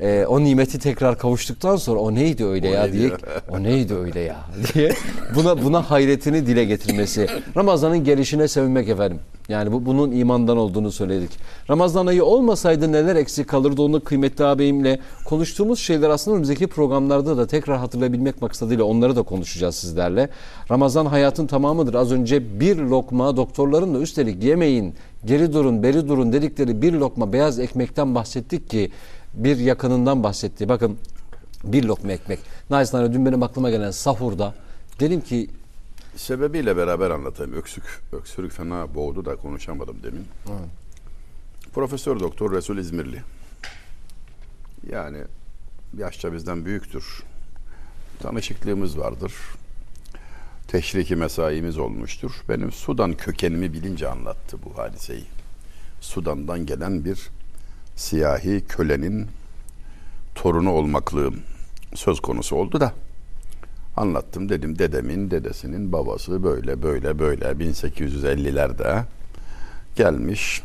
e, 0.00 0.26
o 0.28 0.44
nimeti 0.44 0.78
tekrar 0.78 1.18
kavuştuktan 1.18 1.76
sonra 1.76 2.00
o 2.00 2.14
neydi 2.14 2.44
öyle 2.44 2.68
O 2.68 2.72
ya 2.72 2.82
neydi 2.82 2.98
diye 2.98 3.08
ya? 3.08 3.18
o 3.50 3.62
neydi 3.62 3.94
öyle 3.94 4.20
ya 4.20 4.36
diye 4.74 4.92
buna 5.34 5.64
buna 5.64 5.90
hayretini 5.90 6.46
dile 6.46 6.64
getirmesi. 6.64 7.26
Ramazan'ın 7.56 8.04
gelişine 8.04 8.48
sevinmek 8.48 8.88
efendim. 8.88 9.20
Yani 9.48 9.72
bu 9.72 9.86
bunun 9.86 10.12
imandan 10.12 10.56
olduğunu 10.56 10.92
söyledik. 10.92 11.30
Ramazan 11.70 12.06
ayı 12.06 12.24
olmasaydı 12.24 12.92
neler 12.92 13.16
eksik 13.16 13.48
kalırdı 13.48 13.82
onu 13.82 14.00
kıymetli 14.04 14.44
ağabeyimle 14.44 14.98
konuştuğumuz 15.24 15.78
şeyler 15.78 16.10
aslında 16.10 16.34
önümüzdeki 16.34 16.66
programlarda 16.66 17.36
da 17.36 17.46
tekrar 17.46 17.78
hatırlayabilmek 17.78 18.42
maksadıyla 18.42 18.84
onları 18.84 19.16
da 19.16 19.22
konuşacağız 19.22 19.74
sizlerle. 19.74 20.28
Ramazan 20.70 21.06
hayatın 21.06 21.46
tamamıdır. 21.46 21.94
Az 21.94 22.12
önce 22.12 22.60
bir 22.60 22.76
lokma 22.76 23.36
doktorların 23.36 23.94
da 23.94 23.98
üstelik 23.98 24.44
yemeyin, 24.44 24.94
geri 25.24 25.52
durun, 25.52 25.82
beri 25.82 26.08
durun 26.08 26.32
dedikleri 26.32 26.82
bir 26.82 26.92
lokma 26.92 27.32
beyaz 27.32 27.58
ekmekten 27.58 28.14
bahsettik 28.14 28.70
ki 28.70 28.90
bir 29.34 29.56
yakınından 29.56 30.22
bahsetti. 30.22 30.68
Bakın 30.68 30.98
bir 31.64 31.84
lokma 31.84 32.12
ekmek. 32.12 32.38
Naçizane 32.70 33.12
dün 33.12 33.26
benim 33.26 33.42
aklıma 33.42 33.70
gelen 33.70 33.90
sahurda 33.90 34.54
dedim 35.00 35.20
ki 35.20 35.50
Sebebiyle 36.16 36.76
beraber 36.76 37.10
anlatayım. 37.10 37.52
Öksük, 37.52 37.84
öksürük 38.12 38.52
fena 38.52 38.94
boğdu 38.94 39.24
da 39.24 39.36
konuşamadım 39.36 39.96
demin. 40.02 40.26
Profesör 41.74 42.20
Doktor 42.20 42.52
Resul 42.52 42.78
İzmirli. 42.78 43.22
Yani 44.90 45.18
yaşça 45.98 46.32
bizden 46.32 46.64
büyüktür. 46.64 47.22
Tanışıklığımız 48.22 48.98
vardır. 48.98 49.32
Teşriki 50.68 51.16
mesaimiz 51.16 51.78
olmuştur. 51.78 52.32
Benim 52.48 52.72
Sudan 52.72 53.14
kökenimi 53.14 53.72
bilince 53.72 54.08
anlattı 54.08 54.58
bu 54.64 54.78
hadiseyi. 54.78 55.24
Sudan'dan 56.00 56.66
gelen 56.66 57.04
bir 57.04 57.30
siyahi 58.02 58.64
kölenin 58.68 59.26
torunu 60.34 60.70
olmaklığım 60.70 61.42
söz 61.94 62.20
konusu 62.20 62.56
oldu 62.56 62.80
da. 62.80 62.92
Anlattım 63.96 64.48
dedim 64.48 64.78
dedemin 64.78 65.30
dedesinin 65.30 65.92
babası 65.92 66.42
böyle 66.42 66.82
böyle 66.82 67.18
böyle. 67.18 67.44
1850'lerde 67.44 69.04
gelmiş 69.96 70.62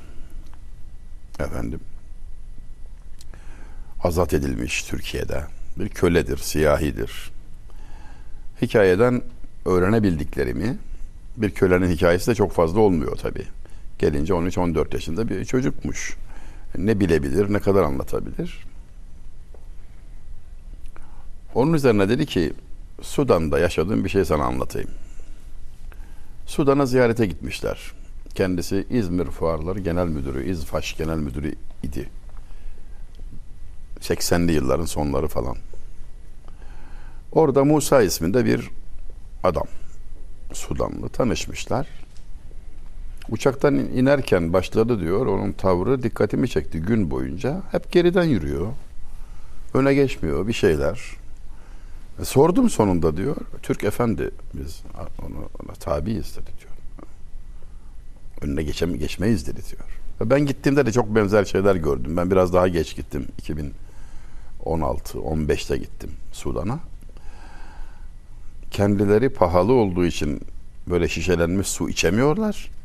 efendim 1.39 1.79
azat 4.03 4.33
edilmiş 4.33 4.83
Türkiye'de. 4.83 5.43
Bir 5.79 5.89
köledir 5.89 6.37
siyahidir. 6.37 7.31
Hikayeden 8.61 9.21
öğrenebildiklerimi 9.65 10.77
bir 11.37 11.51
kölenin 11.51 11.89
hikayesi 11.89 12.31
de 12.31 12.35
çok 12.35 12.51
fazla 12.51 12.79
olmuyor 12.79 13.15
tabi 13.17 13.43
gelince 13.99 14.33
13-14 14.33 14.93
yaşında 14.93 15.29
bir 15.29 15.45
çocukmuş 15.45 16.17
ne 16.77 16.99
bilebilir 16.99 17.53
ne 17.53 17.59
kadar 17.59 17.83
anlatabilir 17.83 18.67
onun 21.57 21.73
üzerine 21.73 22.09
dedi 22.09 22.25
ki 22.25 22.53
Sudan'da 23.01 23.59
yaşadığım 23.59 24.03
bir 24.03 24.09
şey 24.09 24.25
sana 24.25 24.43
anlatayım. 24.43 24.89
Sudan'a 26.45 26.85
ziyarete 26.85 27.25
gitmişler. 27.25 27.91
Kendisi 28.35 28.87
İzmir 28.89 29.25
Fuarları 29.25 29.79
Genel 29.79 30.07
Müdürü, 30.07 30.49
İzfaş 30.49 30.97
Genel 30.97 31.17
Müdürü 31.17 31.55
idi. 31.83 32.09
80'li 33.99 34.51
yılların 34.51 34.85
sonları 34.85 35.27
falan. 35.27 35.57
Orada 37.31 37.63
Musa 37.65 38.01
isminde 38.01 38.45
bir 38.45 38.69
adam. 39.43 39.67
Sudanlı 40.53 41.09
tanışmışlar. 41.09 41.87
Uçaktan 43.29 43.75
inerken 43.75 44.53
başladı 44.53 44.99
diyor. 44.99 45.25
Onun 45.25 45.51
tavrı 45.51 46.03
dikkatimi 46.03 46.49
çekti 46.49 46.79
gün 46.79 47.11
boyunca. 47.11 47.61
Hep 47.71 47.91
geriden 47.91 48.23
yürüyor. 48.23 48.67
Öne 49.73 49.93
geçmiyor 49.93 50.47
bir 50.47 50.53
şeyler. 50.53 50.99
E, 52.21 52.25
Sordum 52.25 52.69
sonunda 52.69 53.17
diyor. 53.17 53.35
Türk 53.63 53.83
efendi 53.83 54.31
biz 54.53 54.81
onu, 55.25 55.49
ona 55.63 55.73
tabiiz 55.73 56.35
dedi 56.35 56.51
diyor. 56.59 56.71
Önüne 58.41 58.63
geçem 58.63 58.99
geçmeyiz 58.99 59.47
dedi 59.47 59.61
diyor. 59.71 59.99
Ve 60.21 60.29
ben 60.29 60.45
gittiğimde 60.45 60.85
de 60.85 60.91
çok 60.91 61.15
benzer 61.15 61.45
şeyler 61.45 61.75
gördüm. 61.75 62.17
Ben 62.17 62.31
biraz 62.31 62.53
daha 62.53 62.67
geç 62.67 62.95
gittim. 62.95 63.27
2016 63.37 65.17
15'te 65.17 65.77
gittim 65.77 66.11
Sudan'a. 66.31 66.79
Kendileri 68.71 69.29
pahalı 69.29 69.73
olduğu 69.73 70.05
için 70.05 70.41
böyle 70.89 71.07
şişelenmiş 71.07 71.67
su 71.67 71.89
içemiyorlar. 71.89 72.76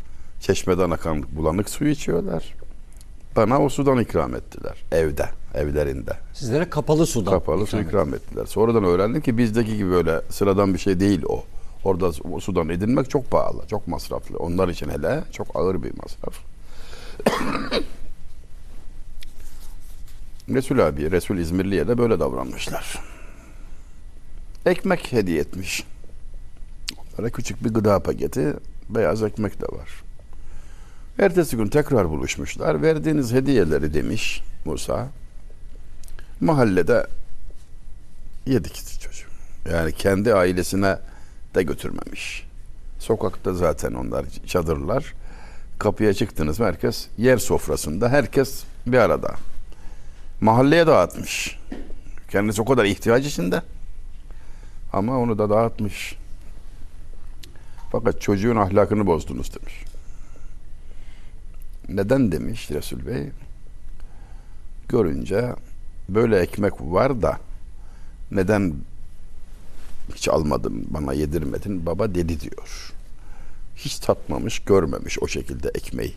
Çeşmeden 0.47 0.91
akan 0.91 1.25
bulanık 1.33 1.71
suyu 1.71 1.91
içiyorlar. 1.91 2.55
Bana 3.37 3.63
o 3.63 3.69
sudan 3.69 3.99
ikram 3.99 4.35
ettiler 4.35 4.85
evde, 4.93 5.29
evlerinde. 5.55 6.13
sizlere 6.35 6.71
kapalı 6.71 7.07
sudan 7.07 7.33
Kapalı 7.33 7.67
su 7.67 7.81
ikram 7.81 8.15
ettiler. 8.15 8.47
Sonradan 8.47 8.85
öğrendim 8.85 9.21
ki 9.23 9.39
bizdeki 9.39 9.77
gibi 9.77 9.91
böyle 9.91 10.21
sıradan 10.31 10.75
bir 10.75 10.79
şey 10.79 11.01
değil 11.01 11.23
o. 11.29 11.45
Orada 11.85 12.13
su- 12.13 12.41
sudan 12.41 12.69
edinmek 12.69 13.11
çok 13.11 13.31
pahalı, 13.31 13.67
çok 13.71 13.89
masraflı. 13.89 14.39
Onlar 14.39 14.69
için 14.69 14.89
hele 14.89 15.25
çok 15.33 15.47
ağır 15.57 15.83
bir 15.83 15.93
masraf. 15.97 16.35
Resul 20.49 20.79
abi, 20.79 21.11
Resul 21.11 21.39
İzmirli'ye 21.39 21.89
de 21.89 21.99
böyle 21.99 22.21
davranmışlar. 22.21 22.99
Ekmek 24.67 25.13
hediye 25.13 25.41
etmiş. 25.41 25.85
Onlara 27.19 27.31
küçük 27.31 27.65
bir 27.65 27.75
gıda 27.75 28.01
paketi, 28.03 28.55
beyaz 28.89 29.23
ekmek 29.23 29.61
de 29.61 29.67
var. 29.79 30.02
Ertesi 31.19 31.57
gün 31.57 31.67
tekrar 31.67 32.11
buluşmuşlar. 32.11 32.83
Verdiğiniz 32.83 33.33
hediyeleri 33.33 33.95
demiş 33.95 34.43
Musa. 34.65 35.09
Mahallede 36.41 37.07
yedik 38.47 39.01
çocuğu. 39.01 39.27
Yani 39.73 39.93
kendi 39.93 40.35
ailesine 40.35 40.99
de 41.55 41.63
götürmemiş. 41.63 42.47
Sokakta 42.99 43.55
zaten 43.55 43.93
onlar 43.93 44.25
çadırlar. 44.47 45.15
Kapıya 45.79 46.15
çıktınız 46.15 46.61
mı 46.61 46.67
herkes 46.67 47.07
yer 47.19 47.39
sofrasında 47.39 48.09
herkes 48.09 48.65
bir 48.87 48.99
arada. 48.99 49.35
Mahalleye 50.41 50.87
dağıtmış. 50.87 51.59
Kendisi 52.31 52.63
o 52.63 52.65
kadar 52.65 52.85
ihtiyaç 52.85 53.27
içinde. 53.27 53.63
Ama 54.93 55.19
onu 55.19 55.39
da 55.39 55.51
dağıtmış. 55.51 56.17
Fakat 57.93 58.21
çocuğun 58.21 58.57
ahlakını 58.57 59.07
bozdunuz 59.07 59.55
demiş. 59.55 59.92
Neden 61.89 62.33
demiş 62.33 62.71
Resul 62.71 63.07
Bey? 63.07 63.31
Görünce 64.89 65.55
böyle 66.09 66.39
ekmek 66.39 66.73
var 66.81 67.23
da 67.23 67.39
neden 68.31 68.75
hiç 70.15 70.29
almadın 70.29 70.87
bana 70.91 71.13
yedirmedin 71.13 71.87
baba 71.87 72.15
dedi 72.15 72.41
diyor. 72.41 72.93
hiç 73.77 73.99
tatmamış, 73.99 74.59
görmemiş 74.59 75.19
o 75.23 75.29
şekilde 75.29 75.69
ekmeği. 75.69 76.15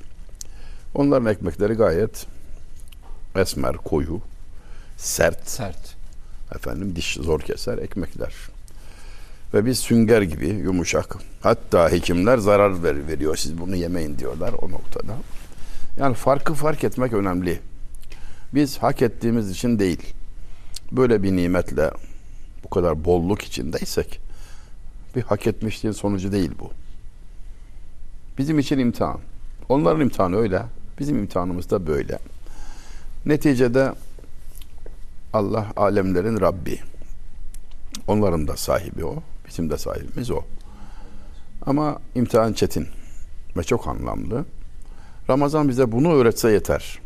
Onların 0.96 1.26
ekmekleri 1.32 1.74
gayet 1.74 2.26
esmer, 3.36 3.78
koyu, 3.78 4.22
sert, 4.98 5.50
Sert. 5.50 5.96
efendim 6.56 6.96
diş 6.96 7.14
zor 7.14 7.40
keser 7.40 7.78
ekmekler. 7.78 8.34
Ve 9.54 9.66
biz 9.66 9.80
sünger 9.80 10.22
gibi 10.22 10.48
yumuşak. 10.48 11.18
Hatta 11.42 11.92
hekimler 11.92 12.38
zarar 12.38 12.84
ver, 12.84 13.08
veriyor. 13.08 13.36
Siz 13.36 13.60
bunu 13.60 13.76
yemeyin 13.76 14.20
diyorlar 14.20 14.54
o 14.54 14.72
noktada. 14.72 15.14
Yani 15.98 16.16
farkı 16.16 16.54
fark 16.54 16.84
etmek 16.84 17.14
önemli. 17.14 17.60
Biz 18.54 18.78
hak 18.78 19.02
ettiğimiz 19.02 19.52
için 19.52 19.80
değil. 19.80 20.14
Böyle 20.92 21.24
bir 21.24 21.36
nimetle 21.36 21.92
bu 22.64 22.70
kadar 22.70 23.06
bolluk 23.06 23.42
içindeysek 23.42 24.20
bir 25.16 25.22
hak 25.22 25.48
etmişliğin 25.48 25.94
sonucu 25.94 26.32
değil 26.32 26.52
bu. 26.60 26.72
Bizim 28.38 28.60
için 28.60 28.80
imtihan. 28.80 29.20
Onların 29.70 30.02
imtihanı 30.02 30.36
öyle. 30.36 30.62
Bizim 31.00 31.18
imtihanımız 31.18 31.70
da 31.70 31.88
böyle. 31.88 32.20
Neticede 33.26 33.94
Allah 35.34 35.68
alemlerin 35.76 36.42
Rabbi. 36.42 36.80
Onların 38.08 38.48
da 38.48 38.58
sahibi 38.58 39.06
o. 39.06 39.16
Bizim 39.48 39.70
de 39.70 39.78
sahibimiz 39.78 40.32
o. 40.32 40.42
Ama 41.66 42.00
imtihan 42.16 42.54
çetin 42.54 42.88
ve 43.58 43.64
çok 43.64 43.88
anlamlı. 43.88 44.46
Ramazan 45.30 45.70
bize 45.70 45.92
bunu 45.92 46.14
öğretse 46.14 46.52
yeter. 46.52 47.00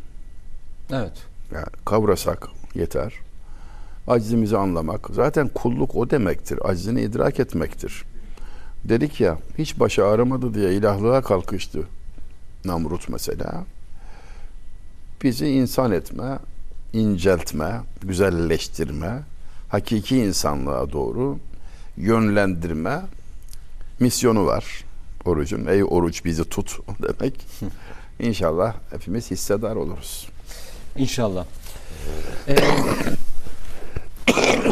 Evet. 0.91 1.13
Yani 1.53 1.65
kavrasak 1.85 2.47
yeter. 2.75 3.13
Acizimizi 4.07 4.57
anlamak. 4.57 5.09
Zaten 5.13 5.47
kulluk 5.47 5.95
o 5.95 6.09
demektir. 6.09 6.59
Acizini 6.69 7.01
idrak 7.01 7.39
etmektir. 7.39 8.03
Dedik 8.83 9.21
ya 9.21 9.37
hiç 9.57 9.79
başı 9.79 10.05
ağrımadı 10.05 10.53
diye 10.53 10.73
ilahlığa 10.73 11.21
kalkıştı. 11.21 11.83
Namrut 12.65 13.09
mesela. 13.09 13.63
Bizi 15.23 15.47
insan 15.47 15.91
etme, 15.91 16.39
inceltme, 16.93 17.81
güzelleştirme, 18.01 19.19
hakiki 19.69 20.17
insanlığa 20.17 20.91
doğru 20.91 21.37
yönlendirme 21.97 23.01
misyonu 23.99 24.45
var. 24.45 24.85
Orucun. 25.25 25.65
Ey 25.65 25.83
oruç 25.83 26.25
bizi 26.25 26.49
tut 26.49 26.79
demek. 27.01 27.45
İnşallah 28.19 28.73
hepimiz 28.91 29.31
hissedar 29.31 29.75
oluruz. 29.75 30.27
İnşallah. 30.97 31.45
Ee, 32.47 32.55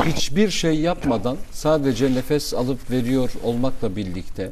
hiçbir 0.05 0.49
şey 0.49 0.79
yapmadan 0.79 1.37
sadece 1.51 2.15
nefes 2.15 2.53
alıp 2.53 2.91
veriyor 2.91 3.31
olmakla 3.43 3.95
birlikte 3.95 4.51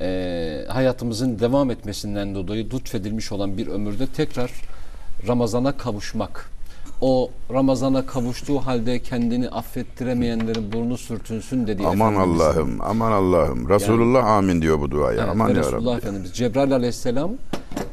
e, 0.00 0.64
hayatımızın 0.68 1.38
devam 1.38 1.70
etmesinden 1.70 2.34
dolayı 2.34 2.70
lütfedilmiş 2.70 3.32
olan 3.32 3.58
bir 3.58 3.66
ömürde 3.66 4.06
tekrar 4.06 4.50
Ramazan'a 5.28 5.76
kavuşmak. 5.76 6.50
O 7.00 7.30
Ramazan'a 7.52 8.06
kavuştuğu 8.06 8.58
halde 8.58 8.98
kendini 8.98 9.48
affettiremeyenlerin 9.48 10.72
burnu 10.72 10.98
sürtünsün 10.98 11.66
dediği 11.66 11.86
Aman 11.86 12.14
Efendimizin- 12.14 12.18
Allah'ım, 12.36 12.78
aman 12.80 13.12
Allah'ım. 13.12 13.68
Resulullah 13.68 14.24
amin 14.24 14.62
diyor 14.62 14.80
bu 14.80 14.90
duaya. 14.90 15.18
Evet, 15.20 15.30
aman 15.30 15.48
ya 15.48 15.54
Resulullah 15.54 15.92
Rabbi. 15.92 15.98
Efendimiz 15.98 16.32
Cebrail 16.32 16.72
Aleyhisselam 16.74 17.30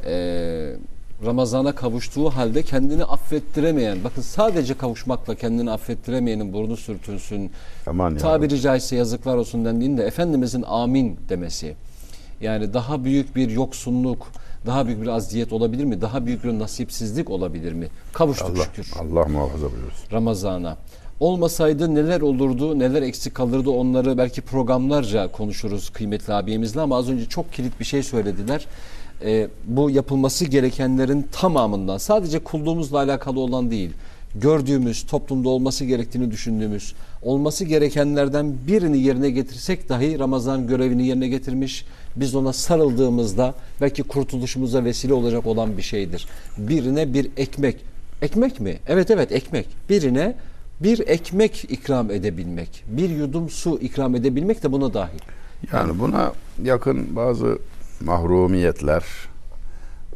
e, 0.05 0.16
Ramazan'a 1.26 1.72
kavuştuğu 1.76 2.30
halde 2.30 2.64
kendini 2.64 3.03
affettiremeyen 3.03 3.97
bakın 4.03 4.22
sadece 4.22 4.74
kavuşmakla 4.74 5.36
kendini 5.36 5.72
affettiremeyenin 5.72 6.53
burnu 6.53 6.78
sürtünsün 6.78 7.51
Aman 7.88 8.12
ya 8.12 8.18
tabiri 8.18 8.62
caizse 8.62 8.95
yazıklar 8.95 9.36
olsun 9.38 9.66
dendiğinde 9.66 10.03
Efendimizin 10.03 10.64
amin 10.68 11.20
demesi 11.30 11.76
yani 12.41 12.74
daha 12.74 13.03
büyük 13.03 13.36
bir 13.36 13.49
yoksunluk 13.49 14.28
daha 14.68 14.88
büyük 14.88 15.01
bir 15.01 15.07
aziyet 15.07 15.53
olabilir 15.53 15.84
mi? 15.84 16.01
Daha 16.01 16.26
büyük 16.26 16.43
bir 16.43 16.59
nasipsizlik 16.59 17.30
olabilir 17.30 17.74
mi? 17.74 17.88
Kavuştuk 18.13 18.49
Allah, 18.49 18.63
şükür. 18.63 18.91
Allah 18.99 19.26
muhafaza 19.26 19.72
buyursun. 19.72 20.11
Ramazan'a. 20.11 20.78
Olmasaydı 21.20 21.95
neler 21.95 22.22
olurdu, 22.22 22.80
neler 22.80 23.01
eksik 23.01 23.36
kalırdı 23.36 23.70
onları 23.70 24.18
belki 24.18 24.41
programlarca 24.41 25.32
konuşuruz 25.32 25.89
kıymetli 25.89 26.34
abimizle 26.34 26.82
ama 26.82 26.97
az 26.97 27.09
önce 27.09 27.26
çok 27.26 27.53
kilit 27.53 27.80
bir 27.80 27.86
şey 27.86 28.03
söylediler. 28.03 28.65
Ee, 29.26 29.47
bu 29.65 29.89
yapılması 29.89 30.45
gerekenlerin 30.45 31.28
tamamından 31.32 31.97
sadece 31.97 32.39
kulluğumuzla 32.39 32.97
alakalı 32.97 33.39
olan 33.39 33.72
değil, 33.72 33.89
gördüğümüz, 34.36 35.05
toplumda 35.05 35.49
olması 35.49 35.86
gerektiğini 35.86 36.32
düşündüğümüz, 36.32 36.93
olması 37.24 37.65
gerekenlerden 37.65 38.55
birini 38.68 38.97
yerine 38.99 39.30
getirsek 39.30 39.89
dahi 39.89 40.20
Ramazan 40.20 40.68
görevini 40.68 41.07
yerine 41.07 41.28
getirmiş, 41.28 41.86
biz 42.20 42.36
ona 42.36 42.53
sarıldığımızda 42.53 43.55
belki 43.82 44.03
kurtuluşumuza 44.03 44.84
vesile 44.84 45.13
olacak 45.13 45.45
olan 45.45 45.78
bir 45.78 45.82
şeydir. 45.82 46.28
Birine 46.57 47.13
bir 47.13 47.30
ekmek, 47.38 47.78
Ekmek 48.22 48.59
mi? 48.59 48.80
Evet 48.88 49.11
evet 49.11 49.32
ekmek. 49.32 49.68
Birine 49.89 50.36
bir 50.80 51.07
ekmek 51.07 51.65
ikram 51.70 52.11
edebilmek, 52.11 52.84
bir 52.88 53.09
yudum 53.09 53.49
su 53.49 53.80
ikram 53.82 54.15
edebilmek 54.15 54.63
de 54.63 54.72
buna 54.72 54.93
dahil. 54.93 55.20
Yani 55.74 55.99
buna 55.99 56.34
yakın 56.63 57.15
bazı 57.15 57.59
mahrumiyetler, 58.01 59.03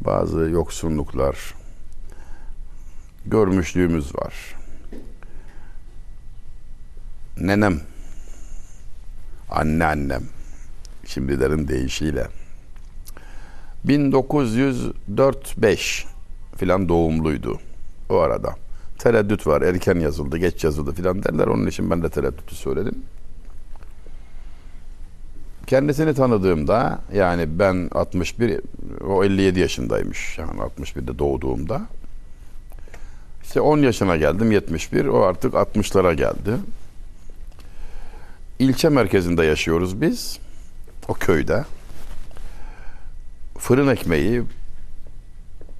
bazı 0.00 0.40
yoksunluklar 0.40 1.54
görmüşlüğümüz 3.26 4.14
var. 4.14 4.34
Nenem, 7.40 7.80
anneannem, 9.50 10.22
şimdilerin 11.06 11.68
deyişiyle 11.68 12.26
1904-5 13.86 16.04
filan 16.56 16.88
doğumluydu 16.88 17.58
o 18.08 18.16
arada. 18.16 18.54
Tereddüt 18.98 19.46
var, 19.46 19.62
erken 19.62 20.00
yazıldı, 20.00 20.38
geç 20.38 20.64
yazıldı 20.64 20.92
filan 20.92 21.22
derler. 21.22 21.46
Onun 21.46 21.66
için 21.66 21.90
ben 21.90 22.02
de 22.02 22.08
tereddütü 22.08 22.54
söyledim. 22.54 23.02
Kendisini 25.66 26.14
tanıdığımda 26.14 27.00
yani 27.14 27.58
ben 27.58 27.88
61 27.92 28.60
o 29.06 29.24
57 29.24 29.60
yaşındaymış. 29.60 30.38
Yani 30.38 30.60
61'de 30.60 31.18
doğduğumda. 31.18 31.82
İşte 33.42 33.60
10 33.60 33.78
yaşına 33.78 34.16
geldim 34.16 34.52
71 34.52 35.06
o 35.06 35.22
artık 35.22 35.54
60'lara 35.54 36.14
geldi. 36.14 36.56
İlçe 38.58 38.88
merkezinde 38.88 39.44
yaşıyoruz 39.44 40.00
biz. 40.00 40.38
O 41.08 41.14
köyde. 41.14 41.64
Fırın 43.58 43.88
ekmeği 43.88 44.42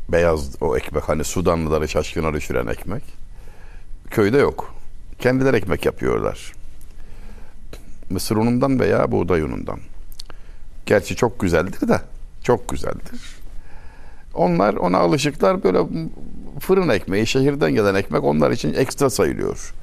beyaz 0.09 0.63
o 0.63 0.77
ekmek 0.77 1.09
hani 1.09 1.25
Sudanlıları 1.25 1.89
şaşkına 1.89 2.33
düşüren 2.33 2.67
ekmek. 2.67 3.03
Köyde 4.11 4.39
yok. 4.39 4.75
Kendileri 5.19 5.57
ekmek 5.57 5.87
yapıyorlar. 5.87 6.53
Mısır 8.11 8.37
unundan 8.37 8.81
veya 8.81 9.13
buğday 9.13 9.41
unundan. 9.41 9.81
Gerçi 10.87 11.17
çok 11.17 11.41
güzeldir 11.41 11.89
de 11.89 12.01
çok 12.45 12.69
güzeldir. 12.69 13.21
Onlar 14.35 14.75
ona 14.75 14.99
alışıklar 14.99 15.65
böyle 15.65 15.79
fırın 16.61 16.89
ekmeği, 16.89 17.27
şehirden 17.27 17.75
gelen 17.75 17.95
ekmek 17.95 18.25
onlar 18.25 18.51
için 18.51 18.75
ekstra 18.75 19.11
sayılıyor. 19.11 19.75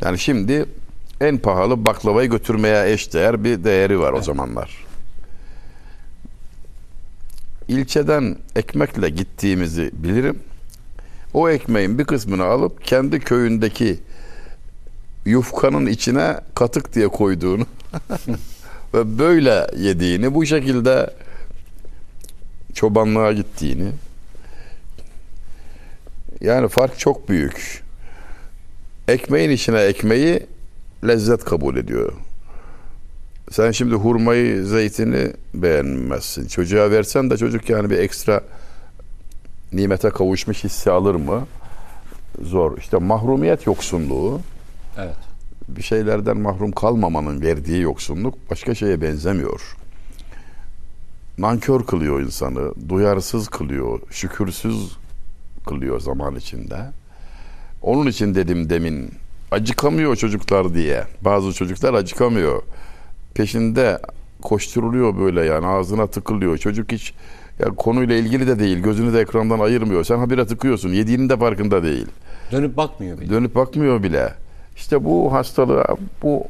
Yani 0.00 0.18
şimdi 0.18 0.66
en 1.22 1.38
pahalı 1.38 1.84
baklavayı 1.84 2.30
götürmeye 2.30 2.92
eşdeğer 2.92 3.44
bir 3.44 3.64
değeri 3.64 4.00
var 4.00 4.12
o 4.12 4.22
zamanlar. 4.22 4.84
İlçeden 7.68 8.36
ekmekle 8.56 9.10
gittiğimizi 9.10 9.90
bilirim. 9.92 10.38
O 11.34 11.50
ekmeğin 11.50 11.98
bir 11.98 12.04
kısmını 12.04 12.44
alıp 12.44 12.84
kendi 12.84 13.20
köyündeki 13.20 14.00
yufkanın 15.24 15.86
içine 15.86 16.36
katık 16.54 16.94
diye 16.94 17.08
koyduğunu 17.08 17.66
ve 18.94 19.18
böyle 19.18 19.66
yediğini, 19.76 20.34
bu 20.34 20.46
şekilde 20.46 21.10
çobanlığa 22.74 23.32
gittiğini 23.32 23.92
yani 26.40 26.68
fark 26.68 26.98
çok 26.98 27.28
büyük. 27.28 27.82
Ekmeğin 29.08 29.50
içine 29.50 29.80
ekmeği 29.80 30.46
lezzet 31.06 31.44
kabul 31.44 31.76
ediyor. 31.76 32.12
Sen 33.50 33.70
şimdi 33.70 33.94
hurmayı, 33.94 34.64
zeytini 34.64 35.32
beğenmezsin. 35.54 36.46
Çocuğa 36.46 36.90
versen 36.90 37.30
de 37.30 37.36
çocuk 37.36 37.70
yani 37.70 37.90
bir 37.90 37.98
ekstra 37.98 38.40
nimete 39.72 40.10
kavuşmuş 40.10 40.64
hissi 40.64 40.90
alır 40.90 41.14
mı? 41.14 41.46
Zor. 42.42 42.78
İşte 42.78 42.96
mahrumiyet 42.96 43.66
yoksunluğu 43.66 44.40
Evet. 44.98 45.16
bir 45.68 45.82
şeylerden 45.82 46.36
mahrum 46.36 46.72
kalmamanın 46.72 47.40
verdiği 47.40 47.80
yoksunluk 47.82 48.50
başka 48.50 48.74
şeye 48.74 49.00
benzemiyor. 49.00 49.76
Nankör 51.38 51.84
kılıyor 51.86 52.20
insanı, 52.20 52.88
duyarsız 52.88 53.48
kılıyor, 53.48 54.00
şükürsüz 54.10 54.96
kılıyor 55.66 56.00
zaman 56.00 56.36
içinde. 56.36 56.78
Onun 57.82 58.06
için 58.06 58.34
dedim 58.34 58.70
demin 58.70 59.10
acıkamıyor 59.52 60.16
çocuklar 60.16 60.74
diye. 60.74 61.04
Bazı 61.20 61.52
çocuklar 61.52 61.94
acıkamıyor. 61.94 62.62
Peşinde 63.34 63.98
koşturuluyor 64.42 65.18
böyle 65.18 65.44
yani 65.44 65.66
ağzına 65.66 66.06
tıkılıyor. 66.06 66.58
Çocuk 66.58 66.92
hiç 66.92 67.14
ya 67.58 67.68
konuyla 67.68 68.16
ilgili 68.16 68.46
de 68.46 68.58
değil. 68.58 68.78
Gözünü 68.78 69.12
de 69.12 69.20
ekrandan 69.20 69.60
ayırmıyor. 69.60 70.04
Sen 70.04 70.18
habire 70.18 70.46
tıkıyorsun. 70.46 70.88
Yediğinin 70.88 71.28
de 71.28 71.36
farkında 71.36 71.82
değil. 71.82 72.06
Dönüp 72.52 72.76
bakmıyor 72.76 73.20
bile. 73.20 73.30
Dönüp 73.30 73.54
bakmıyor 73.54 74.02
bile. 74.02 74.34
İşte 74.76 75.04
bu 75.04 75.32
hastalığa 75.32 75.96
bu 76.22 76.44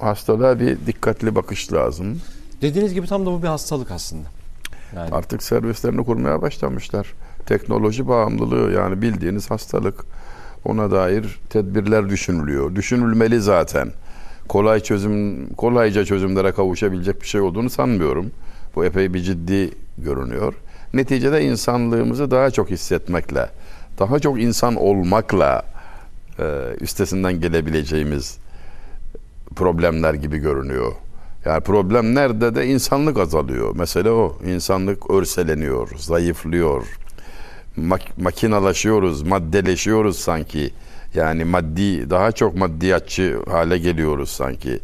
hastalığa 0.00 0.60
bir 0.60 0.78
dikkatli 0.86 1.34
bakış 1.34 1.72
lazım. 1.72 2.20
Dediğiniz 2.62 2.94
gibi 2.94 3.06
tam 3.06 3.26
da 3.26 3.30
bu 3.30 3.42
bir 3.42 3.48
hastalık 3.48 3.90
aslında. 3.90 4.28
Yani 4.96 5.10
Artık 5.12 5.42
servislerini 5.42 6.04
kurmaya 6.04 6.42
başlamışlar. 6.42 7.14
Teknoloji 7.46 8.08
bağımlılığı 8.08 8.72
yani 8.72 9.02
bildiğiniz 9.02 9.50
hastalık. 9.50 10.04
Ona 10.66 10.90
dair 10.90 11.38
tedbirler 11.50 12.08
düşünülüyor. 12.08 12.74
Düşünülmeli 12.74 13.40
zaten. 13.40 13.88
Kolay 14.48 14.80
çözüm, 14.80 15.46
kolayca 15.54 16.04
çözümlere 16.04 16.52
kavuşabilecek 16.52 17.22
bir 17.22 17.26
şey 17.26 17.40
olduğunu 17.40 17.70
sanmıyorum. 17.70 18.30
Bu 18.76 18.84
epey 18.84 19.14
bir 19.14 19.20
ciddi 19.20 19.70
görünüyor. 19.98 20.54
Neticede 20.94 21.44
insanlığımızı 21.44 22.30
daha 22.30 22.50
çok 22.50 22.70
hissetmekle, 22.70 23.48
daha 23.98 24.18
çok 24.18 24.40
insan 24.40 24.76
olmakla 24.76 25.62
e, 26.38 26.44
üstesinden 26.80 27.40
gelebileceğimiz 27.40 28.38
problemler 29.56 30.14
gibi 30.14 30.38
görünüyor. 30.38 30.92
Yani 31.44 31.60
problem 31.60 32.14
nerede 32.14 32.54
de 32.54 32.66
insanlık 32.66 33.18
azalıyor. 33.18 33.76
Mesele 33.76 34.10
o. 34.10 34.38
İnsanlık 34.46 35.10
örseleniyor, 35.10 35.88
zayıflıyor. 35.96 36.84
Mak- 37.78 38.22
makinalaşıyoruz, 38.22 39.22
maddeleşiyoruz 39.22 40.18
sanki. 40.18 40.70
Yani 41.14 41.44
maddi, 41.44 42.10
daha 42.10 42.32
çok 42.32 42.56
maddiyatçı 42.56 43.38
hale 43.50 43.78
geliyoruz 43.78 44.30
sanki. 44.30 44.78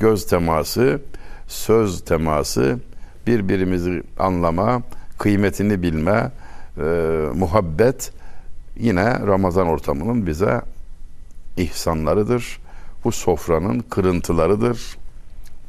Göz 0.00 0.26
teması, 0.26 1.00
söz 1.48 2.04
teması, 2.04 2.78
birbirimizi 3.26 4.02
anlama, 4.18 4.82
kıymetini 5.18 5.82
bilme, 5.82 6.30
e, 6.78 6.82
muhabbet 7.34 8.12
yine 8.76 9.04
Ramazan 9.26 9.66
ortamının 9.66 10.26
bize 10.26 10.60
ihsanlarıdır. 11.56 12.58
Bu 13.04 13.12
sofranın 13.12 13.80
kırıntılarıdır. 13.80 14.96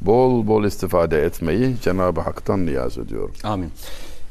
Bol 0.01 0.47
bol 0.47 0.63
istifade 0.63 1.23
etmeyi 1.25 1.75
Cenab-ı 1.83 2.21
Hak'tan 2.21 2.65
niyaz 2.65 2.97
ediyorum. 2.97 3.31
amin. 3.43 3.71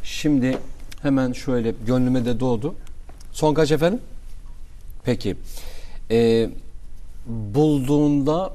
Şimdi 0.02 0.58
hemen 1.02 1.32
şöyle 1.32 1.74
gönlüme 1.86 2.24
de 2.24 2.40
doğdu. 2.40 2.74
Son 3.32 3.54
kaç 3.54 3.72
efendim? 3.72 4.00
Peki. 5.04 5.36
Ee, 6.10 6.50
bulduğunda 7.26 8.52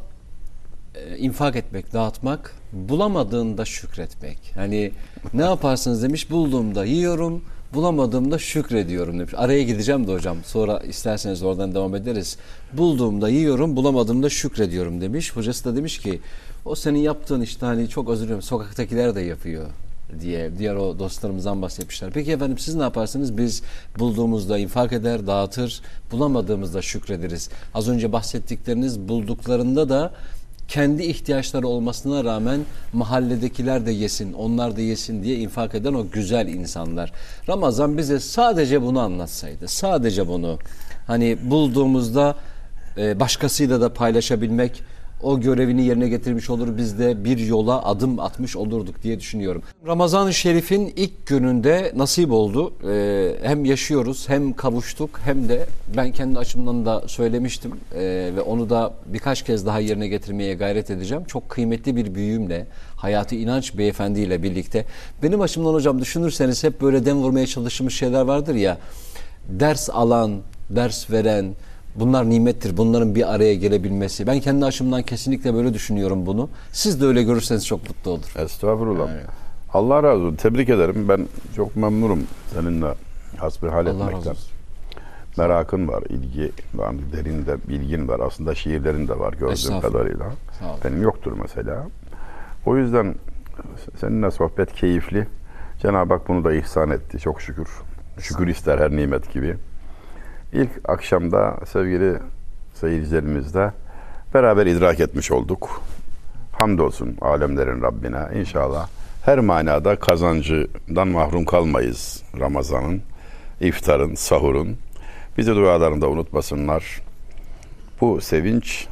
e, 0.95 1.17
infak 1.17 1.55
etmek, 1.55 1.93
dağıtmak, 1.93 2.53
bulamadığında 2.73 3.65
şükretmek. 3.65 4.37
Hani 4.55 4.91
ne 5.33 5.43
yaparsınız 5.43 6.03
demiş, 6.03 6.31
bulduğumda 6.31 6.85
yiyorum, 6.85 7.43
bulamadığımda 7.73 8.39
şükrediyorum 8.39 9.19
demiş. 9.19 9.33
Araya 9.37 9.63
gideceğim 9.63 10.07
de 10.07 10.13
hocam. 10.13 10.37
Sonra 10.45 10.79
isterseniz 10.79 11.43
oradan 11.43 11.75
devam 11.75 11.95
ederiz. 11.95 12.37
Bulduğumda 12.73 13.29
yiyorum, 13.29 13.75
bulamadığımda 13.75 14.29
şükrediyorum 14.29 15.01
demiş. 15.01 15.35
Hocası 15.35 15.65
da 15.65 15.75
demiş 15.75 15.99
ki 15.99 16.19
o 16.65 16.75
senin 16.75 16.99
yaptığın 16.99 17.41
işte 17.41 17.65
hani 17.65 17.89
çok 17.89 18.09
özür 18.09 18.25
dilerim 18.25 18.41
sokaktakiler 18.41 19.15
de 19.15 19.21
yapıyor 19.21 19.65
diye 20.21 20.57
diğer 20.57 20.75
o 20.75 20.99
dostlarımızdan 20.99 21.61
bahsetmişler. 21.61 22.11
Peki 22.13 22.31
efendim 22.31 22.57
siz 22.57 22.75
ne 22.75 22.83
yaparsınız? 22.83 23.37
Biz 23.37 23.61
bulduğumuzda 23.99 24.57
infak 24.57 24.93
eder, 24.93 25.27
dağıtır, 25.27 25.81
bulamadığımızda 26.11 26.81
şükrederiz. 26.81 27.49
Az 27.73 27.89
önce 27.89 28.11
bahsettikleriniz 28.11 28.99
bulduklarında 28.99 29.89
da 29.89 30.11
kendi 30.67 31.03
ihtiyaçları 31.03 31.67
olmasına 31.67 32.23
rağmen 32.23 32.59
mahalledekiler 32.93 33.85
de 33.85 33.91
yesin, 33.91 34.33
onlar 34.33 34.77
da 34.77 34.81
yesin 34.81 35.23
diye 35.23 35.37
infak 35.37 35.75
eden 35.75 35.93
o 35.93 36.09
güzel 36.11 36.47
insanlar. 36.47 37.11
Ramazan 37.49 37.97
bize 37.97 38.19
sadece 38.19 38.81
bunu 38.81 38.99
anlatsaydı, 38.99 39.67
sadece 39.67 40.27
bunu 40.27 40.59
hani 41.07 41.37
bulduğumuzda 41.43 42.35
e, 42.97 43.19
başkasıyla 43.19 43.81
da 43.81 43.93
paylaşabilmek, 43.93 44.83
o 45.23 45.39
görevini 45.39 45.85
yerine 45.85 46.09
getirmiş 46.09 46.49
olur 46.49 46.77
biz 46.77 46.99
de 46.99 47.23
bir 47.23 47.37
yola 47.37 47.85
adım 47.85 48.19
atmış 48.19 48.55
olurduk 48.55 49.03
diye 49.03 49.19
düşünüyorum. 49.19 49.61
Ramazan-ı 49.87 50.33
Şerif'in 50.33 50.93
ilk 50.95 51.27
gününde 51.27 51.91
nasip 51.95 52.31
oldu. 52.31 52.73
Ee, 52.89 53.35
hem 53.43 53.65
yaşıyoruz 53.65 54.29
hem 54.29 54.53
kavuştuk 54.53 55.19
hem 55.23 55.49
de 55.49 55.65
ben 55.97 56.11
kendi 56.11 56.39
açımdan 56.39 56.85
da 56.85 57.07
söylemiştim 57.07 57.71
Ee, 57.95 58.31
ve 58.35 58.41
onu 58.41 58.69
da 58.69 58.93
birkaç 59.05 59.41
kez 59.43 59.65
daha 59.65 59.79
yerine 59.79 60.07
getirmeye 60.07 60.53
gayret 60.53 60.91
edeceğim. 60.91 61.23
Çok 61.23 61.49
kıymetli 61.49 61.95
bir 61.95 62.15
büyüğümle 62.15 62.67
Hayati 62.95 63.37
İnanç 63.37 63.77
beyefendiyle 63.77 64.43
birlikte. 64.43 64.85
Benim 65.23 65.41
açımdan 65.41 65.73
hocam 65.73 66.01
düşünürseniz 66.01 66.63
hep 66.63 66.81
böyle 66.81 67.05
dem 67.05 67.17
vurmaya 67.17 67.47
çalıştığımız 67.47 67.93
şeyler 67.93 68.21
vardır 68.21 68.55
ya. 68.55 68.77
Ders 69.49 69.89
alan, 69.89 70.41
ders 70.69 71.11
veren, 71.11 71.53
Bunlar 71.99 72.29
nimettir. 72.29 72.77
Bunların 72.77 73.15
bir 73.15 73.33
araya 73.33 73.55
gelebilmesi. 73.55 74.27
Ben 74.27 74.39
kendi 74.39 74.65
açımdan 74.65 75.01
kesinlikle 75.01 75.53
böyle 75.53 75.73
düşünüyorum 75.73 76.25
bunu. 76.25 76.49
Siz 76.71 77.01
de 77.01 77.05
öyle 77.05 77.23
görürseniz 77.23 77.65
çok 77.67 77.87
mutlu 77.89 78.11
olur. 78.11 78.33
Estağfurullah. 78.37 79.09
Allah 79.73 80.03
razı 80.03 80.21
olsun. 80.23 80.35
Tebrik 80.35 80.69
ederim. 80.69 81.05
Ben 81.09 81.27
çok 81.55 81.75
memnunum 81.75 82.19
seninle 82.53 82.93
hasbihal 83.37 83.73
Allah 83.85 83.87
razı 83.87 84.03
etmekten. 84.03 84.31
olsun. 84.31 84.51
Merakın 85.37 85.87
var, 85.87 86.03
ilgi 86.09 86.51
var, 86.75 86.95
derin 87.13 87.45
de 87.45 87.57
bilgin 87.67 88.07
var. 88.07 88.19
Aslında 88.19 88.55
şiirlerin 88.55 89.07
de 89.07 89.19
var 89.19 89.33
gördüğüm 89.33 89.81
kadarıyla. 89.81 90.25
Benim 90.85 91.01
yoktur 91.01 91.37
mesela. 91.41 91.87
O 92.65 92.77
yüzden 92.77 93.15
seninle 94.01 94.31
sohbet 94.31 94.73
keyifli. 94.73 95.27
Cenab-ı 95.81 96.13
Hak 96.13 96.27
bunu 96.27 96.43
da 96.43 96.53
ihsan 96.53 96.89
etti. 96.91 97.19
Çok 97.19 97.41
şükür. 97.41 97.67
Şükür 98.19 98.47
ister 98.47 98.77
her 98.77 98.91
nimet 98.91 99.33
gibi. 99.33 99.57
İlk 100.53 100.69
akşamda 100.85 101.57
sevgili 101.65 102.17
seyircilerimizle 102.73 103.71
beraber 104.33 104.65
idrak 104.65 104.99
etmiş 104.99 105.31
olduk. 105.31 105.81
Hamdolsun 106.51 107.17
alemlerin 107.21 107.81
Rabbine. 107.81 108.39
İnşallah 108.39 108.87
her 109.25 109.39
manada 109.39 109.95
kazancından 109.99 111.07
mahrum 111.07 111.45
kalmayız 111.45 112.23
Ramazan'ın, 112.39 113.01
iftarın, 113.61 114.15
sahurun. 114.15 114.77
Bizi 115.37 115.55
dualarında 115.55 116.09
unutmasınlar. 116.09 117.01
Bu 118.01 118.21
sevinç 118.21 118.87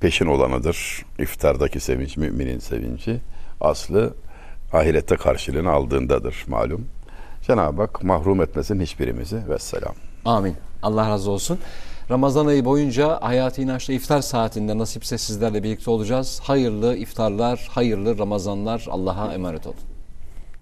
peşin 0.00 0.26
olanıdır. 0.26 1.04
İftardaki 1.18 1.80
sevinç 1.80 2.16
müminin 2.16 2.58
sevinci. 2.58 3.20
Aslı 3.60 4.14
ahirette 4.72 5.16
karşılığını 5.16 5.70
aldığındadır 5.70 6.44
malum. 6.48 6.86
Cenab-ı 7.42 7.82
Hak 7.82 8.02
mahrum 8.02 8.42
etmesin 8.42 8.80
hiçbirimizi. 8.80 9.48
Vesselam. 9.48 10.05
Amin. 10.26 10.56
Allah 10.82 11.10
razı 11.10 11.30
olsun. 11.30 11.58
Ramazan 12.10 12.46
ayı 12.46 12.64
boyunca 12.64 13.18
Hayati 13.22 13.62
İnanç'ta 13.62 13.92
iftar 13.92 14.20
saatinde 14.20 14.78
nasipse 14.78 15.18
sizlerle 15.18 15.62
birlikte 15.62 15.90
olacağız. 15.90 16.40
Hayırlı 16.44 16.96
iftarlar, 16.96 17.68
hayırlı 17.70 18.18
Ramazanlar. 18.18 18.86
Allah'a 18.90 19.34
emanet 19.34 19.66
olun. 19.66 19.95